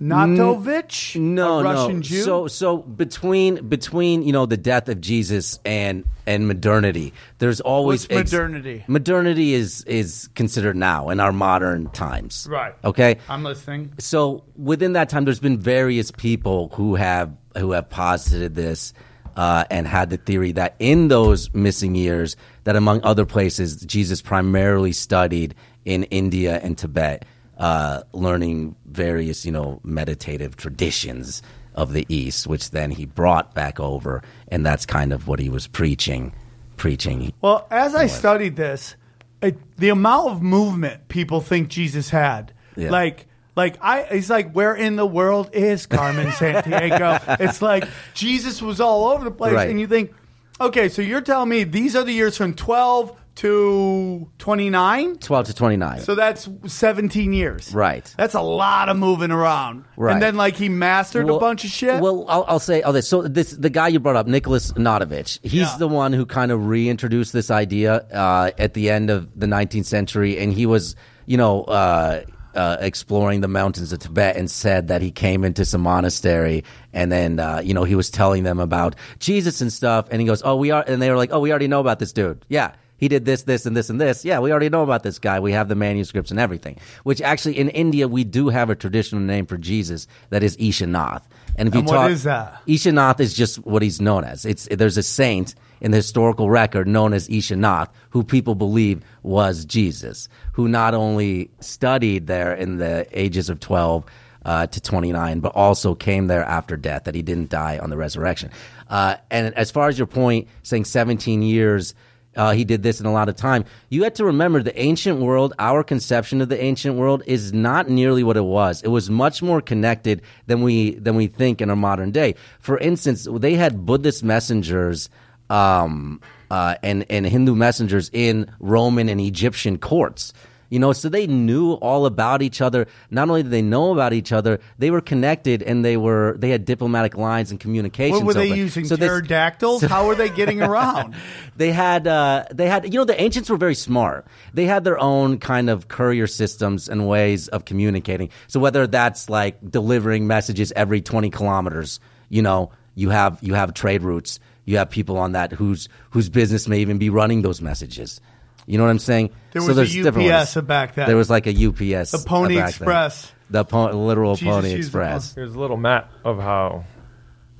Notovich? 0.00 1.18
No, 1.18 1.60
a 1.60 1.62
Russian 1.62 1.96
no. 1.96 2.02
Jew? 2.02 2.22
So, 2.22 2.46
so 2.48 2.78
between 2.78 3.68
between 3.68 4.22
you 4.22 4.32
know 4.32 4.46
the 4.46 4.56
death 4.56 4.88
of 4.88 5.00
Jesus 5.00 5.58
and 5.64 6.04
and 6.26 6.46
modernity, 6.46 7.14
there's 7.38 7.60
always 7.60 8.08
modernity? 8.10 8.84
modernity 8.88 9.54
is 9.54 9.84
is 9.84 10.28
considered 10.34 10.76
now 10.76 11.08
in 11.08 11.20
our 11.20 11.32
modern 11.32 11.88
times. 11.90 12.46
Right. 12.50 12.74
Okay. 12.84 13.18
I'm 13.28 13.44
listening. 13.44 13.94
so 13.98 14.44
within 14.56 14.94
that 14.94 15.08
time, 15.08 15.24
there's 15.24 15.40
been 15.40 15.58
various 15.58 16.10
people 16.10 16.70
who 16.74 16.96
have 16.96 17.34
who 17.56 17.72
have 17.72 17.88
posited 17.88 18.54
this 18.54 18.92
uh, 19.36 19.64
and 19.70 19.86
had 19.86 20.10
the 20.10 20.16
theory 20.16 20.52
that 20.52 20.74
in 20.78 21.08
those 21.08 21.52
missing 21.54 21.94
years, 21.94 22.36
that 22.64 22.74
among 22.74 23.00
other 23.04 23.24
places, 23.26 23.76
Jesus 23.82 24.20
primarily 24.22 24.92
studied 24.92 25.54
in 25.84 26.04
India 26.04 26.58
and 26.62 26.76
Tibet, 26.76 27.24
uh, 27.58 28.02
learning 28.12 28.74
various 28.86 29.46
you 29.46 29.52
know 29.52 29.80
meditative 29.84 30.56
traditions 30.56 31.42
of 31.74 31.92
the 31.92 32.06
East, 32.08 32.46
which 32.46 32.70
then 32.70 32.90
he 32.90 33.04
brought 33.04 33.54
back 33.54 33.78
over, 33.78 34.22
and 34.48 34.64
that's 34.64 34.86
kind 34.86 35.12
of 35.12 35.28
what 35.28 35.38
he 35.38 35.50
was 35.50 35.66
preaching, 35.66 36.32
preaching. 36.78 37.32
Well, 37.42 37.66
as 37.70 37.94
I 37.94 38.06
studied 38.06 38.56
this, 38.56 38.96
it, 39.42 39.58
the 39.76 39.90
amount 39.90 40.30
of 40.30 40.42
movement 40.42 41.08
people 41.08 41.42
think 41.42 41.68
Jesus 41.68 42.08
had, 42.08 42.52
Yeah. 42.76 42.90
like, 42.90 43.26
like 43.56 43.78
I, 43.80 44.02
it's 44.02 44.30
like, 44.30 44.52
where 44.52 44.74
in 44.74 44.96
the 44.96 45.06
world 45.06 45.50
is 45.52 45.86
Carmen 45.86 46.26
Sandiego? 46.38 47.40
it's 47.40 47.60
like 47.62 47.84
Jesus 48.14 48.62
was 48.62 48.80
all 48.80 49.06
over 49.10 49.24
the 49.24 49.30
place, 49.30 49.54
Right. 49.54 49.70
and 49.70 49.80
you 49.80 49.86
think, 49.86 50.12
okay, 50.60 50.88
so 50.88 51.02
you're 51.02 51.20
telling 51.22 51.48
me 51.48 51.64
these 51.64 51.96
are 51.96 52.04
the 52.04 52.12
years 52.12 52.36
from 52.36 52.54
12 52.54 53.16
to 53.36 54.30
29? 54.38 55.16
Twelve 55.18 55.46
to 55.46 55.54
twenty 55.54 55.76
nine. 55.76 56.00
So 56.00 56.14
that's 56.14 56.48
17 56.66 57.34
years. 57.34 57.72
Right. 57.74 58.12
That's 58.16 58.32
a 58.34 58.40
lot 58.40 58.88
of 58.88 58.96
moving 58.96 59.30
around. 59.30 59.84
Right. 59.96 60.14
And 60.14 60.22
then, 60.22 60.36
like, 60.36 60.56
he 60.56 60.70
mastered 60.70 61.28
a 61.28 61.38
bunch 61.38 61.62
of 61.64 61.70
shit. 61.70 62.00
Well, 62.00 62.24
I'll, 62.28 62.44
I'll 62.48 62.58
say, 62.58 62.80
oh, 62.82 62.92
this. 62.92 63.06
So 63.08 63.22
this, 63.22 63.50
the 63.52 63.68
guy 63.68 63.88
you 63.88 64.00
brought 64.00 64.16
up, 64.16 64.26
Nicholas 64.26 64.72
Notovich, 64.72 65.38
he's 65.42 65.52
Yeah. 65.54 65.76
the 65.78 65.88
one 65.88 66.14
who 66.14 66.24
kind 66.24 66.50
of 66.50 66.66
reintroduced 66.66 67.34
this 67.34 67.50
idea 67.50 67.96
uh, 68.12 68.52
at 68.58 68.72
the 68.72 68.88
end 68.88 69.10
of 69.10 69.38
the 69.38 69.46
19th 69.46 69.84
century, 69.86 70.38
and 70.38 70.52
he 70.52 70.64
was, 70.66 70.96
you 71.26 71.36
know. 71.36 71.64
Uh, 71.64 72.22
uh, 72.56 72.78
exploring 72.80 73.40
the 73.40 73.48
mountains 73.48 73.92
of 73.92 73.98
Tibet 74.00 74.36
and 74.36 74.50
said 74.50 74.88
that 74.88 75.02
he 75.02 75.10
came 75.10 75.44
into 75.44 75.64
some 75.64 75.82
monastery 75.82 76.64
and 76.92 77.12
then 77.12 77.38
uh, 77.38 77.60
you 77.62 77.74
know 77.74 77.84
he 77.84 77.94
was 77.94 78.10
telling 78.10 78.42
them 78.42 78.58
about 78.58 78.96
Jesus 79.18 79.60
and 79.60 79.72
stuff 79.72 80.08
and 80.10 80.20
he 80.20 80.26
goes 80.26 80.42
oh 80.44 80.56
we 80.56 80.70
are 80.70 80.84
and 80.86 81.00
they 81.00 81.10
were 81.10 81.16
like 81.16 81.30
oh 81.32 81.40
we 81.40 81.50
already 81.50 81.68
know 81.68 81.80
about 81.80 81.98
this 81.98 82.12
dude 82.12 82.44
yeah 82.48 82.72
he 82.98 83.08
did 83.08 83.24
this, 83.24 83.42
this, 83.42 83.66
and 83.66 83.76
this, 83.76 83.90
and 83.90 84.00
this. 84.00 84.24
Yeah, 84.24 84.40
we 84.40 84.50
already 84.50 84.70
know 84.70 84.82
about 84.82 85.02
this 85.02 85.18
guy. 85.18 85.38
We 85.38 85.52
have 85.52 85.68
the 85.68 85.74
manuscripts 85.74 86.30
and 86.30 86.40
everything. 86.40 86.78
Which 87.02 87.20
actually, 87.20 87.58
in 87.58 87.68
India, 87.68 88.08
we 88.08 88.24
do 88.24 88.48
have 88.48 88.70
a 88.70 88.74
traditional 88.74 89.20
name 89.20 89.46
for 89.46 89.58
Jesus 89.58 90.08
that 90.30 90.42
is 90.42 90.56
Ishanath. 90.56 91.22
And 91.56 91.68
if 91.68 91.74
you 91.74 91.80
And 91.80 91.88
what 91.88 91.94
talk, 91.94 92.10
is 92.10 92.22
that? 92.24 92.62
Ishanath 92.66 93.20
is 93.20 93.34
just 93.34 93.58
what 93.66 93.82
he's 93.82 94.00
known 94.00 94.24
as. 94.24 94.44
It's 94.46 94.66
there's 94.70 94.96
a 94.96 95.02
saint 95.02 95.54
in 95.80 95.90
the 95.90 95.98
historical 95.98 96.48
record 96.48 96.88
known 96.88 97.12
as 97.12 97.28
Ishanath, 97.28 97.88
who 98.10 98.24
people 98.24 98.54
believe 98.54 99.02
was 99.22 99.64
Jesus, 99.64 100.28
who 100.52 100.68
not 100.68 100.94
only 100.94 101.50
studied 101.60 102.26
there 102.26 102.54
in 102.54 102.78
the 102.78 103.06
ages 103.12 103.50
of 103.50 103.60
twelve 103.60 104.04
uh, 104.44 104.66
to 104.68 104.80
twenty 104.80 105.12
nine, 105.12 105.40
but 105.40 105.52
also 105.54 105.94
came 105.94 106.28
there 106.28 106.44
after 106.44 106.76
death. 106.76 107.04
That 107.04 107.14
he 107.14 107.22
didn't 107.22 107.50
die 107.50 107.78
on 107.78 107.90
the 107.90 107.96
resurrection. 107.96 108.50
Uh, 108.88 109.16
and 109.30 109.54
as 109.54 109.70
far 109.70 109.88
as 109.88 109.98
your 109.98 110.06
point, 110.06 110.48
saying 110.62 110.84
seventeen 110.84 111.42
years. 111.42 111.94
Uh, 112.36 112.52
he 112.52 112.64
did 112.64 112.82
this 112.82 113.00
in 113.00 113.06
a 113.06 113.12
lot 113.12 113.30
of 113.30 113.34
time. 113.34 113.64
You 113.88 114.04
have 114.04 114.12
to 114.12 114.24
remember 114.26 114.62
the 114.62 114.78
ancient 114.78 115.20
world, 115.20 115.54
our 115.58 115.82
conception 115.82 116.42
of 116.42 116.50
the 116.50 116.62
ancient 116.62 116.96
world 116.96 117.22
is 117.24 117.54
not 117.54 117.88
nearly 117.88 118.22
what 118.22 118.36
it 118.36 118.44
was. 118.44 118.82
It 118.82 118.88
was 118.88 119.08
much 119.08 119.40
more 119.40 119.62
connected 119.62 120.20
than 120.46 120.60
we 120.60 120.96
than 120.96 121.16
we 121.16 121.28
think 121.28 121.62
in 121.62 121.70
our 121.70 121.76
modern 121.76 122.10
day. 122.10 122.34
For 122.60 122.76
instance, 122.76 123.26
they 123.26 123.54
had 123.54 123.86
Buddhist 123.86 124.22
messengers 124.22 125.08
um, 125.50 126.20
uh, 126.50 126.76
and 126.82 127.04
and 127.10 127.26
Hindu 127.26 127.54
messengers 127.54 128.10
in 128.12 128.50
Roman 128.60 129.08
and 129.08 129.20
Egyptian 129.20 129.78
courts. 129.78 130.32
You 130.68 130.80
know, 130.80 130.92
so 130.92 131.08
they 131.08 131.28
knew 131.28 131.74
all 131.74 132.06
about 132.06 132.42
each 132.42 132.60
other. 132.60 132.88
Not 133.10 133.28
only 133.28 133.44
did 133.44 133.52
they 133.52 133.62
know 133.62 133.92
about 133.92 134.12
each 134.12 134.32
other, 134.32 134.58
they 134.78 134.90
were 134.90 135.00
connected 135.00 135.62
and 135.62 135.84
they 135.84 135.96
were 135.96 136.34
they 136.38 136.50
had 136.50 136.64
diplomatic 136.64 137.16
lines 137.16 137.52
and 137.52 137.60
communications. 137.60 138.22
What 138.22 138.26
were 138.26 138.34
they 138.34 138.48
open. 138.48 138.58
using? 138.58 138.84
So 138.84 138.96
pterodactyls? 138.96 139.82
How 139.88 140.06
were 140.06 140.16
they 140.16 140.28
getting 140.28 140.62
around? 140.62 141.14
they 141.56 141.70
had 141.70 142.08
uh, 142.08 142.46
they 142.52 142.68
had 142.68 142.92
you 142.92 142.98
know 142.98 143.04
the 143.04 143.20
ancients 143.20 143.48
were 143.48 143.56
very 143.56 143.76
smart. 143.76 144.26
They 144.54 144.64
had 144.64 144.82
their 144.82 144.98
own 144.98 145.38
kind 145.38 145.70
of 145.70 145.86
courier 145.86 146.26
systems 146.26 146.88
and 146.88 147.06
ways 147.06 147.46
of 147.48 147.64
communicating. 147.64 148.30
So 148.48 148.58
whether 148.58 148.88
that's 148.88 149.28
like 149.28 149.58
delivering 149.70 150.26
messages 150.26 150.72
every 150.74 151.00
twenty 151.00 151.30
kilometers, 151.30 152.00
you 152.28 152.42
know, 152.42 152.72
you 152.96 153.10
have 153.10 153.38
you 153.40 153.54
have 153.54 153.72
trade 153.72 154.02
routes. 154.02 154.40
You 154.66 154.76
have 154.76 154.90
people 154.90 155.16
on 155.16 155.32
that 155.32 155.52
whose 155.52 155.88
whose 156.10 156.28
business 156.28 156.68
may 156.68 156.80
even 156.80 156.98
be 156.98 157.08
running 157.08 157.40
those 157.42 157.62
messages. 157.62 158.20
You 158.66 158.76
know 158.78 158.84
what 158.84 158.90
I'm 158.90 158.98
saying? 158.98 159.30
There 159.52 159.62
So 159.62 159.68
was 159.68 159.76
a 159.76 159.80
there's 159.80 159.94
different 159.94 160.30
UPS 160.30 160.54
back 160.66 160.94
then. 160.96 161.06
There 161.06 161.16
was 161.16 161.30
like 161.30 161.46
a 161.46 161.50
UPS, 161.52 162.10
The 162.10 162.22
Pony 162.26 162.56
back 162.56 162.64
then. 162.64 162.68
Express. 162.68 163.32
the 163.48 163.64
po- 163.64 163.90
literal 163.92 164.34
Jesus 164.34 164.52
Pony 164.52 164.70
used 164.72 164.92
the 164.92 164.98
Express. 164.98 165.34
Here's 165.34 165.54
a 165.54 165.58
little 165.58 165.76
map 165.76 166.10
of 166.24 166.38
how. 166.38 166.84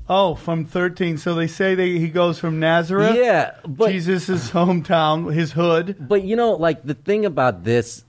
Oh, 0.09 0.35
from 0.35 0.65
13. 0.65 1.19
So 1.19 1.35
they 1.35 1.47
say 1.47 1.75
they, 1.77 1.99
he 1.99 2.09
goes 2.09 2.39
from 2.41 2.59
Nazareth. 2.61 3.17
Yeah, 3.17 3.53
but 3.67 3.91
Jesus' 3.93 4.51
hometown, 4.51 5.33
his 5.33 5.53
hood. 5.53 5.97
But 6.01 6.25
you 6.25 6.35
know, 6.37 6.53
like 6.53 6.83
the 6.85 6.95
thing 6.95 7.25
about 7.25 7.63
this 7.65 8.05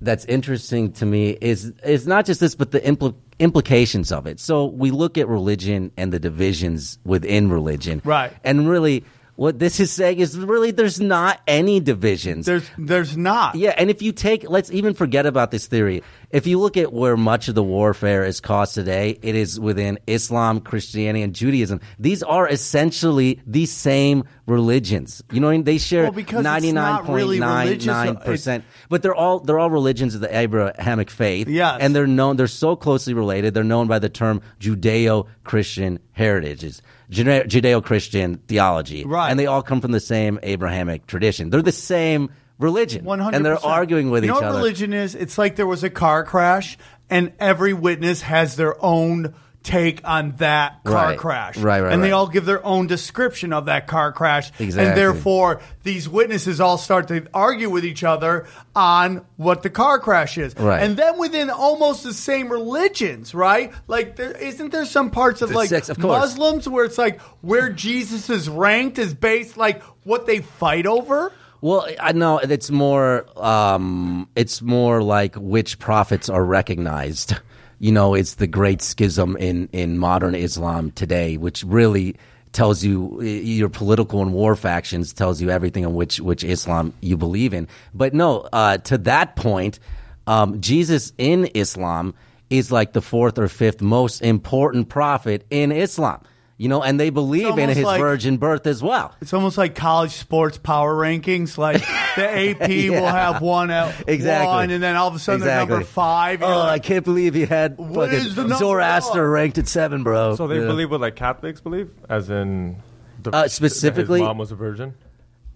that's 0.00 0.24
interesting 0.24 0.92
to 0.94 1.06
me 1.06 1.30
is 1.40 1.72
is 1.84 2.06
not 2.06 2.24
just 2.26 2.38
this, 2.40 2.54
but 2.54 2.70
the 2.72 2.80
impl- 2.80 3.14
implications 3.42 4.12
of 4.12 4.26
it. 4.26 4.38
So 4.38 4.66
we 4.66 4.92
look 4.92 5.18
at 5.18 5.26
religion 5.26 5.90
and 5.96 6.12
the 6.12 6.20
divisions 6.20 6.98
within 7.04 7.50
religion, 7.50 8.00
Right. 8.04 8.32
And 8.44 8.68
really, 8.68 9.04
what 9.34 9.58
this 9.58 9.80
is 9.80 9.90
saying 9.90 10.20
is 10.20 10.38
really 10.38 10.70
there's 10.70 11.00
not 11.00 11.40
any 11.48 11.80
divisions. 11.80 12.46
There's 12.46 12.68
there's 12.78 13.16
not. 13.16 13.56
Yeah, 13.56 13.74
and 13.76 13.90
if 13.90 14.00
you 14.00 14.12
take, 14.12 14.48
let's 14.48 14.70
even 14.70 14.94
forget 14.94 15.26
about 15.26 15.50
this 15.50 15.66
theory. 15.66 16.02
If 16.32 16.46
you 16.46 16.58
look 16.58 16.78
at 16.78 16.94
where 16.94 17.16
much 17.16 17.48
of 17.48 17.54
the 17.54 17.62
warfare 17.62 18.24
is 18.24 18.40
caused 18.40 18.74
today, 18.74 19.18
it 19.20 19.34
is 19.34 19.60
within 19.60 19.98
Islam, 20.06 20.60
Christianity, 20.60 21.22
and 21.22 21.34
Judaism. 21.34 21.80
These 21.98 22.22
are 22.22 22.48
essentially 22.48 23.40
the 23.46 23.66
same 23.66 24.24
religions. 24.46 25.22
You 25.30 25.40
know, 25.40 25.48
what 25.48 25.52
I 25.52 25.56
mean? 25.56 25.64
they 25.64 25.76
share 25.76 26.10
it's 26.10 26.32
ninety 26.32 26.72
nine 26.72 27.04
point 27.04 27.38
nine 27.38 27.78
nine 27.84 28.16
percent, 28.16 28.64
but 28.88 29.02
they're 29.02 29.14
all 29.14 29.40
they're 29.40 29.58
all 29.58 29.70
religions 29.70 30.14
of 30.14 30.22
the 30.22 30.34
Abrahamic 30.36 31.10
faith. 31.10 31.48
Yes. 31.48 31.78
and 31.82 31.94
they're 31.94 32.06
known. 32.06 32.36
They're 32.36 32.46
so 32.46 32.76
closely 32.76 33.12
related. 33.12 33.52
They're 33.52 33.62
known 33.62 33.86
by 33.86 33.98
the 33.98 34.08
term 34.08 34.40
Judeo-Christian 34.58 35.98
heritages. 36.12 36.80
Judeo 37.10 37.84
Christian 37.84 38.38
theology. 38.48 39.04
Right. 39.04 39.30
And 39.30 39.38
they 39.38 39.46
all 39.46 39.62
come 39.62 39.82
from 39.82 39.92
the 39.92 40.00
same 40.00 40.38
Abrahamic 40.42 41.06
tradition. 41.06 41.50
They're 41.50 41.60
the 41.60 41.72
same 41.72 42.30
religion. 42.62 43.04
One 43.04 43.18
hundred. 43.18 43.36
And 43.36 43.46
they're 43.46 43.64
arguing 43.64 44.10
with 44.10 44.24
you 44.24 44.30
each 44.30 44.34
know 44.34 44.40
what 44.40 44.44
other. 44.50 44.58
religion 44.58 44.92
is? 44.92 45.14
It's 45.14 45.36
like 45.38 45.56
there 45.56 45.66
was 45.66 45.84
a 45.84 45.90
car 45.90 46.24
crash, 46.24 46.78
and 47.10 47.32
every 47.38 47.74
witness 47.74 48.22
has 48.22 48.56
their 48.56 48.82
own 48.82 49.34
take 49.62 50.00
on 50.02 50.32
that 50.38 50.82
car 50.82 51.10
Right. 51.10 51.16
crash. 51.18 51.56
Right, 51.56 51.80
right, 51.80 51.92
And 51.92 52.02
they 52.02 52.10
all 52.10 52.26
give 52.26 52.46
their 52.46 52.66
own 52.66 52.88
description 52.88 53.52
of 53.52 53.66
that 53.66 53.86
car 53.86 54.10
crash. 54.10 54.50
Exactly. 54.58 54.88
And 54.88 54.98
therefore, 54.98 55.60
these 55.84 56.08
witnesses 56.08 56.60
all 56.60 56.78
start 56.78 57.06
to 57.08 57.28
argue 57.32 57.70
with 57.70 57.84
each 57.84 58.02
other 58.02 58.46
on 58.74 59.24
what 59.36 59.62
the 59.62 59.70
car 59.70 60.00
crash 60.00 60.36
is. 60.36 60.56
Right. 60.58 60.82
And 60.82 60.96
then 60.96 61.16
within 61.16 61.48
almost 61.48 62.02
the 62.02 62.12
same 62.12 62.48
religions, 62.50 63.36
right? 63.36 63.72
Like, 63.86 64.16
there, 64.16 64.32
isn't 64.32 64.72
there 64.72 64.84
some 64.84 65.10
parts 65.12 65.42
of 65.42 65.50
The 65.50 65.54
like 65.54 65.68
six, 65.68 65.88
of. 65.88 65.96
Muslims 65.98 66.68
where 66.68 66.84
it's 66.84 66.98
like 66.98 67.20
where 67.40 67.68
Jesus 67.68 68.28
is 68.30 68.48
ranked 68.48 68.98
is 68.98 69.14
based 69.14 69.56
like 69.56 69.80
what 70.02 70.26
they 70.26 70.40
fight 70.40 70.86
over? 70.86 71.32
Well, 71.62 71.86
I 72.00 72.10
know 72.10 72.38
it's 72.38 72.72
more. 72.72 73.24
Um, 73.36 74.28
it's 74.34 74.60
more 74.62 75.00
like 75.00 75.36
which 75.36 75.78
prophets 75.78 76.28
are 76.28 76.44
recognized. 76.44 77.36
You 77.78 77.92
know, 77.92 78.14
it's 78.14 78.34
the 78.34 78.48
great 78.48 78.82
schism 78.82 79.36
in 79.36 79.68
in 79.72 79.96
modern 79.96 80.34
Islam 80.34 80.90
today, 80.90 81.36
which 81.36 81.62
really 81.62 82.16
tells 82.50 82.82
you 82.84 83.22
your 83.22 83.68
political 83.68 84.22
and 84.22 84.32
war 84.32 84.56
factions 84.56 85.12
tells 85.12 85.40
you 85.40 85.50
everything 85.50 85.86
on 85.86 85.94
which 85.94 86.20
which 86.20 86.42
Islam 86.42 86.92
you 87.00 87.16
believe 87.16 87.54
in. 87.54 87.68
But 87.94 88.12
no, 88.12 88.40
uh, 88.52 88.78
to 88.78 88.98
that 88.98 89.36
point, 89.36 89.78
um, 90.26 90.60
Jesus 90.60 91.12
in 91.16 91.48
Islam 91.54 92.12
is 92.50 92.72
like 92.72 92.92
the 92.92 93.00
fourth 93.00 93.38
or 93.38 93.46
fifth 93.46 93.80
most 93.80 94.20
important 94.20 94.88
prophet 94.88 95.46
in 95.48 95.70
Islam. 95.70 96.22
You 96.58 96.68
know, 96.68 96.80
and 96.82 97.00
they 97.00 97.10
believe 97.10 97.58
in 97.58 97.68
his 97.70 97.82
like- 97.82 98.00
virgin 98.00 98.36
birth 98.36 98.66
as 98.68 98.82
well. 98.82 99.14
It's 99.20 99.32
almost 99.32 99.58
like 99.58 99.74
college 99.74 100.12
sports 100.12 100.58
power 100.58 100.94
rankings. 100.94 101.58
Like 101.58 101.80
the 102.14 102.28
AP 102.60 102.68
will 102.90 103.06
have 103.06 103.42
one 103.42 103.70
at 103.70 104.04
Exactly. 104.06 104.46
one, 104.46 104.70
and 104.70 104.80
then 104.82 104.94
all 104.94 105.08
of 105.08 105.14
a 105.14 105.18
sudden 105.18 105.40
they're 105.40 105.58
number 105.58 105.82
five. 105.82 106.42
Oh, 106.42 106.48
you're 106.48 106.56
I 106.70 106.78
can't 106.78 107.04
believe 107.04 107.34
he 107.34 107.46
had 107.46 107.78
What 107.78 108.10
fucking 108.10 108.26
is 108.26 108.34
the 108.36 108.42
number 108.42 108.56
Zoroaster 108.56 109.28
ranked 109.28 109.58
at 109.58 109.66
seven, 109.66 110.04
bro. 110.04 110.36
So 110.36 110.46
they 110.46 110.60
Yeah. 110.60 110.66
believe 110.66 110.90
what 110.90 111.00
like 111.00 111.16
Catholics 111.16 111.60
believe, 111.60 111.90
as 112.08 112.30
in 112.30 112.76
the, 113.22 113.34
Uh, 113.34 113.48
specifically- 113.48 114.20
his 114.20 114.26
mom 114.26 114.38
was 114.38 114.52
a 114.52 114.56
virgin. 114.56 114.94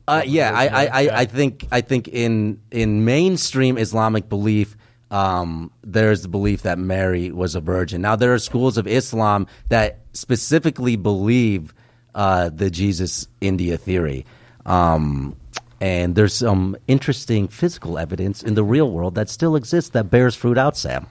Uh, 0.09 0.23
yeah, 0.25 0.53
I, 0.55 0.67
I, 0.67 0.85
I, 0.87 1.09
I 1.21 1.25
think 1.25 1.67
I 1.73 1.81
think 1.81 2.07
in 2.09 2.61
in 2.71 3.05
mainstream 3.05 3.77
Islamic 3.77 4.29
belief, 4.29 4.76
um, 5.11 5.71
there's 5.85 6.23
the 6.23 6.29
belief 6.29 6.63
that 6.63 6.79
Mary 6.79 7.31
was 7.31 7.55
a 7.55 7.61
virgin. 7.61 8.03
Now 8.03 8.17
there 8.17 8.35
are 8.35 8.39
schools 8.39 8.77
of 8.77 8.87
Islam 8.87 9.47
that 9.69 9.99
specifically 10.13 10.97
believe 10.97 11.73
uh, 12.15 12.49
the 12.49 12.71
Jesus 12.71 13.29
India 13.41 13.77
theory. 13.77 14.25
Um, 14.65 15.37
and 15.81 16.15
there's 16.15 16.33
some 16.35 16.77
interesting 16.89 17.49
physical 17.49 17.99
evidence 17.99 18.43
in 18.43 18.55
the 18.55 18.65
real 18.65 18.91
world 18.91 19.15
that 19.17 19.29
still 19.29 19.55
exists 19.57 19.91
that 19.91 20.11
bears 20.11 20.35
fruit 20.35 20.57
out, 20.59 20.77
Sam. 20.77 21.07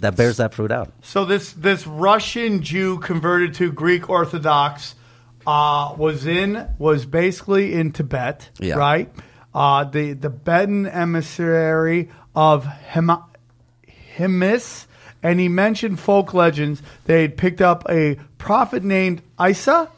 That 0.00 0.14
bears 0.14 0.36
that 0.36 0.54
fruit 0.54 0.70
out. 0.70 0.92
So 1.02 1.24
this 1.24 1.52
this 1.54 1.84
Russian 1.86 2.62
Jew 2.62 2.98
converted 2.98 3.54
to 3.54 3.72
Greek 3.72 4.08
Orthodox 4.08 4.94
uh, 5.44 5.94
was 5.98 6.24
in 6.26 6.68
was 6.78 7.04
basically 7.04 7.74
in 7.74 7.90
Tibet, 7.90 8.48
Yeah. 8.60 8.76
right? 8.76 9.10
Uh, 9.52 9.82
the 9.84 10.12
the 10.12 10.28
Tibetan 10.28 10.86
emissary 10.86 12.10
of 12.38 12.66
Hema, 12.92 13.24
Hemis, 14.16 14.86
and 15.24 15.40
he 15.40 15.48
mentioned 15.48 15.98
folk 15.98 16.32
legends. 16.32 16.80
They 17.06 17.22
had 17.22 17.36
picked 17.36 17.60
up 17.60 17.84
a 17.90 18.16
prophet 18.38 18.84
named 18.84 19.22
Isa, 19.40 19.90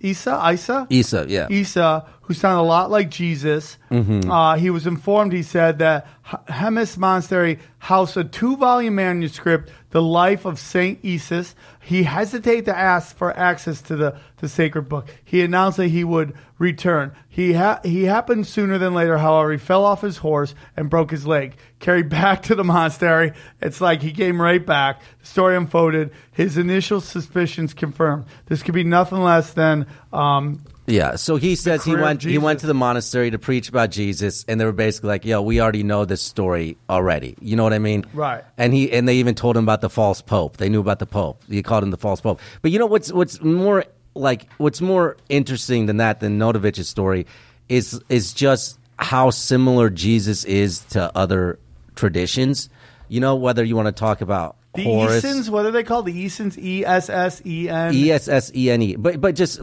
Isa, 0.00 0.42
Isa, 0.52 0.86
Isa, 0.90 1.24
yeah. 1.26 1.48
Isa, 1.48 2.04
who 2.20 2.34
sounded 2.34 2.60
a 2.60 2.68
lot 2.68 2.90
like 2.90 3.08
Jesus. 3.08 3.78
Uh, 3.90 4.56
he 4.56 4.68
was 4.68 4.86
informed, 4.86 5.32
he 5.32 5.42
said, 5.42 5.78
that 5.78 6.06
Hemis 6.48 6.98
Monastery 6.98 7.60
housed 7.78 8.14
a 8.18 8.24
two 8.24 8.58
volume 8.58 8.96
manuscript, 8.96 9.70
The 9.88 10.02
Life 10.02 10.44
of 10.44 10.58
Saint 10.58 10.98
Isis. 11.02 11.54
He 11.86 12.02
hesitated 12.02 12.64
to 12.64 12.76
ask 12.76 13.16
for 13.16 13.30
access 13.38 13.80
to 13.82 13.94
the, 13.94 14.18
the 14.38 14.48
sacred 14.48 14.88
book. 14.88 15.08
He 15.24 15.40
announced 15.42 15.76
that 15.76 15.86
he 15.86 16.02
would 16.02 16.34
return. 16.58 17.12
He, 17.28 17.52
ha- 17.52 17.78
he 17.84 18.06
happened 18.06 18.48
sooner 18.48 18.76
than 18.76 18.92
later, 18.92 19.18
however. 19.18 19.52
He 19.52 19.58
fell 19.58 19.84
off 19.84 20.00
his 20.00 20.16
horse 20.16 20.56
and 20.76 20.90
broke 20.90 21.12
his 21.12 21.28
leg. 21.28 21.54
Carried 21.78 22.08
back 22.10 22.42
to 22.42 22.56
the 22.56 22.64
monastery. 22.64 23.34
It's 23.62 23.80
like 23.80 24.02
he 24.02 24.10
came 24.10 24.42
right 24.42 24.66
back. 24.66 25.00
The 25.20 25.26
story 25.26 25.56
unfolded. 25.56 26.10
His 26.32 26.58
initial 26.58 27.00
suspicions 27.00 27.72
confirmed. 27.72 28.24
This 28.46 28.64
could 28.64 28.74
be 28.74 28.82
nothing 28.82 29.22
less 29.22 29.52
than. 29.52 29.86
Um, 30.12 30.64
Yeah, 30.86 31.16
so 31.16 31.36
he 31.36 31.56
says 31.56 31.84
he 31.84 31.96
went 31.96 32.22
he 32.22 32.38
went 32.38 32.60
to 32.60 32.66
the 32.66 32.74
monastery 32.74 33.30
to 33.30 33.38
preach 33.38 33.68
about 33.68 33.90
Jesus, 33.90 34.44
and 34.46 34.60
they 34.60 34.64
were 34.64 34.72
basically 34.72 35.08
like, 35.08 35.24
"Yo, 35.24 35.42
we 35.42 35.60
already 35.60 35.82
know 35.82 36.04
this 36.04 36.22
story 36.22 36.76
already." 36.88 37.36
You 37.40 37.56
know 37.56 37.64
what 37.64 37.72
I 37.72 37.80
mean? 37.80 38.04
Right. 38.12 38.44
And 38.56 38.72
he 38.72 38.92
and 38.92 39.08
they 39.08 39.16
even 39.16 39.34
told 39.34 39.56
him 39.56 39.64
about 39.64 39.80
the 39.80 39.90
false 39.90 40.22
pope. 40.22 40.58
They 40.58 40.68
knew 40.68 40.80
about 40.80 41.00
the 41.00 41.06
pope. 41.06 41.42
He 41.48 41.62
called 41.62 41.82
him 41.82 41.90
the 41.90 41.96
false 41.96 42.20
pope. 42.20 42.40
But 42.62 42.70
you 42.70 42.78
know 42.78 42.86
what's 42.86 43.12
what's 43.12 43.40
more 43.42 43.84
like 44.14 44.46
what's 44.58 44.80
more 44.80 45.16
interesting 45.28 45.86
than 45.86 45.96
that 45.96 46.20
than 46.20 46.38
Notovich's 46.38 46.88
story 46.88 47.26
is 47.68 48.00
is 48.08 48.32
just 48.32 48.78
how 48.98 49.30
similar 49.30 49.90
Jesus 49.90 50.44
is 50.44 50.80
to 50.90 51.16
other 51.16 51.58
traditions. 51.96 52.68
You 53.08 53.20
know, 53.20 53.34
whether 53.34 53.64
you 53.64 53.76
want 53.76 53.86
to 53.86 53.92
talk 53.92 54.20
about 54.20 54.55
The 54.76 54.84
Horus, 54.84 55.24
Easons, 55.24 55.50
what 55.50 55.66
are 55.66 55.70
they 55.70 55.82
called? 55.82 56.06
The 56.06 56.12
Easons, 56.18 56.58
E 56.58 56.84
S 56.84 57.10
S 57.10 57.42
E 57.44 57.68
N. 57.68 57.94
E 57.94 58.10
S 58.10 58.28
S 58.28 58.52
E 58.54 58.70
N 58.70 58.82
E. 58.82 58.96
But 58.96 59.20
but 59.20 59.34
just 59.34 59.60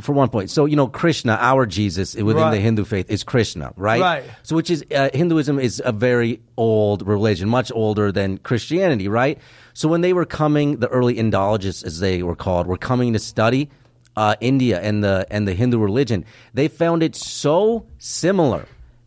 for 0.00 0.12
one 0.12 0.28
point, 0.28 0.50
so 0.50 0.64
you 0.64 0.76
know, 0.76 0.88
Krishna, 0.88 1.36
our 1.40 1.66
Jesus 1.66 2.14
within 2.14 2.42
Right. 2.42 2.50
the 2.52 2.60
Hindu 2.60 2.84
faith 2.84 3.10
is 3.10 3.24
Krishna, 3.24 3.72
right? 3.76 4.00
Right. 4.00 4.24
So 4.42 4.56
which 4.56 4.70
is 4.70 4.84
uh, 4.94 5.10
Hinduism 5.12 5.58
is 5.58 5.82
a 5.84 5.92
very 5.92 6.40
old 6.56 7.06
religion, 7.06 7.48
much 7.48 7.70
older 7.74 8.10
than 8.12 8.38
Christianity, 8.38 9.08
right? 9.08 9.38
So 9.74 9.88
when 9.88 10.00
they 10.00 10.12
were 10.12 10.26
coming, 10.26 10.78
the 10.78 10.88
early 10.88 11.14
Indologists, 11.16 11.84
as 11.84 12.00
they 12.00 12.22
were 12.22 12.36
called, 12.36 12.66
were 12.66 12.76
coming 12.76 13.12
to 13.14 13.18
study 13.18 13.70
uh, 14.16 14.34
India 14.40 14.80
and 14.80 15.02
the 15.02 15.26
and 15.30 15.48
the 15.48 15.54
Hindu 15.54 15.78
religion. 15.78 16.24
They 16.54 16.68
found 16.68 17.02
it 17.02 17.16
so 17.16 17.86
similar 17.98 18.66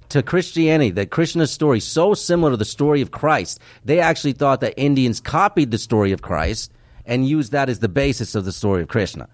to 0.10 0.22
Christianity, 0.24 0.91
that 0.91 1.10
Krishna's 1.12 1.51
story 1.51 1.80
so 1.80 2.14
similar 2.14 2.51
to 2.51 2.58
the 2.58 2.66
story 2.66 3.01
of 3.01 3.12
Christ, 3.12 3.60
they 3.84 3.99
actually 3.99 4.34
thought 4.34 4.62
that 4.62 4.74
Indians 4.80 5.20
copied 5.20 5.72
the 5.72 5.78
story 5.78 6.12
of 6.12 6.22
Christ 6.22 6.72
and 7.06 7.28
used 7.28 7.51
that 7.51 7.70
as 7.70 7.80
the 7.80 7.89
basis 7.89 8.36
of 8.36 8.45
the 8.45 8.51
story 8.51 8.82
of 8.82 8.88
Krishna. 8.88 9.28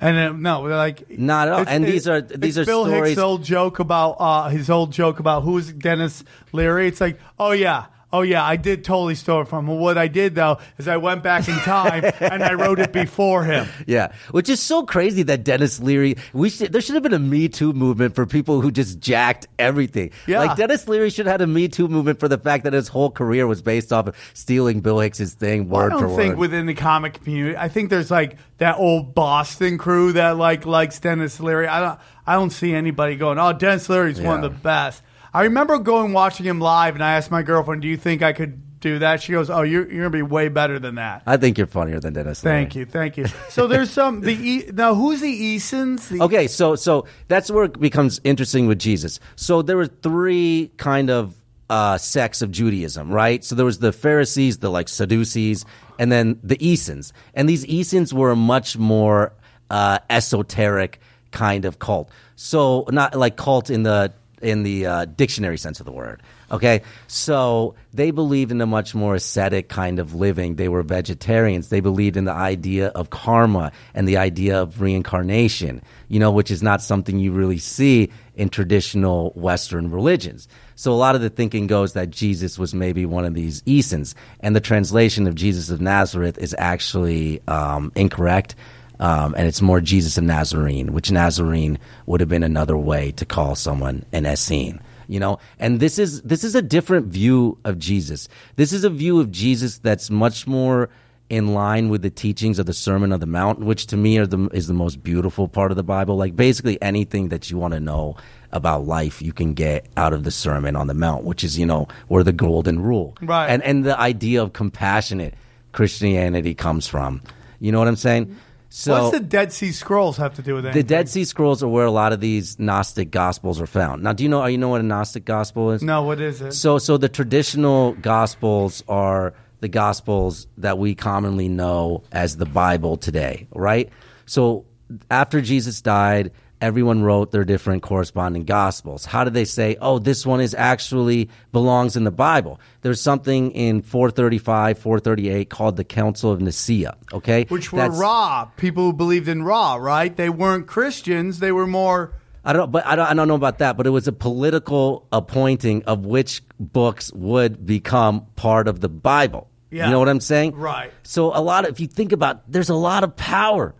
And 0.00 0.18
uh, 0.18 0.32
no, 0.32 0.66
they're 0.68 0.76
like 0.76 1.08
Not 1.18 1.48
at 1.48 1.54
all. 1.54 1.64
And 1.66 1.84
these 1.84 2.08
are- 2.08 2.20
these 2.20 2.58
are 2.58 2.64
Bill 2.64 2.84
stories- 2.86 3.10
Hicks' 3.10 3.20
old 3.20 3.44
joke 3.44 3.78
about 3.78 4.16
uh, 4.18 4.48
his 4.48 4.68
old 4.68 4.92
joke 4.92 5.20
about 5.20 5.42
who's 5.44 5.72
Denis 5.72 6.24
Leary. 6.52 6.88
It's 6.88 7.00
like, 7.00 7.18
oh 7.38 7.52
yeah, 7.52 7.86
oh 8.14 8.22
yeah, 8.22 8.44
I 8.44 8.54
did 8.54 8.84
totally 8.84 9.16
steal 9.16 9.40
it 9.40 9.48
from 9.48 9.68
him. 9.68 9.78
What 9.78 9.98
I 9.98 10.06
did 10.06 10.36
though 10.36 10.58
is 10.78 10.86
I 10.86 10.98
went 10.98 11.22
back 11.24 11.48
in 11.48 11.56
time 11.56 12.04
and 12.20 12.44
I 12.44 12.54
wrote 12.54 12.78
it 12.78 12.92
before 12.92 13.44
him. 13.44 13.66
Yeah, 13.86 14.12
which 14.30 14.48
is 14.48 14.60
so 14.60 14.84
crazy 14.84 15.24
that 15.24 15.42
Denis 15.42 15.80
Leary. 15.80 16.16
We 16.32 16.48
should 16.48 16.72
there 16.72 16.80
should 16.80 16.94
have 16.94 17.02
been 17.02 17.12
a 17.12 17.18
Me 17.18 17.48
Too 17.48 17.72
movement 17.72 18.14
for 18.14 18.24
people 18.24 18.60
who 18.60 18.70
just 18.70 19.00
jacked 19.00 19.48
everything. 19.58 20.12
Yeah. 20.26 20.38
like 20.38 20.56
Denis 20.56 20.86
Leary 20.86 21.10
should 21.10 21.26
have 21.26 21.34
had 21.34 21.40
a 21.40 21.46
Me 21.46 21.66
Too 21.66 21.88
movement 21.88 22.20
for 22.20 22.28
the 22.28 22.38
fact 22.38 22.64
that 22.64 22.72
his 22.72 22.86
whole 22.86 23.10
career 23.10 23.46
was 23.48 23.60
based 23.60 23.92
off 23.92 24.06
of 24.06 24.16
stealing 24.32 24.80
Bill 24.80 25.00
Hicks's 25.00 25.34
thing 25.34 25.68
word 25.68 25.92
I 25.92 26.00
don't 26.00 26.16
think 26.16 26.30
word. 26.30 26.38
within 26.38 26.66
the 26.66 26.74
comic 26.74 27.14
community. 27.14 27.56
I 27.56 27.68
think 27.68 27.90
there's 27.90 28.12
like 28.12 28.38
that 28.58 28.78
old 28.78 29.14
Boston 29.14 29.76
crew 29.76 30.12
that 30.12 30.36
like 30.36 30.66
likes 30.66 31.00
Denis 31.00 31.40
Leary. 31.40 31.66
I 31.66 31.80
don't. 31.80 31.98
I 32.26 32.34
don't 32.36 32.50
see 32.50 32.72
anybody 32.72 33.16
going. 33.16 33.38
Oh, 33.38 33.52
Denis 33.52 33.86
Leary's 33.90 34.18
one 34.18 34.42
of 34.42 34.50
the 34.50 34.58
best. 34.58 35.02
I 35.34 35.42
remember 35.44 35.78
going 35.78 36.12
watching 36.12 36.46
him 36.46 36.60
live, 36.60 36.94
and 36.94 37.02
I 37.02 37.14
asked 37.14 37.30
my 37.30 37.42
girlfriend, 37.42 37.82
"Do 37.82 37.88
you 37.88 37.96
think 37.96 38.22
I 38.22 38.32
could 38.32 38.80
do 38.80 39.00
that?" 39.00 39.20
She 39.20 39.32
goes, 39.32 39.50
"Oh, 39.50 39.62
you're 39.62 39.90
you're 39.90 40.04
gonna 40.04 40.10
be 40.10 40.22
way 40.22 40.48
better 40.48 40.78
than 40.78 40.94
that." 40.94 41.22
I 41.26 41.36
think 41.36 41.58
you're 41.58 41.66
funnier 41.66 41.98
than 41.98 42.12
Denis. 42.12 42.44
Leary. 42.44 42.56
Thank 42.56 42.76
you, 42.76 42.86
thank 42.86 43.16
you. 43.16 43.26
So 43.48 43.66
there's 43.66 43.90
some 43.90 44.20
the 44.20 44.32
e, 44.32 44.70
now 44.72 44.94
who's 44.94 45.20
the 45.20 45.28
Easons? 45.28 46.08
The, 46.08 46.22
Okay, 46.22 46.46
so 46.46 46.76
so 46.76 47.06
that's 47.26 47.50
where 47.50 47.64
it 47.64 47.80
becomes 47.80 48.20
interesting 48.22 48.68
with 48.68 48.78
Jesus. 48.78 49.18
So 49.34 49.60
there 49.60 49.76
were 49.76 49.88
three 49.88 50.70
kind 50.76 51.10
of 51.10 51.34
uh, 51.68 51.98
sects 51.98 52.40
of 52.40 52.52
Judaism, 52.52 53.10
right? 53.10 53.42
So 53.42 53.56
there 53.56 53.66
was 53.66 53.80
the 53.80 53.90
Pharisees, 53.90 54.58
the 54.58 54.70
like 54.70 54.88
Sadducees, 54.88 55.64
and 55.98 56.12
then 56.12 56.38
the 56.44 56.58
Essenes. 56.64 57.12
And 57.34 57.48
these 57.48 57.66
Essenes 57.66 58.14
were 58.14 58.30
a 58.30 58.36
much 58.36 58.78
more 58.78 59.32
uh, 59.70 59.98
esoteric 60.10 61.00
kind 61.32 61.64
of 61.64 61.80
cult. 61.80 62.10
So 62.36 62.86
not 62.90 63.16
like 63.16 63.36
cult 63.36 63.70
in 63.70 63.82
the 63.82 64.12
in 64.44 64.62
the 64.62 64.86
uh, 64.86 65.04
dictionary 65.06 65.58
sense 65.58 65.80
of 65.80 65.86
the 65.86 65.92
word. 65.92 66.22
Okay, 66.50 66.82
so 67.08 67.74
they 67.92 68.10
believed 68.10 68.52
in 68.52 68.60
a 68.60 68.66
much 68.66 68.94
more 68.94 69.14
ascetic 69.14 69.68
kind 69.68 69.98
of 69.98 70.14
living. 70.14 70.56
They 70.56 70.68
were 70.68 70.82
vegetarians. 70.82 71.70
They 71.70 71.80
believed 71.80 72.16
in 72.16 72.26
the 72.26 72.32
idea 72.32 72.88
of 72.88 73.10
karma 73.10 73.72
and 73.94 74.06
the 74.06 74.18
idea 74.18 74.60
of 74.60 74.80
reincarnation, 74.80 75.82
you 76.08 76.20
know, 76.20 76.30
which 76.30 76.50
is 76.50 76.62
not 76.62 76.82
something 76.82 77.18
you 77.18 77.32
really 77.32 77.58
see 77.58 78.10
in 78.36 78.50
traditional 78.50 79.30
Western 79.34 79.90
religions. 79.90 80.46
So 80.76 80.92
a 80.92 80.94
lot 80.94 81.14
of 81.14 81.22
the 81.22 81.30
thinking 81.30 81.66
goes 81.66 81.94
that 81.94 82.10
Jesus 82.10 82.58
was 82.58 82.74
maybe 82.74 83.06
one 83.06 83.24
of 83.24 83.34
these 83.34 83.62
Essenes, 83.66 84.14
and 84.40 84.54
the 84.54 84.60
translation 84.60 85.26
of 85.26 85.34
Jesus 85.34 85.70
of 85.70 85.80
Nazareth 85.80 86.36
is 86.38 86.54
actually 86.58 87.40
um, 87.48 87.90
incorrect. 87.96 88.54
Um, 89.00 89.34
and 89.36 89.48
it's 89.48 89.60
more 89.60 89.80
Jesus 89.80 90.16
of 90.16 90.24
Nazarene, 90.24 90.92
which 90.92 91.10
Nazarene 91.10 91.78
would 92.06 92.20
have 92.20 92.28
been 92.28 92.44
another 92.44 92.76
way 92.76 93.10
to 93.12 93.24
call 93.24 93.54
someone 93.54 94.04
an 94.12 94.24
Essene 94.26 94.80
you 95.08 95.20
know? 95.20 95.38
And 95.58 95.80
this 95.80 95.98
is 95.98 96.22
this 96.22 96.44
is 96.44 96.54
a 96.54 96.62
different 96.62 97.06
view 97.06 97.58
of 97.64 97.78
jesus. 97.78 98.28
This 98.56 98.72
is 98.72 98.84
a 98.84 98.90
view 98.90 99.20
of 99.20 99.30
jesus 99.30 99.78
that's 99.78 100.10
much 100.10 100.46
more 100.46 100.88
in 101.30 101.54
line 101.54 101.88
with 101.88 102.02
the 102.02 102.10
teachings 102.10 102.58
of 102.58 102.66
the 102.66 102.74
sermon 102.74 103.10
of 103.10 103.18
the 103.18 103.26
mount 103.26 103.58
which 103.58 103.86
to 103.86 103.96
me 103.96 104.18
are 104.18 104.26
the, 104.26 104.46
is 104.52 104.66
the 104.66 104.74
most 104.74 105.02
beautiful 105.02 105.48
part 105.48 105.70
of 105.70 105.76
the 105.76 105.82
bible. 105.82 106.16
Like 106.16 106.36
basically 106.36 106.80
anything 106.82 107.28
that 107.28 107.50
you 107.50 107.58
want 107.58 107.74
to 107.74 107.80
know 107.80 108.16
about 108.52 108.86
life 108.86 109.20
you 109.20 109.32
can 109.32 109.54
get 109.54 109.86
out 109.96 110.12
of 110.12 110.22
the 110.22 110.30
sermon 110.30 110.76
on 110.76 110.86
the 110.86 110.94
mount 110.94 111.24
which 111.24 111.42
is 111.42 111.58
you 111.58 111.66
know 111.66 111.88
where 112.08 112.22
the 112.22 112.32
golden 112.32 112.80
rule. 112.80 113.16
Right. 113.20 113.48
and 113.48 113.62
and 113.62 113.84
the 113.84 113.98
idea 113.98 114.42
of 114.42 114.52
compassionate 114.52 115.34
christianity 115.72 116.54
comes 116.54 116.86
from. 116.86 117.22
You 117.60 117.72
know 117.72 117.78
what 117.78 117.88
i'm 117.88 117.96
saying 117.96 118.36
so 118.76 119.04
What's 119.04 119.16
the 119.16 119.24
Dead 119.24 119.52
Sea 119.52 119.70
Scrolls 119.70 120.16
have 120.16 120.34
to 120.34 120.42
do 120.42 120.56
with 120.56 120.64
that? 120.64 120.74
the? 120.74 120.82
Dead 120.82 121.08
Sea 121.08 121.24
Scrolls 121.24 121.62
are 121.62 121.68
where 121.68 121.86
a 121.86 121.92
lot 121.92 122.12
of 122.12 122.18
these 122.18 122.58
Gnostic 122.58 123.12
Gospels 123.12 123.60
are 123.60 123.68
found. 123.68 124.02
Now, 124.02 124.12
do 124.12 124.24
you 124.24 124.28
know? 124.28 124.44
You 124.46 124.58
know 124.58 124.68
what 124.68 124.80
a 124.80 124.84
Gnostic 124.84 125.24
Gospel 125.24 125.70
is? 125.70 125.80
No, 125.80 126.02
what 126.02 126.20
is 126.20 126.40
it? 126.40 126.54
So, 126.54 126.78
so 126.78 126.96
the 126.96 127.08
traditional 127.08 127.92
Gospels 127.92 128.82
are 128.88 129.32
the 129.60 129.68
Gospels 129.68 130.48
that 130.58 130.76
we 130.76 130.96
commonly 130.96 131.48
know 131.48 132.02
as 132.10 132.36
the 132.36 132.46
Bible 132.46 132.96
today, 132.96 133.46
right? 133.52 133.90
So, 134.26 134.64
after 135.08 135.40
Jesus 135.40 135.80
died, 135.80 136.32
everyone 136.64 137.02
wrote 137.02 137.30
their 137.30 137.44
different 137.44 137.82
corresponding 137.82 138.44
Gospels. 138.44 139.04
How 139.04 139.22
did 139.24 139.34
they 139.34 139.44
say, 139.44 139.76
"Oh, 139.80 139.98
this 139.98 140.24
one 140.26 140.40
is 140.40 140.54
actually 140.54 141.28
belongs 141.52 141.94
in 141.96 142.04
the 142.04 142.10
Bible"? 142.10 142.58
There's 142.80 143.00
something 143.00 143.50
in 143.52 143.82
435, 143.82 144.78
438 144.78 145.50
called 145.50 145.76
the 145.76 145.84
Council 145.84 146.32
of 146.32 146.40
Nicaea. 146.40 146.96
Okay, 147.12 147.44
Which 147.48 147.72
were 147.72 147.78
That's- 147.78 147.98
Ra 147.98 148.46
people 148.56 148.84
who 148.84 148.92
believed 148.92 149.28
in 149.28 149.42
Ra, 149.42 149.74
right? 149.74 150.16
They 150.16 150.30
weren't 150.30 150.66
Christians. 150.66 151.38
They 151.38 151.52
were 151.52 151.66
more. 151.66 152.12
I 152.46 152.52
don't, 152.52 152.70
but 152.70 152.84
I 152.86 152.94
don't, 152.96 153.06
I 153.06 153.14
don't 153.14 153.28
know 153.28 153.34
about 153.36 153.58
that. 153.58 153.76
But 153.76 153.86
it 153.86 153.90
was 153.90 154.08
a 154.08 154.12
political 154.12 155.06
appointing 155.12 155.82
of 155.84 156.04
which 156.06 156.42
books 156.60 157.12
would 157.14 157.64
become 157.66 158.26
part 158.36 158.68
of 158.68 158.80
the 158.80 158.88
Bible. 158.88 159.48
Yeah. 159.70 159.86
You 159.86 159.92
know 159.92 159.98
what 159.98 160.08
I'm 160.08 160.20
saying? 160.20 160.54
Right. 160.54 160.92
So 161.02 161.36
a 161.36 161.40
lot 161.40 161.64
of, 161.64 161.70
if 161.72 161.80
you 161.80 161.86
think 161.88 162.12
about, 162.12 162.42
there's 162.50 162.68
a 162.68 162.74
lot 162.76 163.02
of 163.02 163.16
power, 163.16 163.74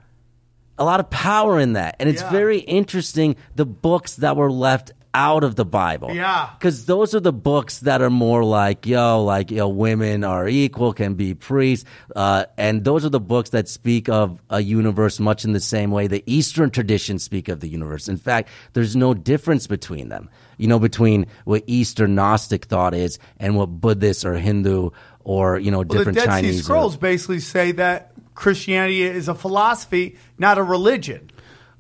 a 0.79 0.85
lot 0.85 1.01
of 1.01 1.09
power 1.11 1.59
in 1.61 1.75
that, 1.75 1.97
and 2.01 2.09
it's 2.09 2.23
Yeah. 2.23 2.31
very 2.31 2.59
interesting 2.59 3.37
the 3.55 3.67
books 3.67 4.17
that 4.17 4.37
were 4.37 4.51
left 4.51 4.93
out 5.17 5.45
of 5.45 5.55
the 5.55 5.65
Bible. 5.65 6.13
Yeah. 6.13 6.49
Because 6.59 6.87
those 6.87 7.15
are 7.15 7.21
the 7.21 7.33
books 7.33 7.79
that 7.81 8.03
are 8.03 8.11
more 8.11 8.43
like, 8.45 8.85
yo, 8.85 9.23
like, 9.23 9.53
yo, 9.53 9.69
women 9.69 10.25
are 10.25 10.49
equal, 10.49 10.93
can 10.93 11.15
be 11.15 11.35
priests. 11.35 11.85
Uh, 12.17 12.47
and 12.59 12.83
those 12.83 13.05
are 13.05 13.11
the 13.11 13.21
books 13.21 13.51
that 13.51 13.69
speak 13.69 14.09
of 14.09 14.41
a 14.51 14.61
universe 14.61 15.21
much 15.21 15.45
in 15.45 15.53
the 15.53 15.61
same 15.61 15.93
way 15.93 16.09
the 16.09 16.25
Eastern 16.27 16.69
traditions 16.69 17.23
speak 17.23 17.49
of 17.49 17.61
the 17.61 17.69
universe. 17.69 18.09
In 18.09 18.17
fact, 18.17 18.49
there's 18.73 18.97
no 18.97 19.15
difference 19.15 19.69
between 19.69 20.09
them, 20.09 20.29
you 20.59 20.67
know, 20.67 20.81
between 20.81 21.27
what 21.45 21.63
Eastern 21.69 22.17
Gnostic 22.17 22.65
thought 22.65 22.93
is 22.93 23.21
and 23.39 23.55
what 23.57 23.67
Buddhist 23.67 24.25
or 24.25 24.35
Hindu 24.35 24.91
or, 25.23 25.61
you 25.61 25.71
know, 25.71 25.79
Well, 25.79 25.85
the 25.85 25.97
different 25.99 26.19
Dead 26.19 26.27
Chinese. 26.27 26.61
Or- 26.63 26.63
Scrolls 26.65 26.97
basically 26.97 27.39
say 27.39 27.71
that 27.71 28.11
Christianity 28.35 29.03
is 29.03 29.29
a 29.29 29.35
philosophy, 29.35 30.17
not 30.39 30.59
a 30.59 30.63
religion. 30.63 31.31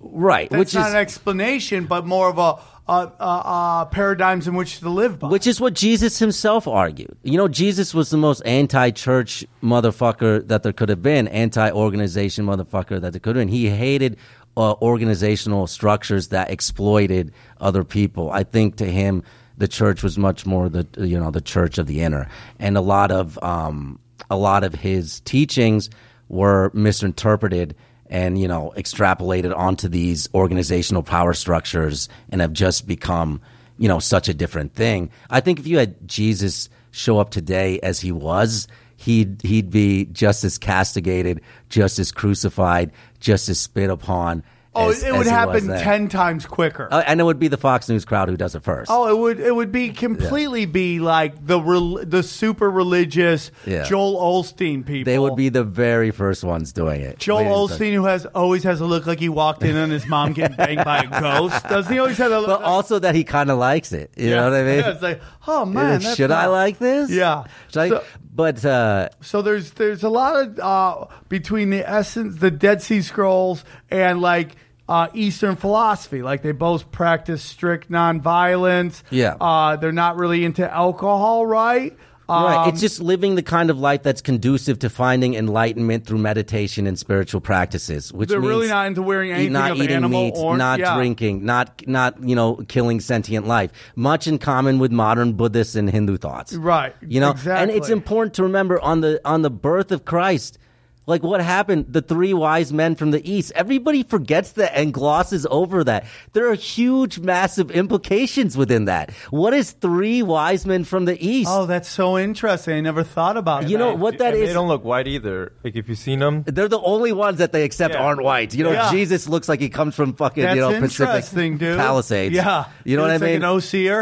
right. 0.00 0.48
That's 0.50 0.58
which 0.58 0.74
not 0.74 0.88
is, 0.88 0.94
an 0.94 1.00
explanation, 1.00 1.86
but 1.86 2.06
more 2.06 2.28
of 2.28 2.38
a, 2.38 2.58
a, 2.90 3.12
a, 3.18 3.24
a 3.24 3.88
paradigms 3.90 4.46
in 4.46 4.54
which 4.54 4.80
to 4.80 4.88
live 4.88 5.18
by. 5.18 5.28
Which 5.28 5.46
is 5.46 5.60
what 5.60 5.74
Jesus 5.74 6.18
himself 6.18 6.68
argued. 6.68 7.16
You 7.22 7.38
know, 7.38 7.48
Jesus 7.48 7.94
was 7.94 8.10
the 8.10 8.16
most 8.16 8.40
anti-church 8.42 9.44
motherfucker 9.62 10.46
that 10.48 10.62
there 10.62 10.72
could 10.72 10.88
have 10.88 11.02
been, 11.02 11.28
anti-organization 11.28 12.46
motherfucker 12.46 13.00
that 13.00 13.12
there 13.12 13.20
could 13.20 13.36
have 13.36 13.46
been. 13.46 13.48
He 13.48 13.68
hated 13.68 14.16
uh, 14.56 14.74
organizational 14.74 15.66
structures 15.66 16.28
that 16.28 16.50
exploited 16.50 17.32
other 17.60 17.84
people. 17.84 18.30
I 18.30 18.44
think 18.44 18.76
to 18.76 18.86
him, 18.86 19.22
the 19.56 19.68
church 19.68 20.02
was 20.02 20.18
much 20.18 20.46
more 20.46 20.68
the 20.68 20.86
you 20.98 21.18
know 21.18 21.30
the 21.30 21.40
church 21.40 21.78
of 21.78 21.86
the 21.86 22.00
inner, 22.00 22.28
and 22.58 22.76
a 22.76 22.80
lot 22.80 23.12
of 23.12 23.38
um, 23.42 23.98
a 24.30 24.36
lot 24.36 24.64
of 24.64 24.74
his 24.74 25.20
teachings 25.20 25.90
were 26.28 26.70
misinterpreted 26.74 27.74
and 28.06 28.38
you 28.38 28.48
know 28.48 28.72
extrapolated 28.76 29.56
onto 29.56 29.88
these 29.88 30.28
organizational 30.34 31.02
power 31.02 31.34
structures 31.34 32.08
and 32.30 32.40
have 32.40 32.52
just 32.52 32.86
become 32.86 33.40
you 33.78 33.88
know 33.88 33.98
such 33.98 34.28
a 34.28 34.34
different 34.34 34.74
thing. 34.74 35.10
I 35.30 35.40
think 35.40 35.58
if 35.58 35.66
you 35.66 35.78
had 35.78 36.06
Jesus 36.06 36.68
show 36.90 37.18
up 37.18 37.30
today 37.30 37.80
as 37.82 38.00
he 38.00 38.12
was, 38.12 38.68
he'd 38.96 39.40
he'd 39.42 39.70
be 39.70 40.06
just 40.06 40.44
as 40.44 40.58
castigated, 40.58 41.40
just 41.68 41.98
as 41.98 42.12
crucified, 42.12 42.92
just 43.20 43.48
as 43.48 43.58
spit 43.58 43.90
upon 43.90 44.42
Oh, 44.76 44.90
as- 44.90 45.02
it 45.02 45.12
would 45.12 45.26
happen 45.26 45.68
ten 45.68 46.08
times 46.08 46.46
quicker. 46.46 46.88
Uh, 46.90 47.02
and 47.06 47.20
it 47.20 47.24
would 47.24 47.38
be 47.38 47.48
the 47.48 47.56
Fox 47.56 47.88
News 47.88 48.04
crowd 48.04 48.28
who 48.28 48.36
does 48.36 48.54
it 48.54 48.62
first. 48.62 48.90
Oh, 48.90 49.08
it 49.08 49.18
would 49.18 49.40
it 49.40 49.54
would 49.54 49.70
be 49.72 49.90
completely 49.90 50.66
be 50.66 50.98
like 51.00 51.46
the 51.46 51.60
rel- 51.60 52.04
the 52.04 52.22
super 52.22 52.70
religious 52.70 53.50
Yeah. 53.66 53.84
Joel 53.84 54.42
Osteen 54.42 54.84
people. 54.84 55.10
they 55.10 55.18
would 55.18 55.36
be 55.36 55.48
the 55.48 55.64
very 55.64 56.10
first 56.10 56.44
ones 56.44 56.72
doing 56.72 57.00
it. 57.02 57.18
Joel 57.18 57.68
Osteen, 57.68 57.92
who 57.94 58.04
has 58.06 58.26
always 58.26 58.62
has 58.64 58.80
a 58.80 58.86
look 58.86 59.06
like 59.06 59.20
he 59.20 59.28
walked 59.28 59.62
in 59.62 59.76
on 59.76 59.90
his 59.90 60.06
mom 60.06 60.32
getting 60.32 60.56
banged 60.56 60.84
by 60.84 60.98
a 60.98 61.20
ghost. 61.20 61.62
Doesn't 61.68 61.92
he 61.92 61.98
always 61.98 62.18
have 62.18 62.30
that 62.30 62.40
look? 62.40 62.60
But 62.60 62.62
also 62.62 62.98
that 62.98 63.14
he 63.14 63.24
kind 63.24 63.50
of 63.50 63.58
likes 63.58 63.92
it. 63.92 64.10
You 64.16 64.30
know 64.30 64.44
what 64.44 64.54
I 64.58 64.62
mean? 64.62 64.78
Yeah, 64.80 64.90
it's 64.90 65.02
like, 65.02 65.22
oh 65.46 65.64
man, 65.64 66.00
that's 66.00 66.16
Should 66.16 66.30
I 66.30 66.46
like 66.46 66.78
this? 66.78 67.10
Yeah. 67.10 67.44
So- 67.70 68.02
but 68.36 68.64
uh, 68.64 69.10
So 69.20 69.42
there's 69.42 69.70
there's 69.72 70.02
a 70.02 70.08
lot 70.08 70.34
of 70.34 70.58
uh, 70.58 71.06
between 71.28 71.70
the 71.70 71.88
essence, 71.88 72.38
the 72.40 72.50
Dead 72.50 72.82
Sea 72.82 73.00
Scrolls, 73.00 73.64
and 73.92 74.20
like 74.20 74.56
uh, 74.88 75.08
Eastern 75.14 75.56
philosophy. 75.56 76.22
Like 76.22 76.42
they 76.42 76.52
both 76.52 76.90
practice 76.90 77.42
strict 77.42 77.90
nonviolence. 77.90 79.02
Yeah. 79.10 79.36
uh, 79.40 79.76
they're 79.76 79.92
not 79.92 80.16
really 80.16 80.44
into 80.44 80.70
alcohol, 80.70 81.46
right? 81.46 81.96
right, 82.28 82.56
Um, 82.64 82.68
it's 82.70 82.80
just 82.80 83.00
living 83.00 83.34
the 83.34 83.42
kind 83.42 83.70
of 83.70 83.78
life 83.78 84.02
that's 84.02 84.20
conducive 84.22 84.78
to 84.80 84.90
finding 84.90 85.34
enlightenment 85.34 86.06
through 86.06 86.18
meditation 86.18 86.86
and 86.86 86.98
spiritual 86.98 87.40
practices. 87.40 88.12
Which 88.12 88.28
They're 88.30 88.40
means 88.40 88.48
really 88.48 88.68
not 88.68 88.86
into 88.86 89.02
wearing 89.02 89.30
anything 89.30 89.52
not 89.52 89.72
of 89.72 89.76
eating 89.78 89.96
animal 89.96 90.24
meat, 90.24 90.34
or- 90.36 90.56
not 90.56 90.78
yeah. 90.80 90.96
drinking, 90.96 91.44
not 91.44 91.86
not 91.86 92.22
you 92.22 92.34
know 92.34 92.56
killing 92.68 93.00
sentient 93.00 93.46
life. 93.46 93.70
Much 93.94 94.26
in 94.26 94.38
common 94.38 94.78
with 94.78 94.90
modern 94.92 95.34
Buddhist 95.34 95.76
and 95.76 95.90
Hindu 95.90 96.16
thoughts. 96.16 96.54
Right, 96.54 96.94
You 97.06 97.20
know, 97.20 97.34
and 97.46 97.70
it's 97.70 97.90
important 97.90 98.34
to 98.34 98.42
remember 98.42 98.80
on 98.80 99.00
the 99.00 99.20
on 99.24 99.42
the 99.42 99.50
birth 99.50 99.92
of 99.92 100.04
Christ. 100.04 100.58
Like 101.06 101.22
what 101.22 101.40
happened, 101.42 101.86
the 101.90 102.00
three 102.00 102.32
wise 102.32 102.72
men 102.72 102.94
from 102.94 103.10
the 103.10 103.20
east. 103.30 103.52
Everybody 103.54 104.02
forgets 104.04 104.52
that 104.52 104.74
and 104.76 104.92
glosses 104.92 105.46
over 105.50 105.84
that. 105.84 106.06
There 106.32 106.48
are 106.50 106.54
huge, 106.54 107.18
massive 107.18 107.70
implications 107.70 108.56
within 108.56 108.86
that. 108.86 109.10
What 109.30 109.52
is 109.52 109.72
three 109.72 110.22
wise 110.22 110.64
men 110.64 110.84
from 110.84 111.04
the 111.04 111.22
east? 111.22 111.50
Oh, 111.52 111.66
that's 111.66 111.88
so 111.90 112.16
interesting. 112.18 112.74
I 112.76 112.80
never 112.80 113.02
thought 113.02 113.36
about 113.36 113.64
it. 113.64 113.70
You 113.70 113.76
know 113.78 113.94
what 113.94 114.18
that 114.18 114.32
and 114.34 114.42
is? 114.42 114.48
They 114.48 114.54
don't 114.54 114.68
look 114.68 114.82
white 114.84 115.06
either. 115.06 115.52
Like 115.62 115.76
if 115.76 115.88
you've 115.88 115.98
seen 115.98 116.20
them, 116.20 116.42
They're 116.46 116.68
the 116.68 116.80
only 116.80 117.12
ones 117.12 117.38
that 117.38 117.52
they 117.52 117.64
accept 117.64 117.94
Yeah. 117.94 118.02
aren't 118.02 118.22
white. 118.22 118.54
You 118.54 118.64
know, 118.64 118.72
Yeah. 118.72 118.90
Jesus 118.90 119.28
looks 119.28 119.48
like 119.48 119.60
he 119.60 119.68
comes 119.68 119.94
from 119.94 120.14
fucking 120.14 120.42
That's 120.42 120.56
you 120.56 120.62
know 120.62 120.80
Pacific 120.80 121.58
dude. 121.58 121.76
Palisades. 121.76 122.34
Yeah, 122.34 122.64
you 122.84 122.96
know 122.96 123.02
He 123.04 123.08
what 123.08 123.10
I 123.10 123.14
looks 123.14 123.22
like 123.22 123.30
mean? 123.32 123.42
An 123.42 123.48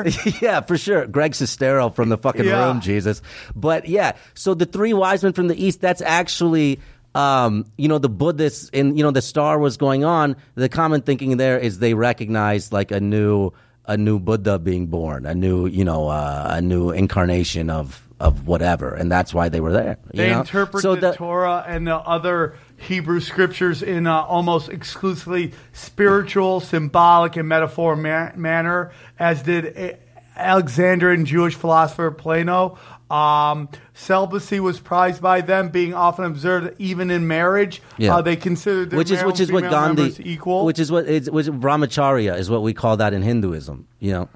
OCer. 0.06 0.40
yeah, 0.42 0.60
for 0.60 0.78
sure. 0.78 1.06
Greg 1.06 1.32
Sestero 1.32 1.92
from 1.94 2.08
the 2.10 2.18
fucking 2.18 2.44
Yeah. 2.44 2.66
room, 2.66 2.80
Jesus. 2.80 3.22
But 3.56 3.88
yeah, 3.88 4.12
so 4.34 4.54
the 4.54 4.66
three 4.66 4.92
wise 4.92 5.22
men 5.24 5.32
from 5.32 5.48
the 5.48 5.60
east, 5.60 5.80
that's 5.80 6.02
actually 6.02 6.80
um, 7.14 7.64
you 7.76 7.88
know, 7.88 7.98
the 7.98 8.08
Buddhists 8.08 8.68
in 8.70 8.96
you 8.96 9.02
know, 9.02 9.10
the 9.10 9.22
star 9.22 9.58
was 9.58 9.76
going 9.76 10.04
on, 10.04 10.36
the 10.54 10.68
common 10.68 11.02
thinking 11.02 11.36
there 11.36 11.58
is 11.58 11.78
they 11.78 11.94
recognized 11.94 12.72
like 12.72 12.90
a 12.90 13.00
new 13.00 13.52
a 13.86 13.96
new 13.96 14.18
Buddha 14.18 14.58
being 14.58 14.86
born, 14.86 15.26
a 15.26 15.34
new, 15.34 15.66
you 15.66 15.84
know, 15.84 16.08
uh, 16.08 16.46
a 16.52 16.60
new 16.62 16.90
incarnation 16.90 17.68
of 17.70 18.00
of 18.20 18.46
whatever, 18.46 18.94
and 18.94 19.10
that's 19.10 19.34
why 19.34 19.48
they 19.48 19.60
were 19.60 19.72
there. 19.72 19.98
you 20.12 20.18
They 20.18 20.30
know? 20.30 20.40
interpret 20.40 20.82
so 20.82 20.94
the 20.94 21.00
the- 21.10 21.12
Torah 21.14 21.64
and 21.66 21.86
the 21.88 21.96
other 21.96 22.54
Hebrew 22.76 23.18
scriptures 23.20 23.82
in 23.82 24.06
a 24.06 24.20
almost 24.22 24.68
exclusively 24.68 25.52
spiritual, 25.72 26.60
symbolic, 26.60 27.36
and 27.36 27.48
metaphor 27.48 27.96
ma- 27.96 28.30
manner, 28.36 28.92
as 29.18 29.42
did 29.42 29.64
A- 29.76 29.98
Alexandrian 30.36 31.24
Jewish 31.26 31.54
philosopher 31.56 32.10
Plano. 32.10 32.78
Um, 33.12 33.68
celibacy 33.92 34.58
was 34.58 34.80
prized 34.80 35.20
by 35.20 35.42
them, 35.42 35.68
being 35.68 35.92
often 35.92 36.24
observed 36.24 36.74
even 36.80 37.10
in 37.10 37.28
marriage. 37.28 37.82
Yeah. 37.98 38.16
Uh, 38.16 38.22
they 38.22 38.36
considered 38.36 38.94
which 38.94 39.10
is 39.10 39.22
which 39.22 39.38
is 39.38 39.52
what 39.52 39.64
Gandhi 39.64 40.16
equal. 40.20 40.64
which 40.64 40.78
is 40.78 40.90
what 40.90 41.06
it's 41.06 41.30
which 41.30 41.46
brahmacharya 41.46 42.38
is 42.38 42.48
what 42.48 42.62
we 42.62 42.72
call 42.72 42.96
that 42.96 43.12
in 43.12 43.20
Hinduism. 43.20 43.86
You 44.00 44.12
know, 44.12 44.28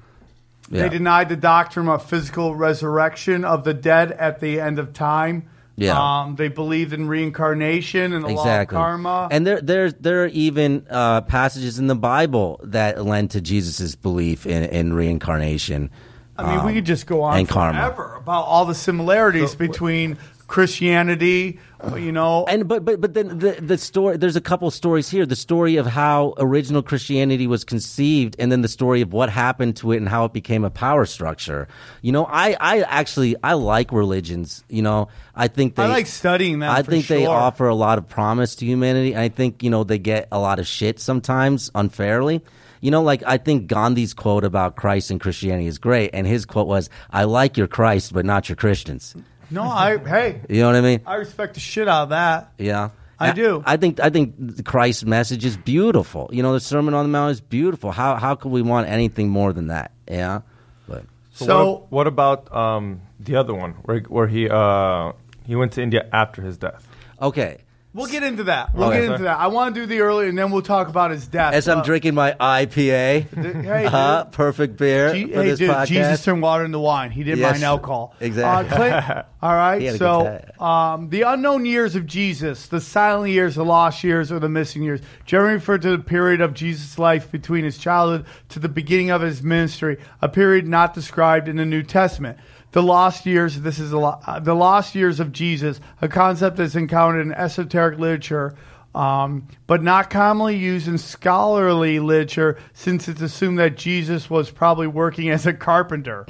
They 0.69 0.89
denied 0.89 1.29
the 1.29 1.35
doctrine 1.35 1.87
of 1.89 2.05
physical 2.05 2.53
resurrection 2.53 3.45
of 3.45 3.63
the 3.63 3.73
dead 3.73 4.11
at 4.11 4.41
the 4.41 4.59
end 4.59 4.77
of 4.77 4.93
time. 4.93 5.49
Yeah. 5.75 6.21
Um, 6.21 6.35
they 6.35 6.47
believed 6.47 6.91
in 6.93 7.07
reincarnation 7.07 8.13
and 8.13 8.25
the 8.25 8.29
exactly. 8.29 8.75
law 8.75 8.81
of 8.81 8.87
karma. 8.87 9.27
And 9.31 9.45
there 9.45 9.61
there 9.61 9.91
there 9.91 10.23
are 10.23 10.27
even 10.27 10.85
uh, 10.89 11.21
passages 11.21 11.77
in 11.79 11.87
the 11.87 11.95
Bible 11.95 12.59
that 12.63 13.03
lend 13.03 13.31
to 13.31 13.41
Jesus' 13.41 13.95
belief 13.95 14.45
in, 14.45 14.63
in 14.63 14.93
reincarnation. 14.93 15.91
I 16.37 16.43
mean, 16.43 16.65
we 16.65 16.71
um, 16.71 16.75
could 16.75 16.85
just 16.85 17.07
go 17.07 17.23
on 17.23 17.39
and 17.39 17.49
karma. 17.49 17.79
forever 17.79 18.15
about 18.15 18.45
all 18.45 18.65
the 18.65 18.75
similarities 18.75 19.55
between 19.55 20.17
Christianity, 20.47 21.59
you 21.97 22.11
know. 22.11 22.45
And 22.47 22.67
but 22.67 22.85
but 22.85 23.01
but 23.01 23.13
then 23.13 23.39
the 23.39 23.57
the 23.59 23.77
story 23.77 24.15
there's 24.15 24.37
a 24.37 24.41
couple 24.41 24.71
stories 24.71 25.09
here. 25.09 25.25
The 25.25 25.35
story 25.35 25.75
of 25.75 25.85
how 25.85 26.35
original 26.37 26.81
Christianity 26.81 27.47
was 27.47 27.65
conceived, 27.65 28.35
and 28.39 28.49
then 28.49 28.61
the 28.61 28.69
story 28.69 29.01
of 29.01 29.11
what 29.11 29.29
happened 29.29 29.75
to 29.77 29.91
it 29.91 29.97
and 29.97 30.07
how 30.07 30.23
it 30.23 30.33
became 30.33 30.63
a 30.63 30.69
power 30.69 31.05
structure. 31.05 31.67
You 32.01 32.13
know, 32.13 32.25
I 32.25 32.55
I 32.59 32.81
actually 32.81 33.35
I 33.43 33.53
like 33.53 33.91
religions. 33.91 34.63
You 34.69 34.83
know, 34.83 35.09
I 35.35 35.49
think 35.49 35.75
they 35.75 35.83
I 35.83 35.87
like 35.87 36.07
studying 36.07 36.59
them. 36.59 36.71
I 36.71 36.81
for 36.81 36.91
think 36.91 37.07
they 37.07 37.25
offer 37.25 37.67
a 37.67 37.75
lot 37.75 37.97
of 37.97 38.07
promise 38.07 38.55
to 38.55 38.65
humanity. 38.65 39.17
I 39.17 39.27
think 39.27 39.63
you 39.63 39.69
know 39.69 39.83
they 39.83 39.99
get 39.99 40.29
a 40.31 40.39
lot 40.39 40.59
of 40.59 40.67
shit 40.67 40.99
sometimes 41.01 41.69
unfairly. 41.75 42.41
You 42.81 42.91
know, 42.91 43.01
like 43.01 43.23
I 43.25 43.37
think 43.37 43.67
Gandhi's 43.67 44.13
quote 44.13 44.43
about 44.43 44.75
Christ 44.75 45.11
and 45.11 45.19
Christianity 45.19 45.67
is 45.67 45.77
great, 45.77 46.11
and 46.13 46.27
his 46.27 46.45
quote 46.45 46.67
was, 46.67 46.89
"I 47.11 47.23
like 47.23 47.57
your 47.57 47.67
Christ, 47.67 48.13
but 48.13 48.25
not 48.25 48.49
your 48.49 48.55
Christians." 48.55 49.15
No, 49.49 49.63
I 49.63 49.97
hey, 49.97 50.41
You 50.49 50.61
know 50.61 50.67
what 50.67 50.75
I 50.75 50.81
mean? 50.81 51.01
I 51.05 51.15
respect 51.15 51.53
the 51.53 51.59
shit 51.59 51.87
out 51.87 52.03
of 52.03 52.09
that. 52.09 52.51
Yeah. 52.57 52.89
I 53.19 53.31
do. 53.31 53.63
I 53.65 53.77
think 53.77 53.99
I 53.99 54.11
think 54.11 54.35
the 54.37 54.61
Christ's 54.61 55.03
message 55.03 55.43
is 55.43 55.57
beautiful. 55.57 56.29
You 56.31 56.43
know, 56.43 56.53
the 56.53 56.59
Sermon 56.59 56.93
on 56.93 57.03
the 57.03 57.09
Mount 57.09 57.31
is 57.31 57.41
beautiful. 57.41 57.91
How 57.91 58.15
how 58.15 58.35
could 58.35 58.51
we 58.51 58.61
want 58.61 58.87
anything 58.89 59.29
more 59.29 59.53
than 59.53 59.67
that? 59.67 59.91
Yeah. 60.07 60.41
But 60.87 61.05
So, 61.31 61.45
So, 61.45 61.65
what, 61.71 61.91
what 61.91 62.07
about 62.07 62.55
um, 62.55 63.01
the 63.19 63.35
other 63.35 63.55
one 63.55 63.71
where 63.85 64.01
where 64.01 64.27
he 64.27 64.47
uh, 64.47 65.13
he 65.47 65.55
went 65.55 65.71
to 65.73 65.81
India 65.81 66.07
after 66.13 66.43
his 66.43 66.57
death? 66.59 66.87
okay. 67.19 67.57
We'll 67.97 68.05
get 68.07 68.23
into 68.23 68.45
that. 68.45 68.73
We'll 68.73 68.87
Okay. 68.89 69.01
get 69.01 69.11
into 69.11 69.23
that. 69.23 69.37
I 69.39 69.47
want 69.47 69.75
to 69.75 69.81
do 69.81 69.85
the 69.87 69.99
early, 69.99 70.29
and 70.29 70.37
then 70.37 70.51
we'll 70.51 70.61
talk 70.61 70.87
about 70.87 71.11
his 71.11 71.27
death. 71.27 71.53
As 71.53 71.67
I'm 71.67 71.79
Uh, 71.79 71.83
drinking 71.83 72.13
my 72.15 72.33
IPA, 72.39 73.25
hey, 73.33 73.85
uh, 73.85 74.23
dude. 74.23 74.31
perfect 74.31 74.77
beer 74.77 75.13
Je- 75.13 75.25
for 75.33 75.41
hey, 75.43 75.49
this 75.49 75.59
dude, 75.59 75.71
podcast. 75.71 75.87
Jesus 75.87 76.23
turned 76.23 76.41
water 76.41 76.63
into 76.63 76.79
wine. 76.79 77.11
He 77.11 77.23
didn't 77.23 77.39
Yes, 77.39 77.53
mind 77.53 77.63
alcohol. 77.63 78.13
exactly. 78.21 78.71
Uh, 78.89 79.01
Clint, 79.01 79.25
all 79.41 79.53
right. 79.55 79.79
He 79.81 79.87
had 79.87 79.95
a 79.95 79.97
So, 79.97 80.41
good 80.57 80.61
um, 80.65 81.09
the 81.09 81.23
unknown 81.23 81.65
years 81.65 81.95
of 81.95 82.05
Jesus, 82.05 82.67
the 82.67 82.79
silent 82.81 83.31
years, 83.33 83.55
the 83.55 83.65
lost 83.65 84.03
years, 84.03 84.31
or 84.31 84.39
the 84.39 84.49
missing 84.49 84.83
years, 84.83 85.01
generally 85.25 85.53
refer 85.55 85.77
to 85.77 85.89
the 85.89 85.99
period 85.99 86.39
of 86.41 86.53
Jesus' 86.53 86.97
life 86.99 87.31
between 87.31 87.63
his 87.65 87.77
childhood 87.77 88.25
to 88.49 88.59
the 88.59 88.69
beginning 88.69 89.09
of 89.09 89.21
his 89.21 89.41
ministry, 89.43 89.97
a 90.21 90.29
period 90.29 90.67
not 90.67 90.93
described 90.93 91.47
in 91.47 91.57
the 91.57 91.65
New 91.65 91.83
Testament. 91.83 92.37
The 92.71 92.83
lost 92.83 93.25
years. 93.25 93.61
This 93.61 93.79
is 93.79 93.93
lo- 93.93 94.19
uh, 94.25 94.39
the 94.39 94.53
lost 94.53 94.93
years 94.93 95.19
of 95.19 95.31
Jesus, 95.31 95.79
a 96.01 96.07
concept 96.07 96.57
that's 96.57 96.75
encountered 96.75 97.21
in 97.21 97.33
esoteric 97.33 97.97
literature. 97.97 98.55
Um, 98.97 99.47
but 99.67 99.83
not 99.83 100.09
commonly 100.09 100.57
used 100.57 100.87
in 100.87 100.97
scholarly 100.97 101.99
literature 101.99 102.57
since 102.73 103.07
it's 103.07 103.21
assumed 103.21 103.59
that 103.59 103.77
Jesus 103.77 104.27
was 104.27 104.49
probably 104.49 104.87
working 104.87 105.29
as 105.29 105.45
a 105.45 105.53
carpenter. 105.53 106.25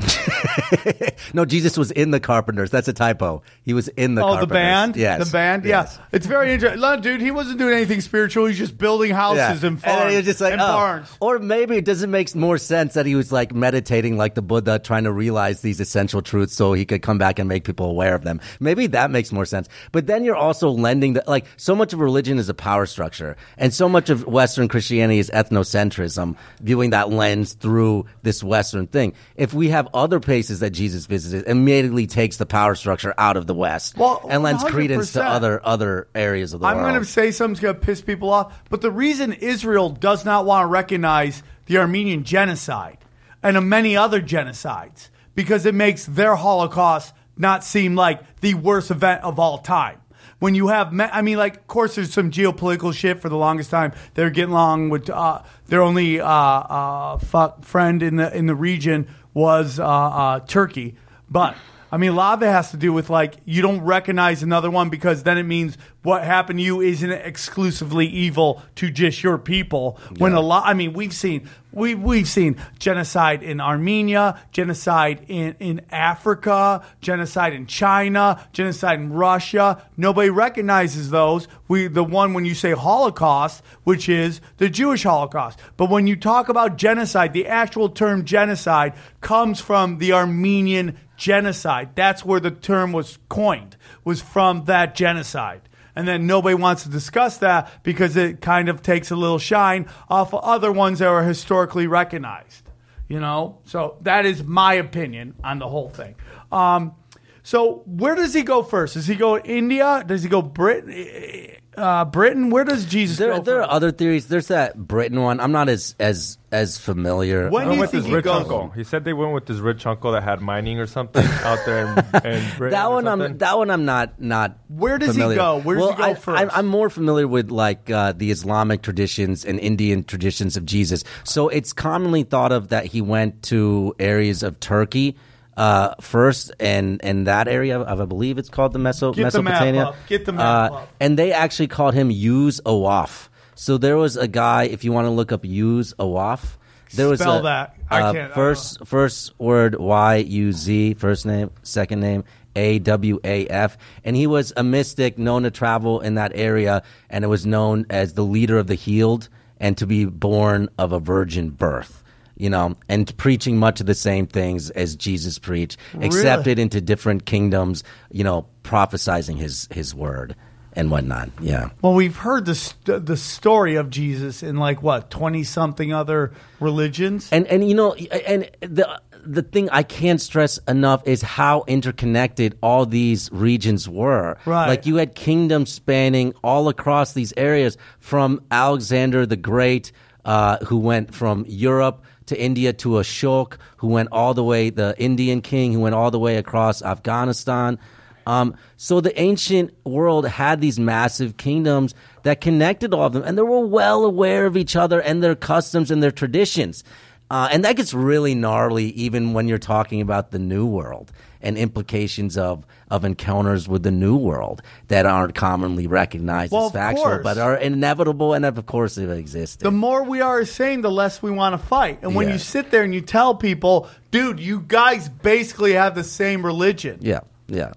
no, 1.34 1.46
Jesus 1.46 1.78
was 1.78 1.92
in 1.92 2.12
the 2.12 2.20
Carpenters. 2.20 2.70
That's 2.70 2.90
a 2.90 2.94
typo. 2.94 3.42
He 3.64 3.74
was 3.74 3.88
in 3.90 4.16
the 4.16 4.22
oh, 4.22 4.26
Carpenters. 4.26 4.50
the 4.50 4.54
band? 4.54 4.96
Yes. 4.98 5.26
The 5.26 5.32
band? 5.32 5.64
Yes. 5.64 5.96
Yeah. 5.98 6.06
It's 6.12 6.26
very 6.26 6.52
interesting. 6.52 6.82
No, 6.82 7.00
dude, 7.00 7.22
he 7.22 7.32
wasn't 7.32 7.58
doing 7.58 7.74
anything 7.74 8.02
spiritual. 8.02 8.48
He's 8.48 8.58
just 8.58 8.78
building 8.78 9.12
houses 9.12 9.64
and 9.64 9.82
farms. 9.82 10.12
he 10.12 10.18
was 10.18 10.26
just 10.26 10.42
like, 10.42 10.52
and 10.52 10.62
oh. 10.62 10.66
barns. 10.66 11.10
Or 11.22 11.40
maybe 11.40 11.78
it 11.78 11.86
doesn't 11.86 12.12
make 12.12 12.36
more 12.36 12.58
sense 12.58 12.96
that 12.96 13.06
he 13.06 13.16
was 13.16 13.32
like 13.32 13.54
meditating 13.54 14.18
like 14.18 14.36
the 14.36 14.42
Buddha, 14.42 14.78
trying 14.80 15.06
to 15.06 15.12
realize 15.14 15.62
these 15.62 15.80
essential 15.80 16.22
truths 16.22 16.54
so 16.54 16.74
he 16.74 16.84
could 16.84 17.02
come 17.02 17.18
back 17.18 17.40
and 17.40 17.48
make 17.48 17.64
people 17.64 17.90
aware 17.90 18.14
of 18.14 18.26
them. 18.26 18.42
Maybe 18.60 18.88
that 18.88 19.10
makes 19.10 19.32
more 19.32 19.46
sense. 19.46 19.70
But 19.94 20.08
then 20.08 20.26
you're 20.26 20.36
also 20.36 20.70
lending 20.70 21.14
the, 21.14 21.24
like, 21.28 21.46
so 21.56 21.74
much 21.74 21.94
of 21.94 22.00
religion 22.00 22.40
is 22.40 22.50
a 22.50 22.57
power 22.58 22.86
structure. 22.86 23.38
And 23.58 23.74
so 23.74 23.88
much 23.88 24.10
of 24.10 24.26
Western 24.26 24.68
Christianity 24.68 25.20
is 25.20 25.30
ethnocentrism, 25.30 26.36
viewing 26.62 26.90
that 26.92 27.10
lens 27.10 27.54
through 27.54 28.06
this 28.24 28.44
Western 28.44 28.88
thing. 28.88 29.14
If 29.36 29.54
we 29.54 29.70
have 29.70 29.88
other 29.94 30.20
places 30.20 30.60
that 30.60 30.72
Jesus 30.72 31.06
visited, 31.06 31.48
immediately 31.48 32.08
takes 32.08 32.38
the 32.38 32.46
power 32.46 32.76
structure 32.76 33.14
out 33.18 33.38
of 33.38 33.48
the 33.48 33.54
West 33.54 33.98
Well, 33.98 34.26
and 34.30 34.44
lends 34.44 34.64
credence 34.64 35.14
to 35.14 35.24
other, 35.24 35.66
other 35.66 36.08
areas 36.14 36.54
of 36.54 36.60
the 36.60 36.66
world. 36.66 36.78
I'm 36.78 36.84
going 36.84 37.00
to 37.00 37.06
say 37.06 37.32
something's 37.32 37.60
going 37.60 37.76
to 37.76 37.82
piss 37.82 38.02
people 38.02 38.30
off, 38.30 38.70
but 38.70 38.82
the 38.82 38.92
reason 38.92 39.34
Israel 39.34 39.90
does 39.90 40.26
not 40.26 40.46
want 40.46 40.64
to 40.64 40.68
recognize 40.68 41.44
the 41.68 41.78
Armenian 41.78 42.24
genocide 42.24 42.98
and 43.44 43.70
many 43.70 43.96
other 43.96 44.22
genocides 44.22 45.10
because 45.36 45.66
it 45.66 45.76
makes 45.76 46.06
their 46.06 46.36
Holocaust 46.36 47.14
not 47.38 47.64
seem 47.64 47.96
like 47.96 48.40
the 48.42 48.56
worst 48.56 48.92
event 48.92 49.24
of 49.24 49.40
all 49.40 49.60
time. 49.60 50.00
When 50.40 50.54
you 50.54 50.68
have, 50.68 50.94
me- 50.94 51.06
I 51.12 51.22
mean, 51.24 51.38
like, 51.38 51.56
of 51.58 51.68
course, 51.68 51.96
there's 51.96 52.14
some 52.14 52.30
geopolitical 52.30 52.94
shit. 52.94 53.20
For 53.22 53.30
the 53.30 53.38
longest 53.38 53.72
time, 53.72 53.92
they're 54.14 54.30
getting 54.30 54.52
along 54.52 54.90
with 54.90 55.10
uh, 55.10 55.42
their 55.68 55.82
only 55.82 56.20
uh, 56.20 56.28
uh, 56.28 57.18
fuck 57.18 57.64
friend 57.64 58.04
in 58.04 58.18
the 58.18 58.36
in 58.36 58.46
the 58.46 58.56
region 58.56 59.08
was 59.34 59.80
uh, 59.80 59.86
uh, 59.88 60.40
Turkey, 60.42 60.96
but 61.30 61.56
I 61.92 61.98
mean, 61.98 62.12
a 62.12 62.16
lot 62.16 62.34
of 62.38 62.44
it 62.44 62.48
has 62.48 62.72
to 62.72 62.78
do 62.78 62.92
with 62.92 63.10
like 63.10 63.36
you 63.46 63.62
don't 63.62 63.82
recognize 63.82 64.44
another 64.44 64.70
one 64.70 64.90
because 64.90 65.24
then 65.24 65.38
it 65.38 65.44
means 65.44 65.78
what 66.04 66.24
happened 66.24 66.60
to 66.60 66.64
you 66.64 66.82
isn't 66.82 67.12
exclusively 67.12 68.08
evil 68.08 68.62
to 68.76 68.90
just 68.90 69.24
your 69.24 69.38
people. 69.38 70.00
When 70.18 70.34
a 70.34 70.42
lot, 70.42 70.64
I 70.66 70.74
mean, 70.74 70.94
we've 70.94 71.14
seen 71.14 71.50
we 71.72 71.96
we've 71.96 72.28
seen 72.28 72.58
genocide 72.80 73.44
in 73.44 73.62
Armenia, 73.62 74.40
genocide 74.52 75.26
in 75.28 75.56
in 75.60 75.82
Africa, 75.90 76.84
genocide 77.02 77.54
in 77.54 77.68
China, 77.68 78.46
genocide 78.52 79.00
in 79.00 79.14
Russia. 79.14 79.84
Nobody 79.96 80.30
recognizes 80.30 81.10
those. 81.10 81.48
We 81.68 81.88
the 81.88 82.04
one 82.04 82.34
when 82.34 82.46
you 82.46 82.56
say 82.56 82.72
Holocaust, 82.72 83.64
which 83.84 84.10
is 84.10 84.42
the 84.58 84.70
Jewish 84.70 85.04
Holocaust. 85.04 85.60
But 85.78 85.90
when 85.90 86.08
you 86.08 86.16
talk 86.16 86.50
about 86.50 86.78
genocide, 86.78 87.34
the 87.34 87.48
actual 87.48 87.90
term 87.90 88.26
genocide 88.26 88.94
comes 89.22 89.62
from 89.62 90.00
the 90.00 90.14
Armenian 90.14 90.98
genocide. 91.18 91.90
That's 91.96 92.24
where 92.24 92.40
the 92.40 92.52
term 92.52 92.94
was 92.94 93.18
coined, 93.28 93.76
was 94.06 94.22
from 94.22 94.66
that 94.66 94.96
genocide. 94.96 95.62
And 95.96 96.08
then 96.08 96.28
nobody 96.28 96.54
wants 96.54 96.84
to 96.84 96.90
discuss 96.90 97.40
that 97.40 97.84
because 97.84 98.16
it 98.16 98.40
kind 98.40 98.70
of 98.70 98.84
takes 98.84 99.10
a 99.10 99.16
little 99.16 99.40
shine 99.40 99.88
off 100.08 100.34
of 100.34 100.44
other 100.44 100.72
ones 100.72 101.00
that 101.00 101.08
are 101.08 101.24
historically 101.24 101.88
recognized. 101.88 102.70
You 103.08 103.20
know? 103.20 103.60
So 103.66 103.98
that 104.02 104.26
is 104.26 104.44
my 104.44 104.76
opinion 104.76 105.34
on 105.44 105.58
the 105.58 105.68
whole 105.68 105.90
thing. 105.90 106.16
Um, 106.52 106.94
so 107.42 107.82
where 107.86 108.14
does 108.14 108.34
he 108.34 108.44
go 108.44 108.62
first? 108.62 108.94
Does 108.94 109.08
he 109.08 109.16
go 109.16 109.40
India? 109.40 110.04
Does 110.06 110.22
he 110.22 110.30
go 110.30 110.42
Britain? 110.42 111.57
Uh, 111.78 112.06
Britain? 112.06 112.50
Where 112.50 112.64
does 112.64 112.86
Jesus 112.86 113.18
There, 113.18 113.34
go 113.34 113.42
there 113.42 113.62
are 113.62 113.70
other 113.70 113.92
theories. 113.92 114.28
There's 114.28 114.48
that 114.48 114.76
Britain 114.76 115.22
one. 115.22 115.40
I'm 115.40 115.52
not 115.52 115.70
as 115.70 115.94
as 116.00 116.40
as 116.52 116.80
familiar. 116.80 117.44
When 117.52 117.52
Went 117.52 117.70
do 117.70 117.76
you 117.76 117.82
with 117.82 117.92
think 117.92 118.04
his 118.04 118.10
he 118.10 118.16
rich 118.16 118.24
goes? 118.24 118.42
uncle. 118.42 118.70
He 118.70 118.84
said 118.84 119.04
they 119.06 119.14
went 119.14 119.34
with 119.34 119.48
his 119.48 119.62
rich 119.62 119.86
uncle 119.86 120.12
that 120.14 120.24
had 120.24 120.42
mining 120.42 120.80
or 120.80 120.88
something 120.88 121.24
out 121.44 121.60
there 121.68 121.86
in, 121.86 121.90
in 122.26 122.44
Britain. 122.58 122.72
that 122.72 122.90
one. 122.90 123.08
I'm 123.08 123.38
that 123.38 123.58
one, 123.58 123.70
I'm 123.70 123.86
not 123.86 124.20
not. 124.20 124.58
Where 124.70 124.98
does 124.98 125.16
he 125.16 125.22
go? 125.22 125.60
Where 125.60 125.76
does 125.76 125.86
well, 125.86 125.92
he 125.92 125.98
go 125.98 126.04
I, 126.04 126.14
first? 126.16 126.42
I'm, 126.42 126.50
I'm 126.52 126.68
more 126.68 126.90
familiar 126.90 127.28
with 127.28 127.52
like 127.52 127.92
uh, 127.92 128.12
the 128.14 128.32
Islamic 128.32 128.82
traditions 128.82 129.46
and 129.46 129.60
Indian 129.60 130.04
traditions 130.04 130.58
of 130.58 130.66
Jesus. 130.66 131.04
So 131.26 131.48
it's 131.50 131.74
commonly 131.74 132.24
thought 132.24 132.52
of 132.52 132.70
that 132.70 132.86
he 132.88 133.02
went 133.02 133.44
to 133.44 133.94
areas 134.00 134.42
of 134.42 134.60
Turkey. 134.60 135.16
Uh, 135.58 135.96
first, 136.00 136.52
and 136.60 137.04
and 137.04 137.26
that 137.26 137.48
area 137.48 137.80
of 137.80 138.00
I 138.00 138.06
believe 138.06 138.38
it's 138.38 138.48
called 138.50 138.74
the 138.74 138.80
Meso- 138.80 139.14
Get 139.16 139.32
the 139.34 139.42
map 139.42 139.54
Mesopotamia. 139.54 139.84
up. 139.88 139.96
Get 140.08 140.26
the 140.26 140.32
map 140.34 140.72
Uh, 140.72 140.76
up. 140.76 140.90
And 141.00 141.18
they 141.18 141.32
actually 141.34 141.68
called 141.68 141.96
him 141.96 142.10
Yuz 142.10 142.62
Awaf. 142.62 143.30
So 143.56 143.80
there 143.80 143.98
was 143.98 144.18
a 144.18 144.28
guy. 144.28 144.66
If 144.66 144.84
you 144.84 144.92
want 144.92 145.06
to 145.08 145.12
look 145.12 145.32
up 145.32 145.42
Yuz 145.42 145.96
Awaf, 145.96 146.58
there 146.94 147.08
was 147.10 147.20
Spell 147.22 147.40
a, 147.40 147.42
that. 147.44 147.76
I 147.90 148.02
uh, 148.02 148.14
can't- 148.14 148.34
First 148.34 148.86
first 148.86 149.34
word 149.40 149.74
Y 149.80 150.18
U 150.18 150.52
Z, 150.54 150.94
first 150.94 151.26
name, 151.26 151.50
second 151.64 152.02
name 152.02 152.24
A 152.56 152.78
W 152.78 153.20
A 153.24 153.48
F, 153.48 153.80
and 154.04 154.16
he 154.16 154.28
was 154.28 154.54
a 154.56 154.64
mystic 154.64 155.18
known 155.18 155.42
to 155.42 155.50
travel 155.50 156.02
in 156.02 156.16
that 156.16 156.34
area, 156.36 156.84
and 157.10 157.24
it 157.24 157.28
was 157.30 157.48
known 157.48 157.88
as 157.90 158.14
the 158.14 158.24
leader 158.24 158.60
of 158.60 158.68
the 158.68 158.76
healed 158.76 159.28
and 159.60 159.76
to 159.80 159.88
be 159.88 160.06
born 160.06 160.70
of 160.78 160.92
a 160.92 161.00
virgin 161.00 161.50
birth. 161.50 162.04
You 162.38 162.50
know, 162.50 162.76
and 162.88 163.16
preaching 163.18 163.58
much 163.58 163.80
of 163.80 163.88
the 163.88 163.96
same 163.96 164.28
things 164.28 164.70
as 164.72 164.96
Jesus 164.96 165.40
preached, 165.40 165.78
accepted 166.00 166.60
into 166.60 166.82
different 166.82 167.26
kingdoms. 167.26 167.84
You 168.12 168.24
know, 168.24 168.48
prophesizing 168.64 169.38
his 169.38 169.68
his 169.72 169.96
word 169.96 170.36
and 170.78 170.92
whatnot. 170.92 171.30
Yeah. 171.42 171.72
Well, 171.82 171.94
we've 171.94 172.16
heard 172.16 172.46
the 172.46 172.56
st- 172.56 173.06
the 173.06 173.18
story 173.18 173.76
of 173.76 173.90
Jesus 173.90 174.44
in 174.44 174.58
like 174.58 174.84
what 174.84 175.10
twenty 175.10 175.44
something 175.44 175.92
other 175.92 176.32
religions. 176.60 177.30
And 177.32 177.48
and 177.48 177.68
you 177.68 177.76
know 177.76 177.94
and 177.96 178.50
the 178.62 179.02
the 179.26 179.42
thing 179.42 179.70
I 179.72 179.84
can't 179.84 180.22
stress 180.22 180.60
enough 180.68 181.02
is 181.06 181.22
how 181.22 181.66
interconnected 181.68 182.58
all 182.62 182.86
these 182.86 183.30
regions 183.32 183.90
were. 183.90 184.38
Right. 184.46 184.68
Like 184.68 184.86
you 184.86 184.98
had 184.98 185.16
kingdoms 185.16 185.72
spanning 185.72 186.34
all 186.44 186.70
across 186.70 187.14
these 187.14 187.34
areas 187.36 187.78
from 188.00 188.42
Alexander 188.52 189.26
the 189.26 189.36
Great, 189.36 189.92
uh, 190.26 190.58
who 190.66 190.78
went 190.78 191.14
from 191.14 191.44
Europe 191.48 192.04
to 192.28 192.40
India 192.40 192.72
to 192.74 192.90
Ashok, 192.90 193.58
who 193.78 193.88
went 193.88 194.10
all 194.12 194.34
the 194.34 194.44
way, 194.44 194.70
the 194.70 194.96
Indian 194.98 195.42
king, 195.42 195.74
who 195.74 195.80
went 195.82 195.96
all 195.96 196.12
the 196.12 196.20
way 196.20 196.38
across 196.38 196.82
Afghanistan. 196.82 197.80
Um, 198.26 198.56
so 198.76 199.00
the 199.00 199.18
ancient 199.20 199.74
world 199.86 200.28
had 200.28 200.60
these 200.60 200.78
massive 200.78 201.38
kingdoms 201.38 201.96
that 202.24 202.42
connected 202.42 202.94
all 202.94 203.04
of 203.04 203.14
them, 203.14 203.24
and 203.24 203.38
they 203.38 203.42
were 203.42 203.66
well 203.66 204.04
aware 204.04 204.46
of 204.46 204.58
each 204.58 204.76
other 204.76 205.02
and 205.02 205.24
their 205.24 205.36
customs 205.36 205.92
and 205.92 206.04
their 206.04 206.12
traditions. 206.12 206.84
Uh, 207.30 207.50
and 207.52 207.66
that 207.66 207.76
gets 207.76 207.94
really 207.94 208.34
gnarly 208.36 208.86
even 208.92 209.34
when 209.34 209.48
you're 209.50 209.58
talking 209.58 210.00
about 210.02 210.32
the 210.32 210.40
new 210.40 210.66
world 210.66 211.12
and 211.42 211.58
implications 211.58 212.38
of, 212.38 212.66
of 212.90 213.04
encounters 213.04 213.68
with 213.68 213.84
the 213.84 213.92
new 213.92 214.16
world 214.16 214.62
that 214.88 215.06
aren't 215.06 215.36
commonly 215.36 215.88
recognized 215.88 216.54
Well, 216.54 216.68
as 216.68 216.72
factual, 216.72 217.20
but 217.22 217.38
are 217.38 217.56
inevitable 217.56 218.34
and 218.34 218.46
of 218.46 218.66
course 218.66 218.96
have 218.96 219.12
existed. 219.12 219.64
the 219.66 219.72
more 219.72 220.04
we 220.04 220.22
are 220.22 220.46
saying, 220.46 220.82
the 220.82 220.90
less 220.92 221.22
we 221.22 221.30
want 221.30 221.54
to 221.54 221.68
fight. 221.68 222.00
And 222.02 222.16
when 222.16 222.28
Yeah. 222.28 222.34
you 222.34 222.40
sit 222.40 222.72
there 222.72 222.84
and 222.84 222.94
you 222.96 223.02
tell 223.02 223.36
people, 223.36 223.88
dude, 224.10 224.40
you 224.40 224.62
guys 224.68 225.10
basically 225.10 225.74
have 225.74 225.96
the 225.96 226.04
same 226.06 226.46
religion. 226.46 226.98
yeah, 227.02 227.20
yeah. 227.48 227.74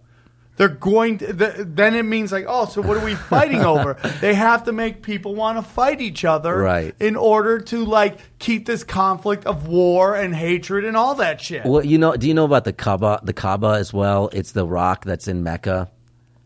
They're 0.61 0.69
going 0.69 1.17
to, 1.19 1.33
th- 1.33 1.55
then 1.59 1.95
it 1.95 2.03
means 2.03 2.33
like, 2.33 2.45
oh, 2.47 2.67
so 2.67 2.83
what 2.83 2.99
are 2.99 3.03
we 3.05 3.15
fighting 3.15 3.65
over? 3.65 3.95
They 4.21 4.35
have 4.35 4.65
to 4.65 4.73
make 4.73 5.01
people 5.01 5.35
want 5.35 5.57
to 5.57 5.63
fight 5.63 6.03
each 6.03 6.23
other 6.27 6.55
Right. 6.59 6.95
in 7.01 7.17
order 7.17 7.59
to 7.61 7.83
like 7.87 8.19
keep 8.41 8.67
this 8.67 8.85
conflict 8.85 9.47
of 9.47 9.69
war 9.69 10.15
and 10.15 10.35
hatred 10.35 10.85
and 10.85 10.99
all 10.99 11.15
that 11.15 11.41
shit. 11.41 11.65
Well, 11.65 11.83
you 11.83 11.97
know, 11.97 12.15
do 12.15 12.29
you 12.29 12.35
know 12.35 12.45
about 12.45 12.65
the 12.65 12.75
Kaaba? 12.75 13.21
The 13.23 13.33
Kaaba 13.33 13.69
as 13.79 13.95
well. 13.95 14.29
It's 14.35 14.53
the 14.53 14.67
rock 14.67 15.07
that's 15.07 15.29
in 15.29 15.43
Mecca. 15.43 15.91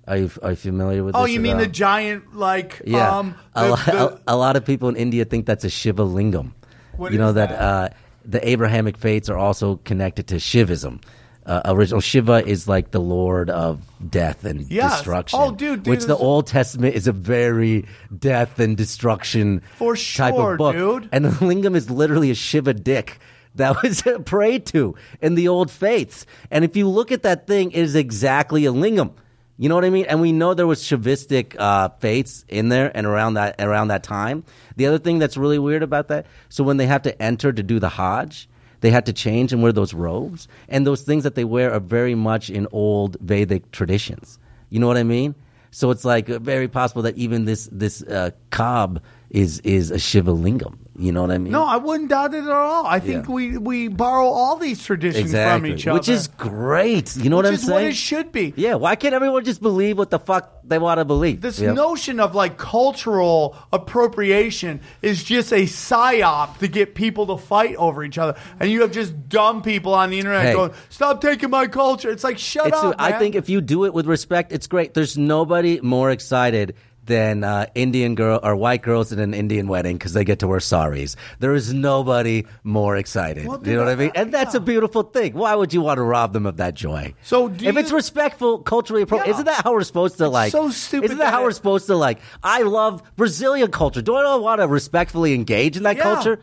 Are 0.06 0.16
you 0.18 0.30
are 0.44 0.50
you 0.50 0.56
familiar 0.56 1.02
with? 1.02 1.16
oh, 1.16 1.24
you 1.24 1.40
mean 1.40 1.54
all? 1.54 1.58
the 1.58 1.66
giant 1.66 2.36
like 2.36 2.82
Yeah, 2.86 3.18
um 3.18 3.34
a, 3.56 3.62
the- 3.64 3.68
lo- 3.70 3.76
the- 3.76 4.14
a, 4.14 4.20
a 4.28 4.36
lot 4.36 4.54
of 4.54 4.64
people 4.64 4.88
in 4.90 4.94
India 4.94 5.24
think 5.24 5.44
that's 5.44 5.64
a 5.64 5.70
Shiva 5.70 6.04
lingam. 6.04 6.52
You 7.00 7.18
know 7.18 7.32
that, 7.32 7.48
that? 7.48 7.60
Uh, 7.60 7.88
the 8.24 8.48
Abrahamic 8.48 8.96
faiths 8.96 9.28
are 9.28 9.36
also 9.36 9.76
connected 9.78 10.28
to 10.28 10.36
Shivism. 10.36 11.02
Uh, 11.46 11.60
original 11.66 12.00
Shiva 12.00 12.42
is 12.46 12.66
like 12.66 12.90
the 12.90 13.00
lord 13.00 13.50
of 13.50 13.80
death 14.10 14.44
and 14.44 14.70
Yes. 14.70 14.92
destruction. 14.92 15.38
Oh, 15.42 15.50
dude, 15.50 15.82
dude, 15.82 15.86
which 15.90 16.04
the 16.06 16.16
Old 16.16 16.46
Testament 16.46 16.94
is 16.94 17.06
a 17.06 17.12
very 17.12 17.84
death 18.16 18.58
and 18.58 18.76
destruction 18.76 19.60
For 19.76 19.94
type 19.94 20.34
of 20.34 20.56
book. 20.56 20.74
dude. 20.74 21.08
And 21.12 21.24
the 21.26 21.28
lingam 21.44 21.76
is 21.76 21.90
literally 21.90 22.30
a 22.30 22.34
Shiva 22.34 22.72
dick 22.72 23.18
that 23.56 23.76
was 23.82 24.02
prayed 24.24 24.64
to 24.66 24.94
in 25.20 25.34
the 25.34 25.48
old 25.48 25.70
faiths. 25.70 26.24
And 26.50 26.64
if 26.64 26.76
you 26.76 26.88
look 26.88 27.12
at 27.12 27.22
that 27.24 27.46
thing, 27.46 27.72
it 27.72 27.78
is 27.82 27.94
exactly 27.94 28.64
a 28.64 28.72
lingam. 28.72 29.12
You 29.56 29.68
know 29.68 29.76
what 29.76 29.84
I 29.84 29.90
mean? 29.90 30.06
And 30.06 30.20
we 30.20 30.32
know 30.32 30.54
there 30.54 30.66
was 30.66 30.82
Shivistic 30.82 31.54
uh, 31.58 31.90
faiths 32.00 32.44
in 32.48 32.70
there 32.70 32.90
and 32.96 33.06
around 33.06 33.34
that 33.34 33.54
around 33.60 33.88
that 33.88 34.02
time. 34.02 34.42
The 34.76 34.86
other 34.86 34.98
thing 34.98 35.20
that's 35.20 35.36
really 35.36 35.58
weird 35.60 35.82
about 35.84 36.08
that, 36.08 36.26
so 36.48 36.64
when 36.64 36.76
they 36.78 36.86
have 36.86 37.02
to 37.02 37.22
enter 37.22 37.52
to 37.52 37.62
do 37.62 37.78
the 37.78 37.88
Hajj, 37.90 38.48
they 38.84 38.90
had 38.90 39.06
to 39.06 39.14
change 39.14 39.50
and 39.50 39.62
wear 39.62 39.72
those 39.72 39.94
robes, 39.94 40.46
and 40.68 40.86
those 40.86 41.00
things 41.00 41.24
that 41.24 41.36
they 41.36 41.44
wear 41.44 41.72
are 41.72 41.80
very 41.80 42.14
much 42.14 42.50
in 42.50 42.68
old 42.70 43.16
Vedic 43.20 43.70
traditions. 43.70 44.38
You 44.68 44.78
know 44.78 44.86
what 44.86 44.98
I 44.98 45.04
mean? 45.04 45.34
So 45.70 45.90
it's 45.90 46.04
like 46.04 46.26
very 46.26 46.68
possible 46.68 47.00
that 47.02 47.16
even 47.16 47.46
this 47.46 47.66
this 47.72 48.02
uh, 48.02 48.32
Kaab 48.50 49.00
is 49.34 49.58
is 49.60 49.90
a 49.90 49.98
Shiva 49.98 50.30
lingam. 50.32 50.78
You 50.96 51.10
know 51.10 51.22
what 51.22 51.32
I 51.32 51.38
mean? 51.38 51.50
no, 51.50 51.64
I 51.66 51.76
wouldn't 51.76 52.10
doubt 52.10 52.34
it 52.34 52.44
at 52.44 52.48
all. 52.50 52.86
I 52.86 53.00
think 53.00 53.26
Yeah. 53.26 53.32
we 53.34 53.58
we 53.58 53.88
borrow 53.88 54.26
all 54.28 54.56
these 54.56 54.80
traditions 54.84 55.20
exactly, 55.24 55.70
from 55.70 55.76
each 55.76 55.86
other, 55.88 55.98
which 55.98 56.08
is 56.08 56.28
great. 56.28 57.16
You 57.16 57.30
know 57.30 57.38
which 57.38 57.44
what 57.44 57.48
I'm 57.48 57.54
is 57.54 57.62
saying? 57.62 57.72
what 57.72 57.84
it 57.84 57.96
should 57.96 58.30
be. 58.30 58.54
Yeah, 58.56 58.74
why 58.76 58.94
can't 58.94 59.12
everyone 59.12 59.44
just 59.44 59.60
believe 59.60 59.98
what 59.98 60.10
the 60.10 60.20
fuck 60.20 60.52
they 60.62 60.78
want 60.78 60.98
to 61.00 61.04
believe? 61.04 61.40
This 61.40 61.58
Yeah. 61.58 61.72
notion 61.72 62.20
of 62.20 62.36
like 62.36 62.58
cultural 62.58 63.56
appropriation 63.72 64.80
is 65.02 65.24
just 65.24 65.52
a 65.52 65.64
psyop 65.64 66.58
to 66.58 66.68
get 66.68 66.94
people 66.94 67.26
to 67.26 67.36
fight 67.36 67.74
over 67.74 68.04
each 68.04 68.18
other, 68.18 68.36
and 68.60 68.70
you 68.70 68.82
have 68.82 68.92
just 68.92 69.28
dumb 69.28 69.62
people 69.62 69.94
on 69.94 70.10
the 70.10 70.18
internet 70.20 70.46
Hey. 70.46 70.52
going, 70.52 70.70
"Stop 70.90 71.20
taking 71.20 71.50
my 71.50 71.66
culture." 71.66 72.08
It's 72.08 72.22
like, 72.22 72.38
shut 72.38 72.68
It's, 72.68 72.76
up. 72.76 72.94
I 73.00 73.12
think 73.12 73.34
if 73.34 73.48
you 73.48 73.60
do 73.60 73.84
it 73.84 73.92
with 73.94 74.06
respect, 74.06 74.52
it's 74.52 74.68
great. 74.68 74.94
There's 74.94 75.18
nobody 75.18 75.80
more 75.82 76.12
excited 76.12 76.74
than 77.06 77.44
uh, 77.44 77.66
Indian 77.74 78.14
girl 78.14 78.40
or 78.42 78.56
white 78.56 78.82
girls 78.82 79.12
in 79.12 79.18
an 79.18 79.34
Indian 79.34 79.68
wedding 79.68 79.96
because 79.96 80.12
they 80.12 80.24
get 80.24 80.38
to 80.40 80.46
wear 80.48 80.60
saris. 80.60 81.16
There 81.38 81.54
is 81.54 81.72
nobody 81.72 82.46
more 82.62 82.96
excited. 82.96 83.46
Well, 83.46 83.60
you 83.64 83.74
know 83.74 83.80
what 83.80 83.88
I 83.88 83.96
mean? 83.96 84.12
And 84.14 84.32
that's 84.32 84.54
a 84.54 84.60
beautiful 84.60 85.02
thing. 85.02 85.34
Why 85.34 85.54
would 85.54 85.72
you 85.74 85.80
want 85.82 85.98
to 85.98 86.02
rob 86.02 86.32
them 86.32 86.46
of 86.46 86.56
that 86.58 86.74
joy? 86.74 87.14
So 87.22 87.48
do 87.48 87.66
if 87.66 87.74
you- 87.74 87.80
it's 87.80 87.92
respectful, 87.92 88.58
culturally 88.58 89.02
appropriate, 89.02 89.28
Yeah. 89.28 89.34
isn't 89.34 89.44
that 89.46 89.64
how 89.64 89.72
we're 89.72 89.82
supposed 89.84 90.18
to 90.18 90.28
like? 90.28 90.46
It's 90.46 90.52
so 90.52 90.70
stupid 90.70 91.06
Isn't 91.06 91.18
that, 91.18 91.24
that 91.24 91.30
how 91.32 91.42
we're 91.42 91.50
supposed 91.52 91.86
to 91.88 91.96
like? 91.96 92.18
I 92.42 92.62
love 92.62 93.02
Brazilian 93.16 93.70
culture. 93.70 94.02
Do 94.02 94.14
I 94.14 94.36
want 94.36 94.60
to 94.60 94.66
respectfully 94.66 95.34
engage 95.34 95.76
in 95.76 95.82
that 95.84 95.96
Yeah. 95.96 96.02
culture? 96.02 96.40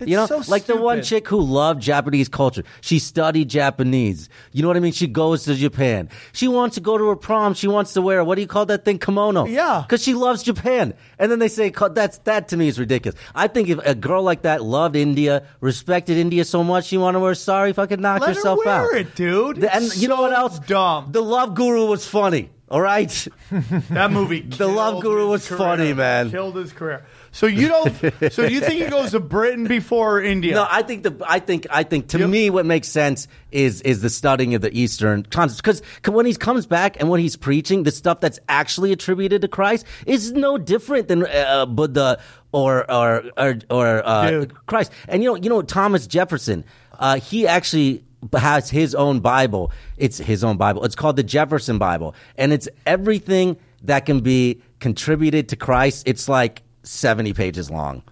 You 0.00 0.16
know, 0.16 0.26
so 0.26 0.42
like 0.48 0.64
the 0.64 0.76
one 0.76 1.02
chick 1.02 1.28
who 1.28 1.40
loved 1.40 1.82
Japanese 1.82 2.28
culture. 2.28 2.62
She 2.80 2.98
studied 2.98 3.48
Japanese. 3.48 4.28
You 4.52 4.62
know 4.62 4.68
what 4.68 4.76
I 4.76 4.80
mean? 4.80 4.92
She 4.92 5.06
goes 5.06 5.44
to 5.44 5.54
Japan. 5.54 6.08
She 6.32 6.48
wants 6.48 6.74
to 6.76 6.80
go 6.80 6.96
to 6.98 7.08
her 7.08 7.16
prom. 7.16 7.54
She 7.54 7.68
wants 7.68 7.92
to 7.94 8.02
wear 8.02 8.24
what 8.24 8.34
do 8.36 8.40
you 8.42 8.46
call 8.48 8.66
that 8.66 8.84
thing? 8.84 8.98
Kimono. 8.98 9.46
Yeah. 9.46 9.84
because 9.86 10.02
she 10.02 10.14
loves 10.14 10.42
Japan. 10.42 10.94
And 11.18 11.30
then 11.30 11.38
they 11.38 11.48
say 11.48 11.70
"Co- 11.70 11.88
that's 11.88 12.18
that 12.18 12.48
to 12.48 12.56
me 12.56 12.68
is 12.68 12.78
ridiculous. 12.78 13.18
I 13.34 13.46
think 13.48 13.68
if 13.68 13.78
a 13.84 13.94
girl 13.94 14.22
like 14.22 14.42
that 14.42 14.62
loved 14.62 14.96
India, 14.96 15.46
respected 15.60 16.16
India 16.16 16.44
so 16.44 16.62
much, 16.64 16.86
she 16.86 16.96
want 16.98 17.14
to 17.14 17.20
wear 17.20 17.34
sari, 17.34 17.72
fucking 17.72 18.00
knock 18.00 18.20
Let 18.20 18.28
her 18.30 18.34
yourself 18.34 18.58
wear 18.64 18.68
out. 18.74 18.94
it, 18.94 19.14
dude. 19.14 19.56
The- 19.56 19.74
and 19.74 19.96
you 19.96 20.08
know 20.08 20.20
what 20.22 20.32
else? 20.32 20.58
dumb. 20.60 21.08
The 21.12 21.22
Love 21.22 21.54
Guru 21.54 21.86
was 21.86 22.06
funny. 22.06 22.50
All 22.68 22.80
right. 22.80 23.10
That 23.90 24.12
movie. 24.12 24.42
The 24.42 24.68
Love 24.68 25.02
Guru 25.02 25.28
was 25.28 25.46
career. 25.48 25.58
funny, 25.58 25.92
man. 25.92 26.30
Killed 26.30 26.54
his 26.56 26.72
career. 26.72 27.04
So 27.32 27.46
you 27.46 27.68
don't. 27.68 28.32
so 28.32 28.42
you 28.44 28.60
think 28.60 28.82
he 28.82 28.88
goes 28.90 29.12
to 29.12 29.20
Britain 29.20 29.66
before 29.66 30.20
India? 30.20 30.54
No, 30.54 30.66
I 30.68 30.82
think 30.82 31.04
the 31.04 31.16
I 31.26 31.38
think 31.38 31.66
I 31.70 31.84
think 31.84 32.08
to 32.08 32.18
Yep. 32.18 32.28
me 32.28 32.50
what 32.50 32.66
makes 32.66 32.88
sense 32.88 33.28
is 33.52 33.80
is 33.82 34.02
the 34.02 34.10
studying 34.10 34.54
of 34.54 34.62
the 34.62 34.76
Eastern 34.76 35.22
concepts 35.24 35.60
because 35.60 35.82
when 36.12 36.26
he 36.26 36.34
comes 36.34 36.66
back 36.66 36.98
and 36.98 37.08
when 37.08 37.20
he's 37.20 37.36
preaching 37.36 37.84
the 37.84 37.92
stuff 37.92 38.20
that's 38.20 38.40
actually 38.48 38.90
attributed 38.92 39.42
to 39.42 39.48
Christ 39.48 39.86
is 40.06 40.32
no 40.32 40.58
different 40.58 41.06
than 41.08 41.24
uh, 41.26 41.66
Buddha 41.66 42.20
or 42.52 42.90
or 42.90 43.24
or, 43.36 43.58
or 43.70 44.02
uh, 44.06 44.46
Christ. 44.66 44.90
And 45.08 45.22
you 45.22 45.28
know 45.30 45.36
you 45.36 45.48
know 45.48 45.62
Thomas 45.62 46.06
Jefferson, 46.08 46.64
uh, 46.98 47.20
he 47.20 47.46
actually 47.46 48.02
has 48.34 48.68
his 48.68 48.94
own 48.94 49.20
Bible. 49.20 49.70
It's 49.96 50.18
his 50.18 50.42
own 50.42 50.56
Bible. 50.56 50.84
It's 50.84 50.96
called 50.96 51.14
the 51.16 51.22
Jefferson 51.22 51.78
Bible, 51.78 52.14
and 52.36 52.52
it's 52.52 52.68
everything 52.86 53.56
that 53.84 54.04
can 54.04 54.20
be 54.20 54.60
contributed 54.80 55.48
to 55.50 55.56
Christ. 55.56 56.02
It's 56.06 56.28
like 56.28 56.62
70 56.82 57.32
pages 57.34 57.70
long. 57.70 58.02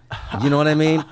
You 0.41 0.49
know 0.49 0.57
what 0.57 0.67
I 0.67 0.75
mean? 0.75 1.03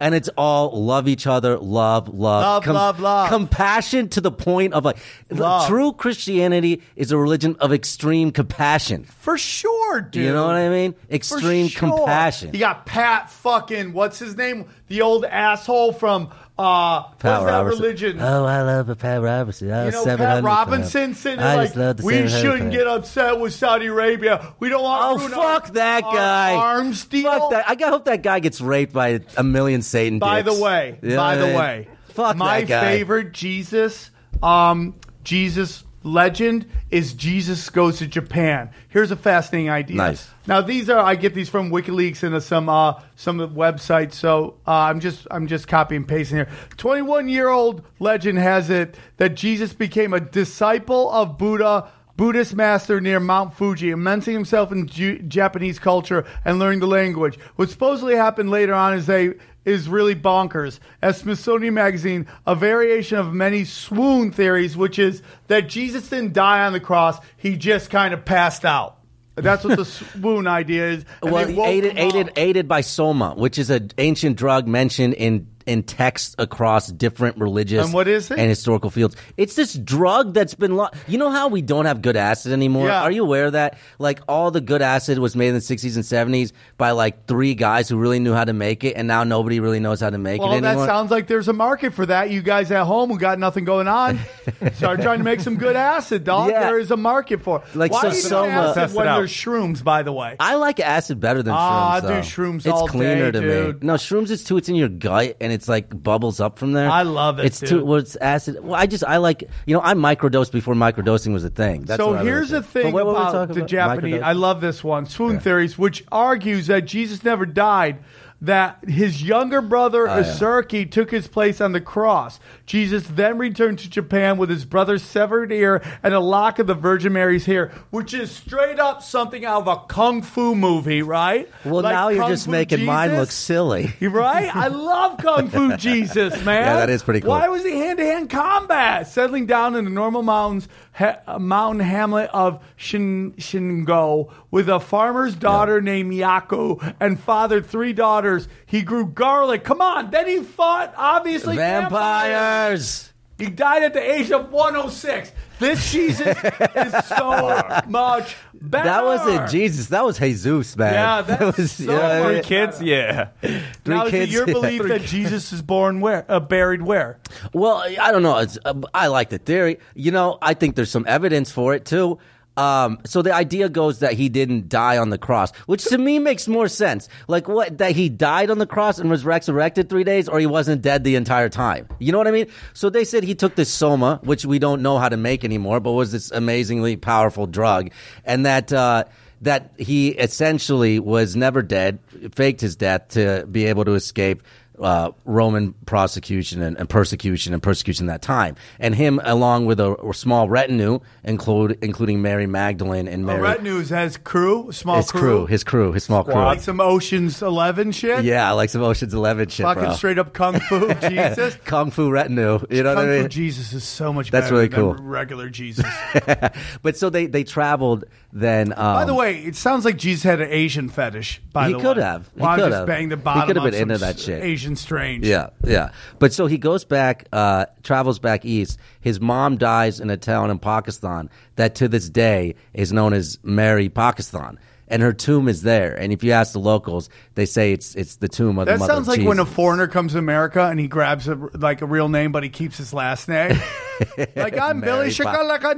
And 0.00 0.14
it's 0.14 0.28
all 0.36 0.82
love 0.82 1.06
each 1.08 1.26
other, 1.26 1.58
love, 1.58 2.08
love, 2.08 2.64
Love, 2.64 2.66
love, 2.66 3.00
love. 3.00 3.28
compassion 3.28 4.08
to 4.10 4.20
the 4.20 4.32
point 4.32 4.72
of 4.72 4.84
like 4.84 4.96
Love. 5.30 5.68
true 5.68 5.92
Christianity 5.92 6.82
is 6.96 7.12
a 7.12 7.18
religion 7.18 7.56
of 7.60 7.72
extreme 7.72 8.30
compassion. 8.32 9.04
For 9.04 9.36
sure, 9.36 10.00
dude. 10.00 10.24
You 10.24 10.32
know 10.32 10.46
what 10.46 10.56
I 10.56 10.68
mean? 10.70 10.94
Extreme 11.10 11.68
sure. 11.68 11.90
compassion. 11.96 12.50
You 12.54 12.60
got 12.60 12.86
Pat 12.86 13.30
fucking 13.30 13.92
what's 13.92 14.18
his 14.18 14.36
name? 14.36 14.66
The 14.88 15.02
old 15.02 15.24
asshole 15.24 15.92
from 15.92 16.30
uh 16.58 17.02
what's 17.02 17.22
Pat 17.22 17.40
that 17.40 17.46
Robertson. 17.46 17.82
religion? 17.82 18.20
Oh, 18.20 18.44
I 18.44 18.62
love 18.62 18.98
Pat 18.98 19.22
Robertson. 19.22 19.70
Oh, 19.70 19.84
you 19.86 19.90
know, 19.92 20.04
700 20.04 20.34
Pat. 20.34 20.44
Robinson 20.44 21.14
sitting 21.14 21.38
there 21.40 21.56
like, 21.56 21.72
the 21.74 22.00
we 22.04 22.26
shouldn't 22.28 22.70
get 22.72 22.86
upset 22.86 23.38
with 23.38 23.54
Saudi 23.54 23.86
Arabia. 23.86 24.52
We 24.58 24.68
don't 24.68 24.82
want 24.82 25.22
Oh 25.22 25.28
fuck 25.28 25.66
our- 25.68 25.70
that 25.72 26.02
guy! 26.02 26.54
arms 26.54 27.04
deal. 27.04 27.30
Fuck 27.30 27.50
that! 27.50 27.64
I 27.68 27.88
hope 27.88 28.04
that 28.06 28.22
guy 28.22 28.39
gets 28.42 28.60
raped 28.60 28.92
by 28.92 29.20
a 29.36 29.42
million 29.42 29.82
Satan. 29.82 30.18
By 30.18 30.42
dicks. 30.42 30.56
the 30.56 30.62
way, 30.62 30.98
You 31.02 31.10
know 31.10 31.16
by 31.16 31.34
what 31.36 31.40
the 31.40 31.46
mean? 31.48 31.56
way, 31.56 31.88
fuck 32.08 32.36
my 32.36 32.60
that 32.60 32.68
guy. 32.68 32.80
favorite 32.96 33.32
Jesus, 33.32 34.10
um, 34.42 34.94
Jesus 35.24 35.84
legend 36.02 36.64
is 36.90 37.12
Jesus 37.12 37.68
goes 37.68 37.98
to 37.98 38.06
Japan. 38.06 38.70
Here's 38.88 39.10
a 39.10 39.16
fascinating 39.16 39.68
idea. 39.68 39.96
Nice. 39.98 40.30
Now 40.46 40.62
these 40.62 40.88
are 40.88 40.98
I 40.98 41.14
get 41.14 41.34
these 41.34 41.50
from 41.50 41.70
WikiLeaks 41.70 42.22
and 42.22 42.42
some 42.42 42.68
uh, 42.70 42.94
some 43.16 43.38
of 43.38 43.52
the 43.52 43.60
websites. 43.60 44.14
So 44.14 44.54
uh, 44.66 44.70
I'm 44.72 45.00
just 45.00 45.26
I'm 45.30 45.46
just 45.46 45.68
copy 45.68 45.96
and 45.96 46.08
pasting 46.08 46.38
here. 46.38 46.48
21 46.78 47.28
year 47.28 47.48
old 47.48 47.82
legend 47.98 48.38
has 48.38 48.70
it 48.70 48.96
that 49.18 49.34
Jesus 49.34 49.74
became 49.74 50.14
a 50.14 50.20
disciple 50.20 51.10
of 51.10 51.36
Buddha. 51.36 51.90
Buddhist 52.20 52.54
master 52.54 53.00
near 53.00 53.18
Mount 53.18 53.54
Fuji, 53.54 53.88
immersing 53.88 54.34
himself 54.34 54.70
in 54.72 54.86
Ju- 54.88 55.20
Japanese 55.20 55.78
culture 55.78 56.26
and 56.44 56.58
learning 56.58 56.80
the 56.80 56.86
language. 56.86 57.38
What 57.56 57.70
supposedly 57.70 58.14
happened 58.14 58.50
later 58.50 58.74
on 58.74 58.92
is 58.92 59.06
they 59.06 59.36
is 59.64 59.88
really 59.88 60.14
bonkers. 60.14 60.80
As 61.00 61.16
Smithsonian 61.16 61.72
Magazine, 61.72 62.26
a 62.46 62.54
variation 62.54 63.16
of 63.16 63.32
many 63.32 63.64
swoon 63.64 64.32
theories, 64.32 64.76
which 64.76 64.98
is 64.98 65.22
that 65.46 65.70
Jesus 65.70 66.10
didn't 66.10 66.34
die 66.34 66.66
on 66.66 66.74
the 66.74 66.80
cross; 66.80 67.16
he 67.38 67.56
just 67.56 67.88
kind 67.88 68.12
of 68.12 68.22
passed 68.26 68.66
out. 68.66 68.98
That's 69.36 69.64
what 69.64 69.78
the 69.78 69.84
swoon 69.86 70.46
idea 70.46 70.90
is. 70.90 71.04
And 71.22 71.32
well, 71.32 71.48
aided, 71.66 71.96
aided, 71.96 72.32
aided 72.36 72.68
by 72.68 72.82
soma, 72.82 73.32
which 73.34 73.58
is 73.58 73.70
an 73.70 73.92
ancient 73.96 74.36
drug 74.36 74.68
mentioned 74.68 75.14
in 75.14 75.46
in 75.70 75.82
texts 75.84 76.34
across 76.38 76.88
different 76.88 77.36
religious 77.38 77.84
And 77.84 77.94
what 77.94 78.08
is 78.08 78.30
it? 78.30 78.38
and 78.38 78.48
historical 78.48 78.90
fields. 78.90 79.16
It's 79.36 79.54
this 79.54 79.74
drug 79.74 80.34
that's 80.34 80.54
been. 80.54 80.76
Lo- 80.76 80.88
you 81.06 81.16
know 81.16 81.30
how 81.30 81.48
we 81.48 81.62
don't 81.62 81.84
have 81.86 82.02
good 82.02 82.16
acid 82.16 82.52
anymore? 82.52 82.88
Yeah. 82.88 83.02
Are 83.02 83.10
you 83.12 83.22
aware 83.24 83.46
of 83.46 83.52
that? 83.52 83.78
Like 83.98 84.20
all 84.28 84.50
the 84.50 84.60
good 84.60 84.82
acid 84.82 85.18
was 85.18 85.36
made 85.36 85.48
in 85.48 85.54
the 85.54 85.60
'60s 85.60 85.94
and 85.94 86.04
'70s 86.04 86.52
by 86.76 86.90
like 86.90 87.26
three 87.26 87.54
guys 87.54 87.88
who 87.88 87.96
really 87.96 88.18
knew 88.18 88.32
how 88.34 88.44
to 88.44 88.52
make 88.52 88.82
it, 88.84 88.94
and 88.96 89.06
now 89.06 89.24
nobody 89.24 89.60
really 89.60 89.80
knows 89.80 90.00
how 90.00 90.10
to 90.10 90.18
make 90.18 90.40
Well, 90.40 90.52
it 90.52 90.56
anymore. 90.58 90.86
that 90.86 90.86
sounds 90.86 91.10
like 91.10 91.26
there's 91.28 91.48
a 91.48 91.52
market 91.52 91.94
for 91.94 92.04
that. 92.06 92.30
You 92.30 92.42
guys 92.42 92.70
at 92.72 92.84
home 92.84 93.10
who 93.10 93.18
got 93.18 93.38
nothing 93.38 93.64
going 93.64 93.86
on, 93.88 94.18
start 94.74 95.00
trying 95.02 95.18
to 95.18 95.24
make 95.24 95.40
some 95.40 95.56
good 95.56 95.76
acid, 95.76 96.24
dog. 96.24 96.50
Yeah. 96.50 96.64
There 96.64 96.78
is 96.78 96.90
a 96.90 96.96
market 96.96 97.42
for. 97.42 97.62
it. 97.64 97.76
Like, 97.76 97.92
Why 97.92 98.02
so 98.02 98.08
even 98.08 98.20
Soma- 98.20 98.48
acid 98.50 98.74
Test 98.74 98.94
it 98.94 98.96
when 98.96 99.06
there's 99.06 99.30
shrooms? 99.32 99.84
By 99.84 100.02
the 100.02 100.12
way, 100.12 100.36
I 100.40 100.56
like 100.56 100.80
acid 100.80 101.20
better 101.20 101.42
than 101.42 101.54
shrooms. 101.54 101.58
Ah, 101.60 101.94
I 101.96 102.00
do 102.00 102.06
shrooms 102.06 102.56
It's 102.58 102.66
all 102.68 102.88
cleaner 102.88 103.30
day, 103.30 103.40
to 103.40 103.64
dude. 103.64 103.82
me. 103.82 103.86
No, 103.86 103.94
shrooms 103.94 104.30
is 104.30 104.42
too. 104.42 104.56
It's 104.56 104.68
in 104.68 104.74
your 104.74 104.88
gut 104.88 105.36
and 105.40 105.52
it's 105.52 105.59
like 105.68 106.02
bubbles 106.02 106.40
up 106.40 106.58
from 106.58 106.72
there. 106.72 106.88
I 106.90 107.02
love 107.02 107.38
it, 107.38 107.46
It's 107.46 107.60
too. 107.60 107.84
Well, 107.84 107.98
it's 107.98 108.16
acid. 108.16 108.62
Well, 108.62 108.74
I 108.74 108.86
just 108.86 109.04
I 109.04 109.18
like 109.18 109.44
you 109.66 109.74
know 109.74 109.82
I 109.82 109.94
microdosed 109.94 110.52
before 110.52 110.74
microdosing 110.74 111.32
was 111.32 111.44
a 111.44 111.50
thing. 111.50 111.82
That's 111.82 112.00
so 112.00 112.12
what 112.12 112.24
here's 112.24 112.50
the 112.50 112.62
thing 112.62 112.84
But 112.84 112.92
what 112.92 113.06
were 113.06 113.12
about 113.12 113.48
the 113.48 113.60
about? 113.60 113.68
Japanese. 113.68 114.22
I 114.22 114.32
love 114.32 114.60
this 114.60 114.82
one, 114.84 115.06
swoon 115.06 115.40
theories, 115.40 115.78
which 115.78 116.04
argues 116.10 116.66
that 116.68 116.82
Jesus 116.82 117.24
never 117.24 117.46
died. 117.46 117.98
That 118.42 118.78
his 118.88 119.22
younger 119.22 119.60
brother 119.60 120.08
Oh, 120.08 120.18
yeah. 120.18 120.84
Took 120.90 121.10
his 121.10 121.28
place 121.28 121.60
on 121.60 121.72
the 121.72 121.80
cross. 121.80 122.40
Jesus 122.64 123.06
then 123.06 123.36
returned 123.36 123.78
to 123.80 123.90
Japan 123.90 124.38
with 124.38 124.48
his 124.48 124.64
brother's 124.64 125.02
severed 125.02 125.52
ear 125.52 125.82
and 126.02 126.14
a 126.14 126.20
lock 126.20 126.58
of 126.58 126.66
the 126.66 126.74
Virgin 126.74 127.12
Mary's 127.12 127.44
hair, 127.46 127.70
which 127.90 128.14
is 128.14 128.30
straight 128.30 128.78
up 128.78 129.02
something 129.02 129.44
out 129.44 129.62
of 129.62 129.68
a 129.68 129.76
kung 129.86 130.22
fu 130.22 130.54
movie, 130.54 131.02
right? 131.02 131.50
Well, 131.64 131.82
Like 131.82 131.92
now 131.92 132.08
you're 132.08 132.22
Kung 132.22 132.30
just 132.30 132.46
Fu 132.46 132.50
making 132.52 132.84
mine 132.84 133.16
look 133.16 133.30
silly. 133.30 133.92
Right? 134.00 134.54
I 134.54 134.68
love 134.68 135.18
Kung 135.18 135.48
Fu 135.48 135.76
Jesus, 135.76 136.42
man. 136.44 136.62
Yeah, 136.64 136.74
that 136.76 136.90
is 136.90 137.02
pretty 137.02 137.20
cool. 137.20 137.30
Why 137.30 137.48
was 137.48 137.62
he 137.64 137.72
hand 137.72 137.98
to 137.98 138.04
hand 138.04 138.30
combat? 138.30 139.06
Settling 139.06 139.46
down 139.46 139.76
in 139.76 139.84
the 139.84 139.90
normal 139.90 140.22
mountains, 140.22 140.68
ha- 140.92 141.38
mountain 141.38 141.80
hamlet 141.80 142.30
of 142.32 142.62
Shin- 142.76 143.32
Shingo 143.38 144.32
with 144.50 144.68
a 144.68 144.80
farmer's 144.80 145.34
daughter 145.34 145.80
named 145.80 146.12
Yaku 146.12 146.94
and 147.00 147.18
fathered 147.18 147.66
three 147.66 147.92
daughters. 147.92 148.48
He 148.66 148.82
grew 148.82 149.06
garlic. 149.06 149.64
Come 149.64 149.80
on. 149.80 150.10
Then 150.10 150.26
he 150.26 150.40
fought, 150.42 150.94
obviously, 150.96 151.56
vampires. 151.56 151.90
Vampires. 151.92 153.06
He 153.38 153.46
died 153.46 153.82
at 153.84 153.94
the 153.94 154.02
age 154.02 154.30
of 154.32 154.52
106. 154.52 155.32
This 155.58 155.90
Jesus 155.92 156.36
is 156.76 157.04
so 157.06 157.80
much 157.88 158.36
better. 158.60 158.84
That 158.84 159.04
wasn't 159.04 159.50
Jesus. 159.50 159.86
That 159.86 160.04
was 160.04 160.18
Jesus, 160.18 160.76
man. 160.76 160.94
Yeah, 160.94 161.22
that's 161.36 161.56
was 161.56 161.72
so 161.72 161.82
you 161.82 161.88
know 161.88 161.94
what 161.94 162.04
I 162.04 162.22
mean? 162.22 162.32
Three 162.34 162.42
kids, 162.42 162.82
yeah. 162.82 163.28
Three 163.40 163.94
now, 163.94 164.06
is 164.06 164.08
it 164.08 164.16
kids, 164.18 164.32
your 164.32 164.46
yeah. 164.46 164.52
belief 164.52 164.82
that 164.82 165.02
Jesus 165.02 165.52
is 165.52 165.62
born 165.62 166.00
where? 166.00 166.24
Uh, 166.28 166.40
buried 166.40 166.82
where? 166.82 167.18
Well, 167.52 167.76
I 167.76 168.12
don't 168.12 168.22
know. 168.22 168.38
It's, 168.38 168.58
uh, 168.64 168.74
I 168.92 169.08
like 169.08 169.30
the 169.30 169.38
theory. 169.38 169.78
You 169.94 170.10
know, 170.10 170.38
I 170.42 170.54
think 170.54 170.76
there's 170.76 170.90
some 170.90 171.04
evidence 171.08 171.50
for 171.50 171.74
it 171.74 171.84
too. 171.84 172.18
Um, 172.60 172.98
so 173.06 173.22
the 173.22 173.34
idea 173.34 173.70
goes 173.70 174.00
that 174.00 174.12
he 174.12 174.28
didn't 174.28 174.68
die 174.68 174.98
on 174.98 175.08
the 175.08 175.16
cross, 175.16 175.50
which 175.64 175.82
to 175.84 175.96
me 175.96 176.18
makes 176.18 176.46
more 176.46 176.68
sense. 176.68 177.08
Like 177.26 177.48
what? 177.48 177.78
That 177.78 177.92
he 177.92 178.10
died 178.10 178.50
on 178.50 178.58
the 178.58 178.66
cross 178.66 178.98
and 178.98 179.08
was 179.08 179.24
resurrected 179.24 179.88
three 179.88 180.04
days, 180.04 180.28
or 180.28 180.38
he 180.38 180.44
wasn't 180.44 180.82
dead 180.82 181.02
the 181.02 181.16
entire 181.16 181.48
time. 181.48 181.88
You 181.98 182.12
know 182.12 182.18
what 182.18 182.28
I 182.28 182.32
mean? 182.32 182.48
So 182.74 182.90
they 182.90 183.04
said 183.04 183.24
he 183.24 183.34
took 183.34 183.54
this 183.54 183.72
soma, 183.72 184.20
which 184.24 184.44
we 184.44 184.58
don't 184.58 184.82
know 184.82 184.98
how 184.98 185.08
to 185.08 185.16
make 185.16 185.42
anymore, 185.42 185.80
but 185.80 185.92
was 185.92 186.12
this 186.12 186.30
amazingly 186.32 186.96
powerful 186.96 187.46
drug, 187.46 187.92
and 188.26 188.44
that. 188.44 188.72
Uh, 188.72 189.04
that 189.42 189.72
he 189.78 190.08
essentially 190.08 190.98
was 190.98 191.34
never 191.34 191.62
dead, 191.62 191.98
faked 192.34 192.60
his 192.60 192.76
death 192.76 193.08
to 193.08 193.46
be 193.50 193.64
able 193.64 193.86
to 193.86 193.94
escape 193.94 194.42
uh, 194.80 195.10
Roman 195.24 195.72
prosecution 195.86 196.62
and, 196.62 196.76
and 196.78 196.88
persecution 196.88 197.52
and 197.52 197.62
persecution 197.62 198.06
that 198.06 198.22
time. 198.22 198.56
And 198.78 198.94
him, 198.94 199.20
along 199.24 199.66
with 199.66 199.80
a, 199.80 199.94
a 200.06 200.14
small 200.14 200.48
retinue, 200.48 201.00
include 201.24 201.78
including 201.82 202.22
Mary 202.22 202.46
Magdalene 202.46 203.06
and 203.08 203.22
A 203.24 203.26
Mary. 203.26 203.40
retinue 203.42 203.84
has 203.84 204.16
crew, 204.16 204.72
small 204.72 204.96
his 204.96 205.10
crew, 205.10 205.46
his 205.46 205.64
crew, 205.64 205.92
his 205.92 206.04
small 206.04 206.24
like 206.24 206.58
crew. 206.58 206.64
some 206.64 206.80
Ocean's 206.80 207.42
Eleven 207.42 207.92
shit. 207.92 208.24
Yeah, 208.24 208.48
I 208.48 208.52
like 208.52 208.70
some 208.70 208.82
Ocean's 208.82 209.14
Eleven 209.14 209.48
shit, 209.48 209.64
fucking 209.64 209.84
bro. 209.84 209.92
straight 209.94 210.18
up 210.18 210.32
kung 210.32 210.58
fu 210.60 210.92
Jesus. 211.08 211.56
Kung 211.64 211.90
Fu 211.90 212.10
retinue. 212.10 212.60
You 212.70 212.82
know 212.82 212.94
Kung 212.94 213.04
what 213.06 213.12
I 213.12 213.16
fu 213.16 213.20
mean? 213.22 213.28
Jesus 213.30 213.72
is 213.72 213.84
so 213.84 214.12
much 214.12 214.30
That's 214.30 214.46
better 214.46 214.54
really 214.56 214.68
than 214.68 214.80
cool. 214.80 214.94
regular 214.94 215.48
Jesus. 215.48 215.86
but 216.82 216.96
so 216.96 217.10
they 217.10 217.26
they 217.26 217.44
traveled 217.44 218.04
then. 218.32 218.72
Um, 218.72 218.76
by 218.94 219.04
the 219.04 219.14
way, 219.14 219.38
it 219.38 219.56
sounds 219.56 219.84
like 219.84 219.96
Jesus 219.96 220.22
had 220.22 220.40
an 220.40 220.48
Asian 220.50 220.88
fetish. 220.88 221.40
By 221.52 221.68
He 221.68 221.72
the 221.74 221.80
could 221.80 221.96
way. 221.96 222.02
have. 222.02 222.30
He 222.36 222.42
I 222.42 222.56
could 222.56 222.62
just 222.70 222.76
have. 222.76 222.86
the 222.86 223.16
He 223.16 223.22
bottom. 223.22 223.46
could 223.46 223.56
have 223.56 223.70
been 223.70 223.82
into 223.82 223.98
that 223.98 224.18
shit. 224.18 224.42
Asian 224.42 224.76
strange. 224.76 225.26
Yeah, 225.26 225.50
yeah. 225.64 225.90
But 226.18 226.32
so 226.32 226.46
he 226.46 226.58
goes 226.58 226.84
back, 226.84 227.26
uh, 227.32 227.66
travels 227.82 228.18
back 228.18 228.44
east. 228.44 228.78
His 229.00 229.20
mom 229.20 229.56
dies 229.56 230.00
in 230.00 230.10
a 230.10 230.16
town 230.16 230.50
in 230.50 230.58
Pakistan 230.58 231.28
that 231.56 231.74
to 231.76 231.88
this 231.88 232.08
day 232.08 232.54
is 232.74 232.92
known 232.92 233.12
as 233.12 233.38
Mary 233.42 233.88
Pakistan. 233.88 234.58
And 234.90 235.02
her 235.02 235.12
tomb 235.12 235.48
is 235.48 235.62
there. 235.62 235.94
And 235.94 236.12
if 236.12 236.22
you 236.22 236.32
ask 236.32 236.52
the 236.52 236.58
locals, 236.58 237.08
they 237.36 237.46
say 237.46 237.72
it's 237.72 237.94
it's 237.94 238.16
the 238.16 238.28
tomb 238.28 238.58
of 238.58 238.66
the 238.66 238.72
mother. 238.72 238.86
That 238.86 238.94
sounds 238.94 239.08
like 239.08 239.22
when 239.22 239.38
a 239.38 239.46
foreigner 239.46 239.86
comes 239.86 240.12
to 240.12 240.18
America 240.18 240.64
and 240.64 240.78
he 240.78 240.88
grabs 240.88 241.28
a, 241.28 241.36
like 241.54 241.80
a 241.80 241.86
real 241.86 242.08
name, 242.08 242.32
but 242.32 242.42
he 242.42 242.48
keeps 242.50 242.76
his 242.76 242.92
last 242.92 243.28
name. 243.28 243.58
like 244.36 244.58
I'm 244.58 244.80
Billy 244.80 245.08
Mary 245.08 245.14
Pop- 245.14 245.36
Shakalaka 245.36 245.76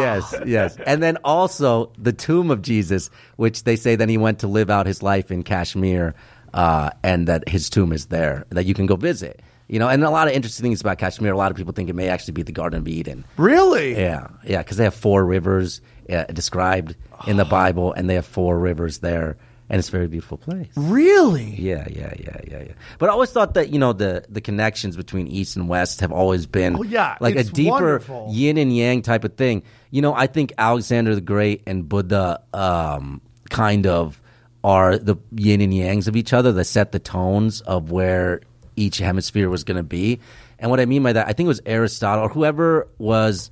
yes, 0.00 0.34
yes. 0.44 0.76
And 0.84 1.02
then 1.02 1.16
also 1.24 1.92
the 1.96 2.12
tomb 2.12 2.50
of 2.50 2.62
Jesus, 2.62 3.10
which 3.36 3.62
they 3.62 3.76
say 3.76 3.94
then 3.94 4.08
he 4.08 4.18
went 4.18 4.40
to 4.40 4.48
live 4.48 4.70
out 4.70 4.86
his 4.86 5.02
life 5.02 5.30
in 5.30 5.44
Kashmir, 5.44 6.14
uh, 6.52 6.90
and 7.04 7.28
that 7.28 7.48
his 7.48 7.70
tomb 7.70 7.92
is 7.92 8.06
there 8.06 8.44
that 8.50 8.66
you 8.66 8.74
can 8.74 8.86
go 8.86 8.96
visit. 8.96 9.40
You 9.68 9.78
know, 9.78 9.88
and 9.88 10.02
a 10.02 10.08
lot 10.08 10.28
of 10.28 10.34
interesting 10.34 10.64
things 10.64 10.80
about 10.80 10.96
Kashmir. 10.98 11.30
A 11.30 11.36
lot 11.36 11.50
of 11.50 11.56
people 11.56 11.74
think 11.74 11.90
it 11.90 11.94
may 11.94 12.08
actually 12.08 12.32
be 12.32 12.42
the 12.42 12.52
Garden 12.52 12.78
of 12.80 12.88
Eden. 12.88 13.24
Really? 13.36 13.92
Yeah, 13.92 14.28
yeah, 14.44 14.62
because 14.62 14.78
they 14.78 14.84
have 14.84 14.94
four 14.94 15.26
rivers 15.26 15.82
uh, 16.10 16.24
described 16.24 16.96
in 17.26 17.36
the 17.36 17.44
Bible, 17.44 17.92
and 17.92 18.08
they 18.08 18.14
have 18.14 18.26
four 18.26 18.58
rivers 18.58 18.98
there, 18.98 19.36
and 19.68 19.78
it's 19.78 19.88
a 19.88 19.92
very 19.92 20.06
beautiful 20.06 20.38
place. 20.38 20.68
Really? 20.76 21.54
Yeah, 21.56 21.86
yeah, 21.90 22.14
yeah, 22.18 22.40
yeah, 22.48 22.62
yeah. 22.62 22.72
But 22.98 23.08
I 23.08 23.12
always 23.12 23.30
thought 23.30 23.54
that 23.54 23.70
you 23.70 23.78
know 23.78 23.92
the 23.92 24.24
the 24.28 24.40
connections 24.40 24.96
between 24.96 25.26
East 25.28 25.56
and 25.56 25.68
West 25.68 26.00
have 26.00 26.12
always 26.12 26.46
been 26.46 26.76
Oh, 26.76 26.82
yeah, 26.82 27.16
like 27.20 27.36
it's 27.36 27.50
a 27.50 27.52
deeper 27.52 27.70
wonderful. 27.72 28.28
yin 28.32 28.56
and 28.58 28.74
yang 28.74 29.02
type 29.02 29.24
of 29.24 29.34
thing. 29.34 29.62
You 29.90 30.02
know, 30.02 30.14
I 30.14 30.26
think 30.26 30.52
Alexander 30.58 31.14
the 31.14 31.20
Great 31.20 31.62
and 31.66 31.88
Buddha 31.88 32.40
um, 32.54 33.20
kind 33.50 33.86
of 33.86 34.20
are 34.64 34.98
the 34.98 35.16
yin 35.36 35.60
and 35.60 35.72
yangs 35.72 36.08
of 36.08 36.16
each 36.16 36.32
other 36.32 36.52
that 36.52 36.64
set 36.64 36.92
the 36.92 36.98
tones 36.98 37.60
of 37.62 37.90
where 37.90 38.40
each 38.76 38.98
hemisphere 38.98 39.48
was 39.48 39.64
going 39.64 39.76
to 39.76 39.82
be. 39.82 40.18
And 40.58 40.70
what 40.70 40.80
I 40.80 40.86
mean 40.86 41.02
by 41.04 41.12
that, 41.12 41.28
I 41.28 41.32
think 41.32 41.46
it 41.46 41.48
was 41.48 41.60
Aristotle 41.66 42.24
or 42.24 42.28
whoever 42.28 42.88
was 42.98 43.50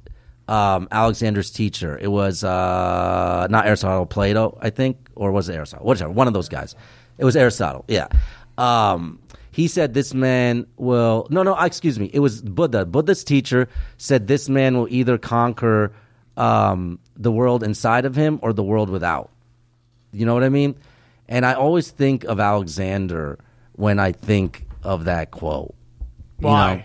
um, 0.49 0.89
Alexander's 0.91 1.51
teacher. 1.51 1.99
It 1.99 2.09
was 2.09 2.45
uh, 2.45 3.47
not 3.51 3.67
Aristotle, 3.67 4.07
Plato, 4.07 4.59
I 4.61 4.71
think, 4.71 5.09
or 5.15 5.33
was 5.33 5.49
it 5.49 5.55
Aristotle? 5.55 5.87
Whatever, 5.87 6.11
one 6.11 6.27
of 6.29 6.35
those 6.35 6.49
guys. 6.49 6.75
It 7.19 7.25
was 7.25 7.37
Aristotle. 7.37 7.85
Yeah. 7.89 8.09
Um, 8.59 9.21
he 9.57 9.69
said 9.69 9.95
this 9.95 10.13
man 10.13 10.67
will 10.77 11.27
no 11.31 11.43
no 11.43 11.59
excuse 11.59 11.99
me 11.99 12.11
it 12.13 12.19
was 12.19 12.43
buddha 12.43 12.85
buddha's 12.85 13.25
teacher 13.25 13.69
said 13.97 14.27
this 14.27 14.51
man 14.51 14.77
will 14.77 14.87
either 14.91 15.17
conquer 15.17 15.93
um, 16.37 16.99
the 17.17 17.33
world 17.33 17.63
inside 17.63 18.05
of 18.05 18.15
him 18.15 18.39
or 18.43 18.53
the 18.53 18.63
world 18.63 18.91
without 18.91 19.31
you 20.13 20.27
know 20.27 20.35
what 20.35 20.45
i 20.45 20.51
mean 20.51 20.77
and 21.27 21.47
i 21.47 21.55
always 21.55 21.91
think 21.91 22.25
of 22.25 22.39
alexander 22.39 23.39
when 23.73 23.99
i 23.99 24.13
think 24.13 24.67
of 24.83 25.07
that 25.07 25.31
quote 25.31 25.75
you 26.39 26.49
Why? 26.49 26.77
know? 26.77 26.83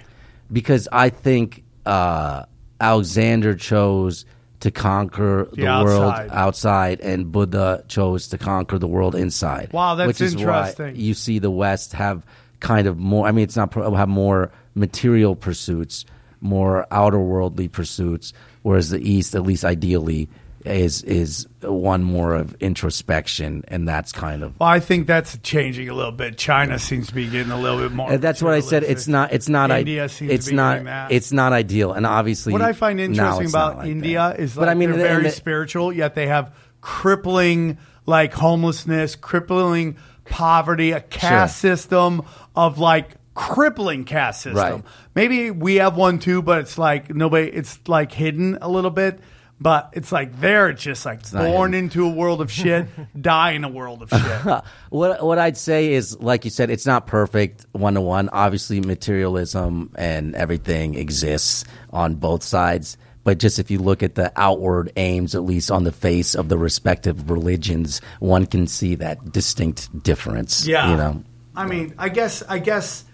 because 0.53 0.87
i 0.93 1.09
think 1.09 1.65
uh, 1.85 2.45
alexander 2.81 3.55
chose 3.55 4.25
to 4.59 4.69
conquer 4.71 5.47
the, 5.53 5.61
The 5.61 5.83
world 5.83 6.03
outside. 6.13 6.29
outside 6.31 6.99
and 7.01 7.31
buddha 7.31 7.83
chose 7.87 8.27
to 8.29 8.37
conquer 8.37 8.77
the 8.77 8.87
world 8.87 9.15
inside 9.15 9.71
Wow, 9.71 9.95
that's 9.95 10.07
which 10.07 10.21
is 10.21 10.35
why 10.35 10.41
interesting. 10.69 10.95
you 10.97 11.13
see 11.13 11.39
the 11.39 11.49
West 11.51 11.93
have 11.93 12.25
kind 12.59 12.85
of 12.87 12.95
more. 12.97 13.25
I 13.27 13.31
mean, 13.31 13.43
it's 13.43 13.55
not 13.55 13.73
have 13.73 14.07
more 14.07 14.51
material 14.75 15.35
pursuits, 15.35 16.05
more 16.41 16.85
outer 16.91 17.17
worldly 17.19 17.67
pursuits, 17.67 18.33
whereas 18.61 18.91
the 18.91 18.99
East, 19.01 19.33
at 19.33 19.41
least 19.41 19.65
ideally, 19.65 20.29
is 20.65 21.03
is 21.03 21.47
one 21.61 22.03
more 22.03 22.35
of 22.35 22.55
introspection, 22.59 23.63
and 23.67 23.87
that's 23.87 24.11
kind 24.11 24.43
of. 24.43 24.59
Well, 24.59 24.69
I 24.69 24.79
think 24.79 25.07
that's 25.07 25.37
changing 25.39 25.89
a 25.89 25.93
little 25.93 26.11
bit. 26.11 26.37
China 26.37 26.77
seems 26.79 27.07
to 27.07 27.13
be 27.15 27.27
getting 27.29 27.51
a 27.51 27.59
little 27.59 27.79
bit 27.79 27.91
more. 27.91 28.11
And 28.11 28.21
that's 28.21 28.41
what 28.41 28.53
I 28.53 28.59
said. 28.59 28.83
It's 28.83 29.07
not. 29.07 29.33
It's 29.33 29.49
not. 29.49 29.71
i- 29.71 29.79
India 29.79 30.07
seems 30.09 30.31
it's 30.31 30.45
to 30.45 30.51
be 30.51 30.55
not. 30.57 30.73
doing 30.75 30.85
that. 30.85 31.11
It's 31.11 31.31
not 31.31 31.53
ideal, 31.53 31.93
and 31.93 32.05
obviously, 32.05 32.53
What 32.53 32.61
I 32.61 32.73
find 32.73 32.99
interesting 32.99 33.47
about 33.49 33.77
like 33.77 33.87
India 33.87 34.33
that. 34.35 34.39
is 34.39 34.55
but 34.55 34.69
I 34.69 34.73
mean, 34.73 34.91
they're 34.91 34.99
very 34.99 35.23
the- 35.23 35.31
spiritual, 35.31 35.91
yet 35.93 36.15
they 36.15 36.27
have 36.27 36.53
crippling 36.81 37.77
like 38.05 38.33
homelessness, 38.33 39.15
crippling 39.15 39.95
poverty, 40.25 40.91
a 40.91 41.01
caste 41.01 41.57
system 41.57 42.23
of 42.55 42.79
like 42.79 43.11
crippling 43.33 44.03
caste 44.03 44.41
system. 44.41 44.57
Right. 44.57 44.83
Maybe 45.15 45.51
we 45.51 45.75
have 45.75 45.95
one 45.95 46.19
too, 46.19 46.41
but 46.41 46.59
it's 46.61 46.77
like 46.77 47.13
nobody. 47.13 47.47
It's 47.49 47.79
like 47.87 48.11
hidden 48.11 48.57
a 48.61 48.69
little 48.69 48.91
bit. 48.91 49.19
But 49.61 49.91
it's 49.93 50.11
like 50.11 50.39
they're 50.39 50.73
just 50.73 51.05
like 51.05 51.31
not 51.31 51.43
born 51.43 51.75
into 51.75 52.07
a 52.07 52.09
world 52.09 52.41
of 52.41 52.51
shit, 52.51 52.87
die 53.21 53.51
in 53.51 53.63
a 53.63 53.69
world 53.69 54.01
of 54.01 54.09
shit. 54.09 54.63
What 54.89 55.23
what 55.23 55.37
I'd 55.37 55.55
say 55.55 55.93
is, 55.93 56.19
like 56.19 56.45
you 56.45 56.51
said, 56.51 56.71
it's 56.71 56.87
not 56.87 57.05
perfect 57.05 57.67
one 57.71 57.93
to 57.93 58.01
one. 58.01 58.27
Obviously, 58.29 58.81
materialism 58.81 59.91
and 59.95 60.35
everything 60.35 60.95
exists 60.95 61.63
on 61.91 62.15
both 62.15 62.41
sides. 62.41 62.97
But 63.23 63.37
just 63.37 63.59
if 63.59 63.69
you 63.69 63.77
look 63.77 64.01
at 64.01 64.15
the 64.15 64.33
outward 64.35 64.91
aims, 64.95 65.35
at 65.35 65.43
least 65.43 65.69
on 65.69 65.83
the 65.83 65.91
face 65.91 66.33
of 66.33 66.49
the 66.49 66.57
respective 66.57 67.29
religions, 67.29 68.01
one 68.19 68.47
can 68.47 68.65
see 68.65 68.95
that 68.95 69.31
distinct 69.31 70.01
difference. 70.01 70.65
Yeah. 70.65 70.89
you 70.89 70.97
know. 70.97 71.23
I 71.55 71.67
mean, 71.67 71.93
I 71.99 72.09
guess 72.09 72.41
I 72.49 72.57
guess 72.57 73.05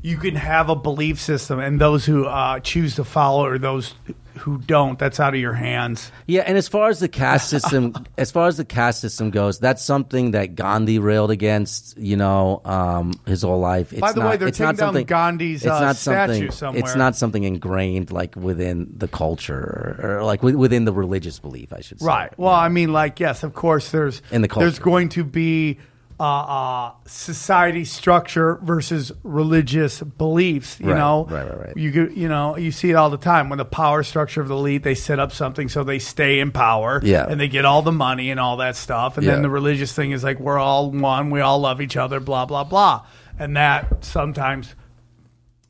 you 0.00 0.16
can 0.16 0.36
have 0.36 0.70
a 0.70 0.74
belief 0.74 1.20
system, 1.20 1.60
and 1.60 1.78
those 1.78 2.06
who 2.06 2.24
uh, 2.24 2.60
choose 2.60 2.94
to 2.94 3.04
follow 3.04 3.44
or 3.44 3.58
those 3.58 3.94
who 4.38 4.58
don't, 4.58 4.98
that's 4.98 5.18
out 5.20 5.34
of 5.34 5.40
your 5.40 5.52
hands. 5.52 6.10
Yeah, 6.26 6.42
and 6.42 6.56
as 6.56 6.68
far 6.68 6.88
as 6.88 7.00
the 7.00 7.08
caste 7.08 7.48
system, 7.48 7.94
as 8.18 8.30
far 8.30 8.46
as 8.46 8.56
the 8.56 8.64
caste 8.64 9.00
system 9.00 9.30
goes, 9.30 9.58
that's 9.58 9.82
something 9.82 10.32
that 10.32 10.54
Gandhi 10.54 10.98
railed 10.98 11.30
against. 11.30 11.96
You 11.98 12.16
know, 12.16 12.60
um, 12.64 13.12
his 13.26 13.42
whole 13.42 13.60
life. 13.60 13.92
It's 13.92 14.00
By 14.00 14.12
the 14.12 14.20
not, 14.20 14.30
way, 14.30 14.36
they're 14.36 14.48
it's 14.48 14.60
not 14.60 14.76
taking 14.76 14.92
down 14.92 15.02
Gandhi's, 15.04 15.64
it's 15.64 15.72
uh, 15.72 15.80
not 15.80 15.96
statue 15.96 16.50
somewhere. 16.50 16.82
It's 16.82 16.94
not 16.94 17.16
something 17.16 17.44
ingrained 17.44 18.10
like 18.10 18.36
within 18.36 18.92
the 18.96 19.08
culture 19.08 19.98
or, 20.00 20.18
or 20.18 20.24
like 20.24 20.40
wi- 20.40 20.58
within 20.58 20.84
the 20.84 20.92
religious 20.92 21.38
belief. 21.38 21.72
I 21.72 21.80
should 21.80 22.00
say. 22.00 22.06
Right. 22.06 22.38
Well, 22.38 22.54
I 22.54 22.68
mean, 22.68 22.92
like, 22.92 23.20
yes, 23.20 23.42
of 23.42 23.54
course, 23.54 23.90
there's 23.90 24.22
In 24.30 24.42
the 24.42 24.48
there's 24.48 24.78
going 24.78 25.08
to 25.10 25.24
be 25.24 25.78
uh, 26.18 26.22
uh, 26.24 26.92
society 27.06 27.84
structure 27.84 28.58
versus 28.62 29.12
religious 29.22 30.00
beliefs. 30.00 30.80
You 30.80 30.90
Right, 30.92 30.98
know, 30.98 31.26
right, 31.30 31.46
right, 31.48 31.58
right. 31.66 31.76
You 31.76 31.92
could- 31.92 32.16
you 32.16 32.28
know, 32.28 32.56
you 32.56 32.72
see 32.72 32.90
it 32.90 32.94
all 32.94 33.10
the 33.10 33.18
time 33.18 33.48
when 33.50 33.58
the 33.58 33.64
power 33.66 34.02
structure 34.02 34.40
of 34.40 34.48
the 34.48 34.54
elite 34.54 34.82
they 34.82 34.94
set 34.94 35.18
up 35.18 35.30
something 35.32 35.68
so 35.68 35.84
they 35.84 35.98
stay 35.98 36.40
in 36.40 36.52
power. 36.52 37.00
Yeah. 37.02 37.26
and 37.28 37.38
they 37.38 37.48
get 37.48 37.64
all 37.66 37.82
the 37.82 37.92
money 37.92 38.30
and 38.30 38.40
all 38.40 38.56
that 38.58 38.76
stuff. 38.76 39.18
And 39.18 39.26
Yeah. 39.26 39.32
then 39.32 39.42
the 39.42 39.50
religious 39.50 39.92
thing 39.92 40.12
is 40.12 40.24
like 40.24 40.40
we're 40.40 40.58
all 40.58 40.90
one, 40.90 41.30
we 41.30 41.40
all 41.40 41.58
love 41.58 41.80
each 41.82 41.96
other, 41.98 42.18
blah 42.20 42.46
blah 42.46 42.64
blah, 42.64 43.04
and 43.38 43.56
that 43.56 44.04
sometimes 44.04 44.74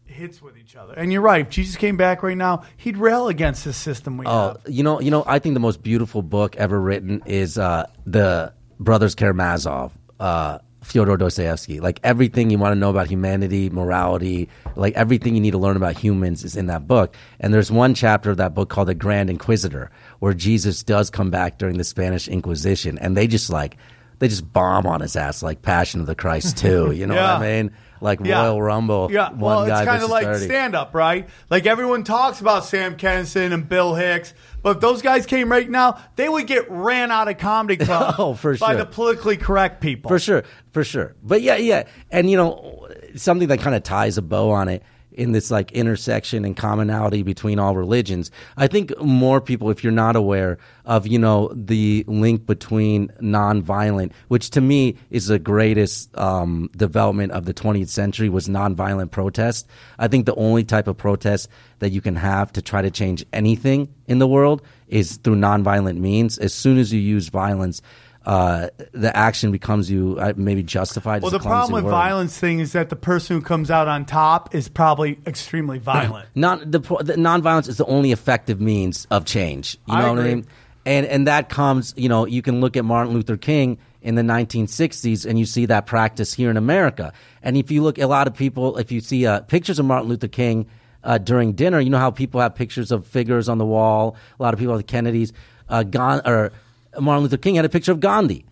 hits 0.04 0.40
with 0.40 0.56
each 0.56 0.76
other. 0.76 0.94
And 0.94 1.12
you're 1.12 1.20
right. 1.22 1.40
If 1.42 1.50
Jesus 1.50 1.76
came 1.76 1.96
back 1.96 2.22
right 2.22 2.36
now, 2.36 2.62
he'd 2.76 2.96
rail 2.96 3.28
against 3.28 3.64
this 3.64 3.76
system 3.76 4.16
we 4.16 4.26
Oh, 4.26 4.48
have. 4.48 4.58
you 4.66 4.82
know, 4.82 5.00
you 5.00 5.10
know, 5.10 5.24
I 5.26 5.38
think 5.40 5.54
the 5.54 5.60
most 5.60 5.82
beautiful 5.82 6.22
book 6.22 6.56
ever 6.56 6.80
written 6.80 7.22
is 7.26 7.58
uh, 7.58 7.86
the 8.06 8.52
Brothers 8.78 9.14
Karamazov, 9.14 9.92
uh, 10.20 10.58
Fyodor 10.82 11.16
Dostoevsky. 11.16 11.80
Like 11.80 11.98
everything 12.04 12.50
you 12.50 12.58
want 12.58 12.72
to 12.72 12.78
know 12.78 12.90
about 12.90 13.08
humanity, 13.08 13.70
morality, 13.70 14.48
like 14.76 14.94
everything 14.94 15.34
you 15.34 15.40
need 15.40 15.50
to 15.52 15.58
learn 15.58 15.76
about 15.76 15.98
humans 15.98 16.44
is 16.44 16.56
in 16.56 16.66
that 16.66 16.86
book. 16.86 17.16
And 17.40 17.52
there's 17.52 17.72
one 17.72 17.94
chapter 17.94 18.30
of 18.30 18.36
that 18.36 18.54
book 18.54 18.68
called 18.68 18.88
The 18.88 18.94
Grand 18.94 19.28
Inquisitor, 19.28 19.90
where 20.20 20.34
Jesus 20.34 20.82
does 20.82 21.10
come 21.10 21.30
back 21.30 21.58
during 21.58 21.76
the 21.78 21.84
Spanish 21.84 22.28
Inquisition, 22.28 22.98
and 22.98 23.16
they 23.16 23.26
just 23.26 23.50
like 23.50 23.76
they 24.18 24.28
just 24.28 24.50
bomb 24.52 24.86
on 24.86 25.00
his 25.00 25.16
ass 25.16 25.42
like 25.42 25.60
Passion 25.62 26.00
of 26.00 26.06
the 26.06 26.14
Christ 26.14 26.56
too. 26.56 26.90
You 26.96 27.06
know 27.06 27.14
Yeah. 27.14 27.34
what 27.38 27.42
I 27.42 27.62
mean? 27.62 27.72
Like 28.00 28.20
Royal 28.20 28.60
Rumble. 28.60 29.08
Yeah, 29.10 29.30
one 29.30 29.40
well, 29.40 29.66
guy 29.66 29.80
it's 29.82 29.88
kind 29.88 30.02
of 30.02 30.10
like 30.10 30.36
stand 30.36 30.74
up, 30.74 30.94
right? 30.94 31.28
Like 31.50 31.66
everyone 31.66 32.04
talks 32.04 32.40
about 32.40 32.64
Sam 32.66 32.96
Kinison 32.96 33.52
and 33.52 33.66
Bill 33.68 33.94
Hicks, 33.94 34.34
but 34.66 34.78
if 34.78 34.80
those 34.80 35.00
guys 35.00 35.26
came 35.26 35.48
right 35.48 35.70
now, 35.70 35.96
they 36.16 36.28
would 36.28 36.48
get 36.48 36.68
ran 36.68 37.12
out 37.12 37.28
of 37.28 37.38
comedy 37.38 37.78
oh, 37.82 37.84
club 37.84 38.14
Oh, 38.18 38.34
for 38.34 38.56
by 38.58 38.70
sure. 38.72 38.78
the 38.78 38.84
politically 38.84 39.36
correct 39.36 39.80
people. 39.80 40.08
For 40.08 40.18
sure, 40.18 40.42
for 40.72 40.82
sure. 40.82 41.14
But 41.22 41.40
yeah, 41.40 41.54
yeah. 41.54 41.84
And 42.10 42.28
you 42.28 42.36
know, 42.36 42.88
something 43.14 43.46
that 43.46 43.60
kind 43.60 43.76
of 43.76 43.84
ties 43.84 44.18
a 44.18 44.22
bow 44.22 44.50
on 44.50 44.68
it 44.68 44.82
in 45.16 45.32
this 45.32 45.50
like 45.50 45.72
intersection 45.72 46.44
and 46.44 46.56
commonality 46.56 47.22
between 47.22 47.58
all 47.58 47.74
religions. 47.74 48.30
I 48.56 48.66
think 48.66 48.96
more 49.00 49.40
people, 49.40 49.70
if 49.70 49.82
you're 49.82 49.92
not 49.92 50.14
aware 50.14 50.58
of, 50.84 51.06
you 51.06 51.18
know, 51.18 51.50
the 51.54 52.04
link 52.06 52.46
between 52.46 53.08
nonviolent, 53.20 54.12
which 54.28 54.50
to 54.50 54.60
me 54.60 54.96
is 55.10 55.26
the 55.26 55.38
greatest 55.38 56.16
um, 56.16 56.70
development 56.76 57.32
of 57.32 57.46
the 57.46 57.54
20th 57.54 57.88
century 57.88 58.28
was 58.28 58.46
nonviolent 58.46 59.10
protest. 59.10 59.66
I 59.98 60.06
think 60.06 60.26
the 60.26 60.34
only 60.34 60.62
type 60.62 60.86
of 60.86 60.96
protest 60.96 61.48
that 61.78 61.90
you 61.90 62.00
can 62.00 62.16
have 62.16 62.52
to 62.52 62.62
try 62.62 62.82
to 62.82 62.90
change 62.90 63.24
anything 63.32 63.92
in 64.06 64.18
the 64.18 64.26
world 64.26 64.62
is 64.88 65.16
through 65.16 65.36
nonviolent 65.36 65.98
means. 65.98 66.38
As 66.38 66.54
soon 66.54 66.78
as 66.78 66.92
you 66.92 67.00
use 67.00 67.28
violence, 67.28 67.82
uh, 68.26 68.70
the 68.90 69.16
action 69.16 69.52
becomes 69.52 69.88
you 69.88 70.16
uh, 70.18 70.32
maybe 70.36 70.62
justified. 70.62 71.22
Well, 71.22 71.30
the 71.30 71.38
problem 71.38 71.72
with 71.72 71.84
word. 71.84 71.92
violence 71.92 72.36
thing 72.36 72.58
is 72.58 72.72
that 72.72 72.90
the 72.90 72.96
person 72.96 73.36
who 73.36 73.42
comes 73.42 73.70
out 73.70 73.86
on 73.86 74.04
top 74.04 74.52
is 74.52 74.68
probably 74.68 75.18
extremely 75.26 75.78
violent. 75.78 76.28
Non 76.34 76.58
the, 76.68 76.80
the 76.80 77.14
nonviolence 77.14 77.68
is 77.68 77.76
the 77.76 77.86
only 77.86 78.10
effective 78.10 78.60
means 78.60 79.06
of 79.12 79.24
change. 79.24 79.78
You 79.86 79.94
I 79.94 80.02
know 80.02 80.08
what 80.10 80.18
I 80.18 80.20
agree. 80.22 80.34
mean? 80.34 80.46
And 80.84 81.06
and 81.06 81.26
that 81.28 81.48
comes, 81.48 81.94
you 81.96 82.08
know, 82.08 82.26
you 82.26 82.42
can 82.42 82.60
look 82.60 82.76
at 82.76 82.84
Martin 82.84 83.14
Luther 83.14 83.36
King 83.36 83.78
in 84.02 84.16
the 84.16 84.22
1960s 84.22 85.24
and 85.24 85.38
you 85.38 85.46
see 85.46 85.66
that 85.66 85.86
practice 85.86 86.34
here 86.34 86.50
in 86.50 86.56
America. 86.56 87.12
And 87.42 87.56
if 87.56 87.70
you 87.70 87.82
look, 87.82 87.98
a 87.98 88.06
lot 88.06 88.26
of 88.26 88.34
people, 88.34 88.76
if 88.76 88.90
you 88.90 89.00
see 89.00 89.24
uh, 89.24 89.40
pictures 89.42 89.78
of 89.78 89.86
Martin 89.86 90.08
Luther 90.08 90.28
King 90.28 90.66
uh, 91.04 91.18
during 91.18 91.52
dinner, 91.52 91.78
you 91.78 91.90
know 91.90 91.98
how 91.98 92.10
people 92.10 92.40
have 92.40 92.56
pictures 92.56 92.90
of 92.90 93.06
figures 93.06 93.48
on 93.48 93.58
the 93.58 93.66
wall. 93.66 94.16
A 94.38 94.42
lot 94.42 94.52
of 94.52 94.58
people 94.58 94.74
have 94.74 94.80
the 94.80 94.84
Kennedys, 94.84 95.32
uh, 95.68 95.82
gone 95.84 96.22
or 96.24 96.52
Martin 97.00 97.22
Luther 97.22 97.36
King 97.36 97.54
had 97.56 97.64
a 97.64 97.68
picture 97.68 97.92
of 97.92 98.00
Gandhi. 98.00 98.44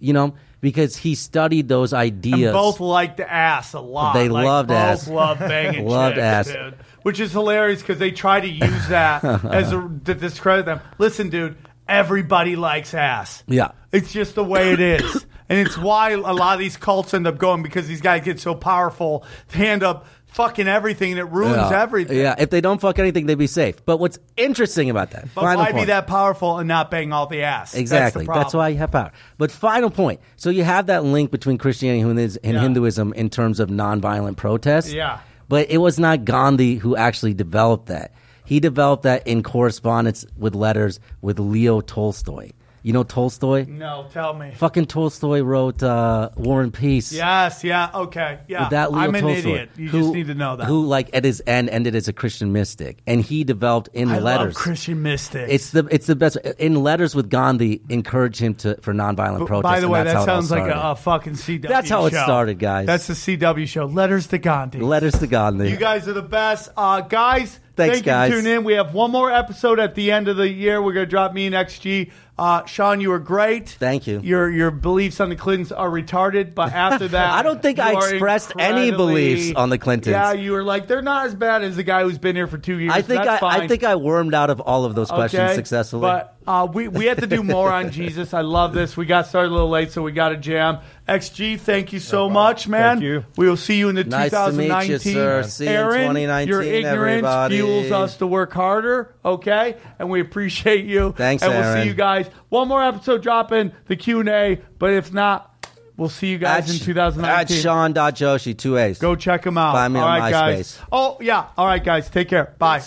You 0.00 0.12
know, 0.12 0.34
because 0.60 0.96
he 0.96 1.16
studied 1.16 1.66
those 1.68 1.92
ideas. 1.92 2.40
And 2.40 2.52
both 2.52 2.78
liked 2.78 3.18
ass 3.18 3.72
a 3.74 3.80
lot. 3.80 4.12
They 4.14 4.28
Like, 4.28 4.44
loved 4.44 4.68
both 4.68 4.76
ass. 4.76 5.08
Loved 5.08 5.40
banging 5.48 5.86
Loved 5.86 6.14
chicks, 6.14 6.22
ass. 6.22 6.46
dude. 6.52 6.74
Which 7.02 7.18
is 7.18 7.32
hilarious 7.32 7.80
because 7.80 7.98
they 7.98 8.12
try 8.12 8.40
to 8.40 8.46
use 8.48 8.88
that 8.88 9.24
as 9.44 9.72
a, 9.72 9.90
to 10.04 10.14
discredit 10.14 10.66
them. 10.66 10.80
Listen, 10.98 11.30
dude, 11.30 11.56
everybody 11.88 12.54
likes 12.54 12.94
ass. 12.94 13.42
Yeah. 13.48 13.72
It's 13.90 14.12
just 14.12 14.36
the 14.36 14.44
way 14.44 14.72
it 14.72 14.78
is. 14.80 15.26
and 15.48 15.58
it's 15.66 15.76
why 15.76 16.10
a 16.10 16.16
lot 16.18 16.52
of 16.54 16.60
these 16.60 16.76
cults 16.76 17.14
end 17.14 17.26
up 17.26 17.38
going 17.38 17.62
because 17.64 17.88
these 17.88 18.00
guys 18.00 18.22
get 18.24 18.38
so 18.38 18.54
powerful. 18.54 19.24
They 19.48 19.66
end 19.68 19.82
up 19.82 20.06
fucking 20.28 20.68
everything 20.68 21.12
and 21.12 21.20
it 21.20 21.24
ruins 21.24 21.56
yeah. 21.56 21.82
everything. 21.82 22.18
Yeah, 22.18 22.34
if 22.38 22.50
they 22.50 22.60
don't 22.60 22.80
fuck 22.80 22.98
anything, 22.98 23.26
they'd 23.26 23.34
be 23.34 23.46
safe. 23.46 23.84
But 23.84 23.98
what's 23.98 24.18
interesting 24.36 24.90
about 24.90 25.10
that? 25.12 25.28
But 25.34 25.42
final 25.42 25.64
why 25.64 25.72
be 25.72 25.84
that 25.86 26.06
powerful 26.06 26.58
and 26.58 26.68
not 26.68 26.90
bang 26.90 27.12
all 27.12 27.26
the 27.26 27.42
ass? 27.42 27.74
Exactly. 27.74 28.24
That's, 28.24 28.36
the 28.36 28.40
That's, 28.42 28.54
why 28.54 28.68
you 28.68 28.78
have 28.78 28.92
power. 28.92 29.12
But 29.36 29.50
final 29.50 29.90
point. 29.90 30.20
So 30.36 30.50
you 30.50 30.64
have 30.64 30.86
that 30.86 31.04
link 31.04 31.30
between 31.30 31.58
Christianity 31.58 32.00
and 32.00 32.10
Hinduism- 32.10 32.40
and 32.44 32.54
Yeah. 32.54 32.60
Hinduism 32.60 33.12
in 33.14 33.30
terms 33.30 33.60
of 33.60 33.68
nonviolent 33.68 34.36
protest. 34.36 34.92
Yeah. 34.92 35.20
But 35.48 35.70
it 35.70 35.78
was 35.78 35.98
not 35.98 36.24
Gandhi 36.24 36.76
who 36.76 36.94
actually 36.94 37.34
developed 37.34 37.86
that. 37.86 38.12
He 38.44 38.60
developed 38.60 39.02
that 39.02 39.26
in 39.26 39.42
correspondence 39.42 40.24
with 40.36 40.54
letters 40.54 41.00
with 41.20 41.38
Leo 41.38 41.80
Tolstoy. 41.80 42.52
You 42.82 42.92
know 42.92 43.02
Tolstoy? 43.02 43.66
No, 43.68 44.06
tell 44.12 44.34
me. 44.34 44.52
Fucking 44.56 44.86
Tolstoy 44.86 45.40
wrote 45.40 45.82
uh, 45.82 46.30
War 46.36 46.62
and 46.62 46.72
Peace. 46.72 47.12
Yes, 47.12 47.64
yeah, 47.64 47.90
okay, 47.94 48.38
yeah. 48.48 48.62
With 48.62 48.70
that 48.70 48.92
Leo 48.92 49.00
I'm 49.00 49.14
an 49.14 49.20
Tolstoy, 49.22 49.38
idiot. 49.50 49.70
You 49.76 49.88
who- 49.88 49.98
just 50.00 50.14
need 50.14 50.26
to 50.28 50.34
know 50.34 50.56
that. 50.56 50.66
Who, 50.66 50.86
like, 50.86 51.10
at 51.12 51.24
his 51.24 51.42
end, 51.46 51.68
ended 51.70 51.94
as 51.94 52.08
a 52.08 52.12
Christian 52.12 52.52
mystic, 52.52 52.98
and 53.06 53.20
he 53.20 53.44
developed 53.44 53.88
in 53.92 54.08
I 54.10 54.20
letters. 54.20 54.56
Christian 54.56 55.02
mystics. 55.02 55.50
It's 55.52 55.70
the 55.70 55.86
it's 55.90 56.06
the 56.06 56.16
best 56.16 56.36
in 56.58 56.76
letters 56.82 57.14
with 57.14 57.28
Gandhi. 57.30 57.80
Encourage 57.88 58.40
him 58.40 58.54
to 58.56 58.76
for 58.80 58.94
nonviolent 58.94 59.46
protest. 59.46 59.62
By 59.62 59.80
the 59.80 59.88
way, 59.88 60.04
that 60.04 60.14
how 60.14 60.22
it 60.22 60.28
all 60.28 60.42
sounds 60.42 60.50
like 60.50 60.70
a, 60.70 60.80
a 60.90 60.94
fucking 60.96 61.34
CW. 61.34 61.68
That's 61.68 61.90
how 61.90 62.06
it 62.06 62.10
started, 62.14 62.58
guys. 62.58 62.86
That's 62.86 63.06
the 63.06 63.14
CW 63.14 63.66
show. 63.66 63.86
Letters 63.86 64.28
to 64.28 64.38
Gandhi. 64.38 64.80
letters 64.80 65.18
to 65.18 65.26
Gandhi. 65.26 65.70
You 65.70 65.76
guys 65.76 66.06
are 66.08 66.12
the 66.12 66.22
best, 66.22 66.70
uh, 66.76 67.00
guys. 67.02 67.58
Thanks, 67.76 67.96
thank 67.96 68.06
guys. 68.06 68.30
you 68.30 68.36
for 68.36 68.42
tuning 68.42 68.56
in. 68.58 68.64
We 68.64 68.72
have 68.72 68.92
one 68.92 69.12
more 69.12 69.30
episode 69.30 69.78
at 69.78 69.94
the 69.94 70.10
end 70.10 70.26
of 70.26 70.36
the 70.36 70.48
year. 70.48 70.82
We're 70.82 70.94
gonna 70.94 71.06
drop 71.06 71.32
me 71.32 71.46
and 71.46 71.54
XG. 71.54 72.10
Uh, 72.38 72.64
Sean, 72.66 73.00
you 73.00 73.10
were 73.10 73.18
great. 73.18 73.68
Thank 73.68 74.06
you. 74.06 74.20
Your 74.22 74.48
your 74.48 74.70
beliefs 74.70 75.18
on 75.18 75.28
the 75.28 75.34
Clintons 75.36 75.72
are 75.72 75.90
retarded, 75.90 76.54
but 76.54 76.72
after 76.72 77.08
that, 77.08 77.30
I 77.32 77.42
don't 77.42 77.60
think 77.60 77.80
I 77.80 77.94
expressed 77.94 78.52
any 78.58 78.92
beliefs 78.92 79.56
on 79.56 79.70
the 79.70 79.78
Clintons. 79.78 80.12
Yeah, 80.12 80.32
you 80.32 80.52
were 80.52 80.62
like 80.62 80.86
they're 80.86 81.02
not 81.02 81.26
as 81.26 81.34
bad 81.34 81.64
as 81.64 81.74
the 81.74 81.82
guy 81.82 82.04
who's 82.04 82.18
been 82.18 82.36
here 82.36 82.46
for 82.46 82.58
two 82.58 82.78
years. 82.78 82.92
I 82.94 83.02
think 83.02 83.24
That's 83.24 83.42
I, 83.42 83.64
I 83.64 83.68
think 83.68 83.82
I 83.82 83.96
wormed 83.96 84.34
out 84.34 84.50
of 84.50 84.60
all 84.60 84.84
of 84.84 84.94
those 84.94 85.10
questions 85.10 85.42
Okay, 85.42 85.54
successfully. 85.54 86.02
But 86.02 86.36
uh, 86.46 86.66
we 86.72 86.88
we 86.88 87.06
had 87.06 87.18
to 87.18 87.26
do 87.26 87.42
more 87.42 87.70
on 87.72 87.90
Jesus. 87.92 88.32
I 88.32 88.40
love 88.42 88.72
this. 88.72 88.96
We 88.96 89.04
got 89.04 89.26
started 89.26 89.50
a 89.50 89.54
little 89.54 89.68
late, 89.68 89.90
so 89.92 90.02
we 90.02 90.12
got 90.12 90.32
a 90.32 90.36
jam. 90.36 90.78
XG, 91.08 91.58
thank 91.58 91.92
you 91.92 92.00
so 92.00 92.28
much, 92.28 92.68
man. 92.68 92.96
Thank 92.96 93.04
you. 93.04 93.24
We 93.36 93.48
will 93.48 93.56
see 93.56 93.78
you 93.78 93.88
in 93.88 93.94
the 93.96 94.04
Nice 94.04 94.30
to 94.30 94.52
meet 94.52 94.68
2019. 94.68 94.90
you, 94.90 94.98
sir. 94.98 95.42
See 95.42 95.64
you 95.64 95.70
in 95.70 95.76
Aaron, 95.76 96.00
2019, 96.00 96.48
Your 96.48 96.62
ignorance 96.62 97.26
everybody. 97.26 97.56
fuels 97.56 97.90
us 97.90 98.16
to 98.18 98.26
work 98.26 98.52
harder. 98.52 99.14
Okay, 99.24 99.76
and 99.98 100.08
we 100.10 100.20
appreciate 100.20 100.84
you. 100.84 101.12
Thanks, 101.12 101.42
and 101.42 101.52
we'll 101.52 101.62
Aaron. 101.62 101.82
see 101.82 101.88
you 101.88 101.94
guys. 101.94 102.27
One 102.48 102.68
more 102.68 102.82
episode 102.82 103.22
dropping 103.22 103.72
the 103.86 103.96
Q 103.96 104.20
and 104.20 104.28
A, 104.28 104.60
but 104.78 104.92
if 104.92 105.12
not, 105.12 105.66
we'll 105.96 106.08
see 106.08 106.28
you 106.28 106.38
guys 106.38 106.70
in 106.70 106.78
2019. 106.84 107.28
At 107.28 107.48
2019. 107.48 107.62
Sean.Joshi, 107.62 108.56
two 108.56 108.76
A's. 108.76 108.98
Go 108.98 109.14
check 109.16 109.44
him 109.44 109.58
out. 109.58 109.72
Find 109.72 109.94
me 109.94 110.00
All 110.00 110.08
on 110.08 110.20
right, 110.20 110.30
guys. 110.30 110.78
MySpace. 110.78 110.86
Oh 110.92 111.18
yeah. 111.20 111.46
All 111.56 111.66
right, 111.66 111.82
guys. 111.82 112.08
Take 112.10 112.28
care. 112.28 112.54
Bye. 112.58 112.82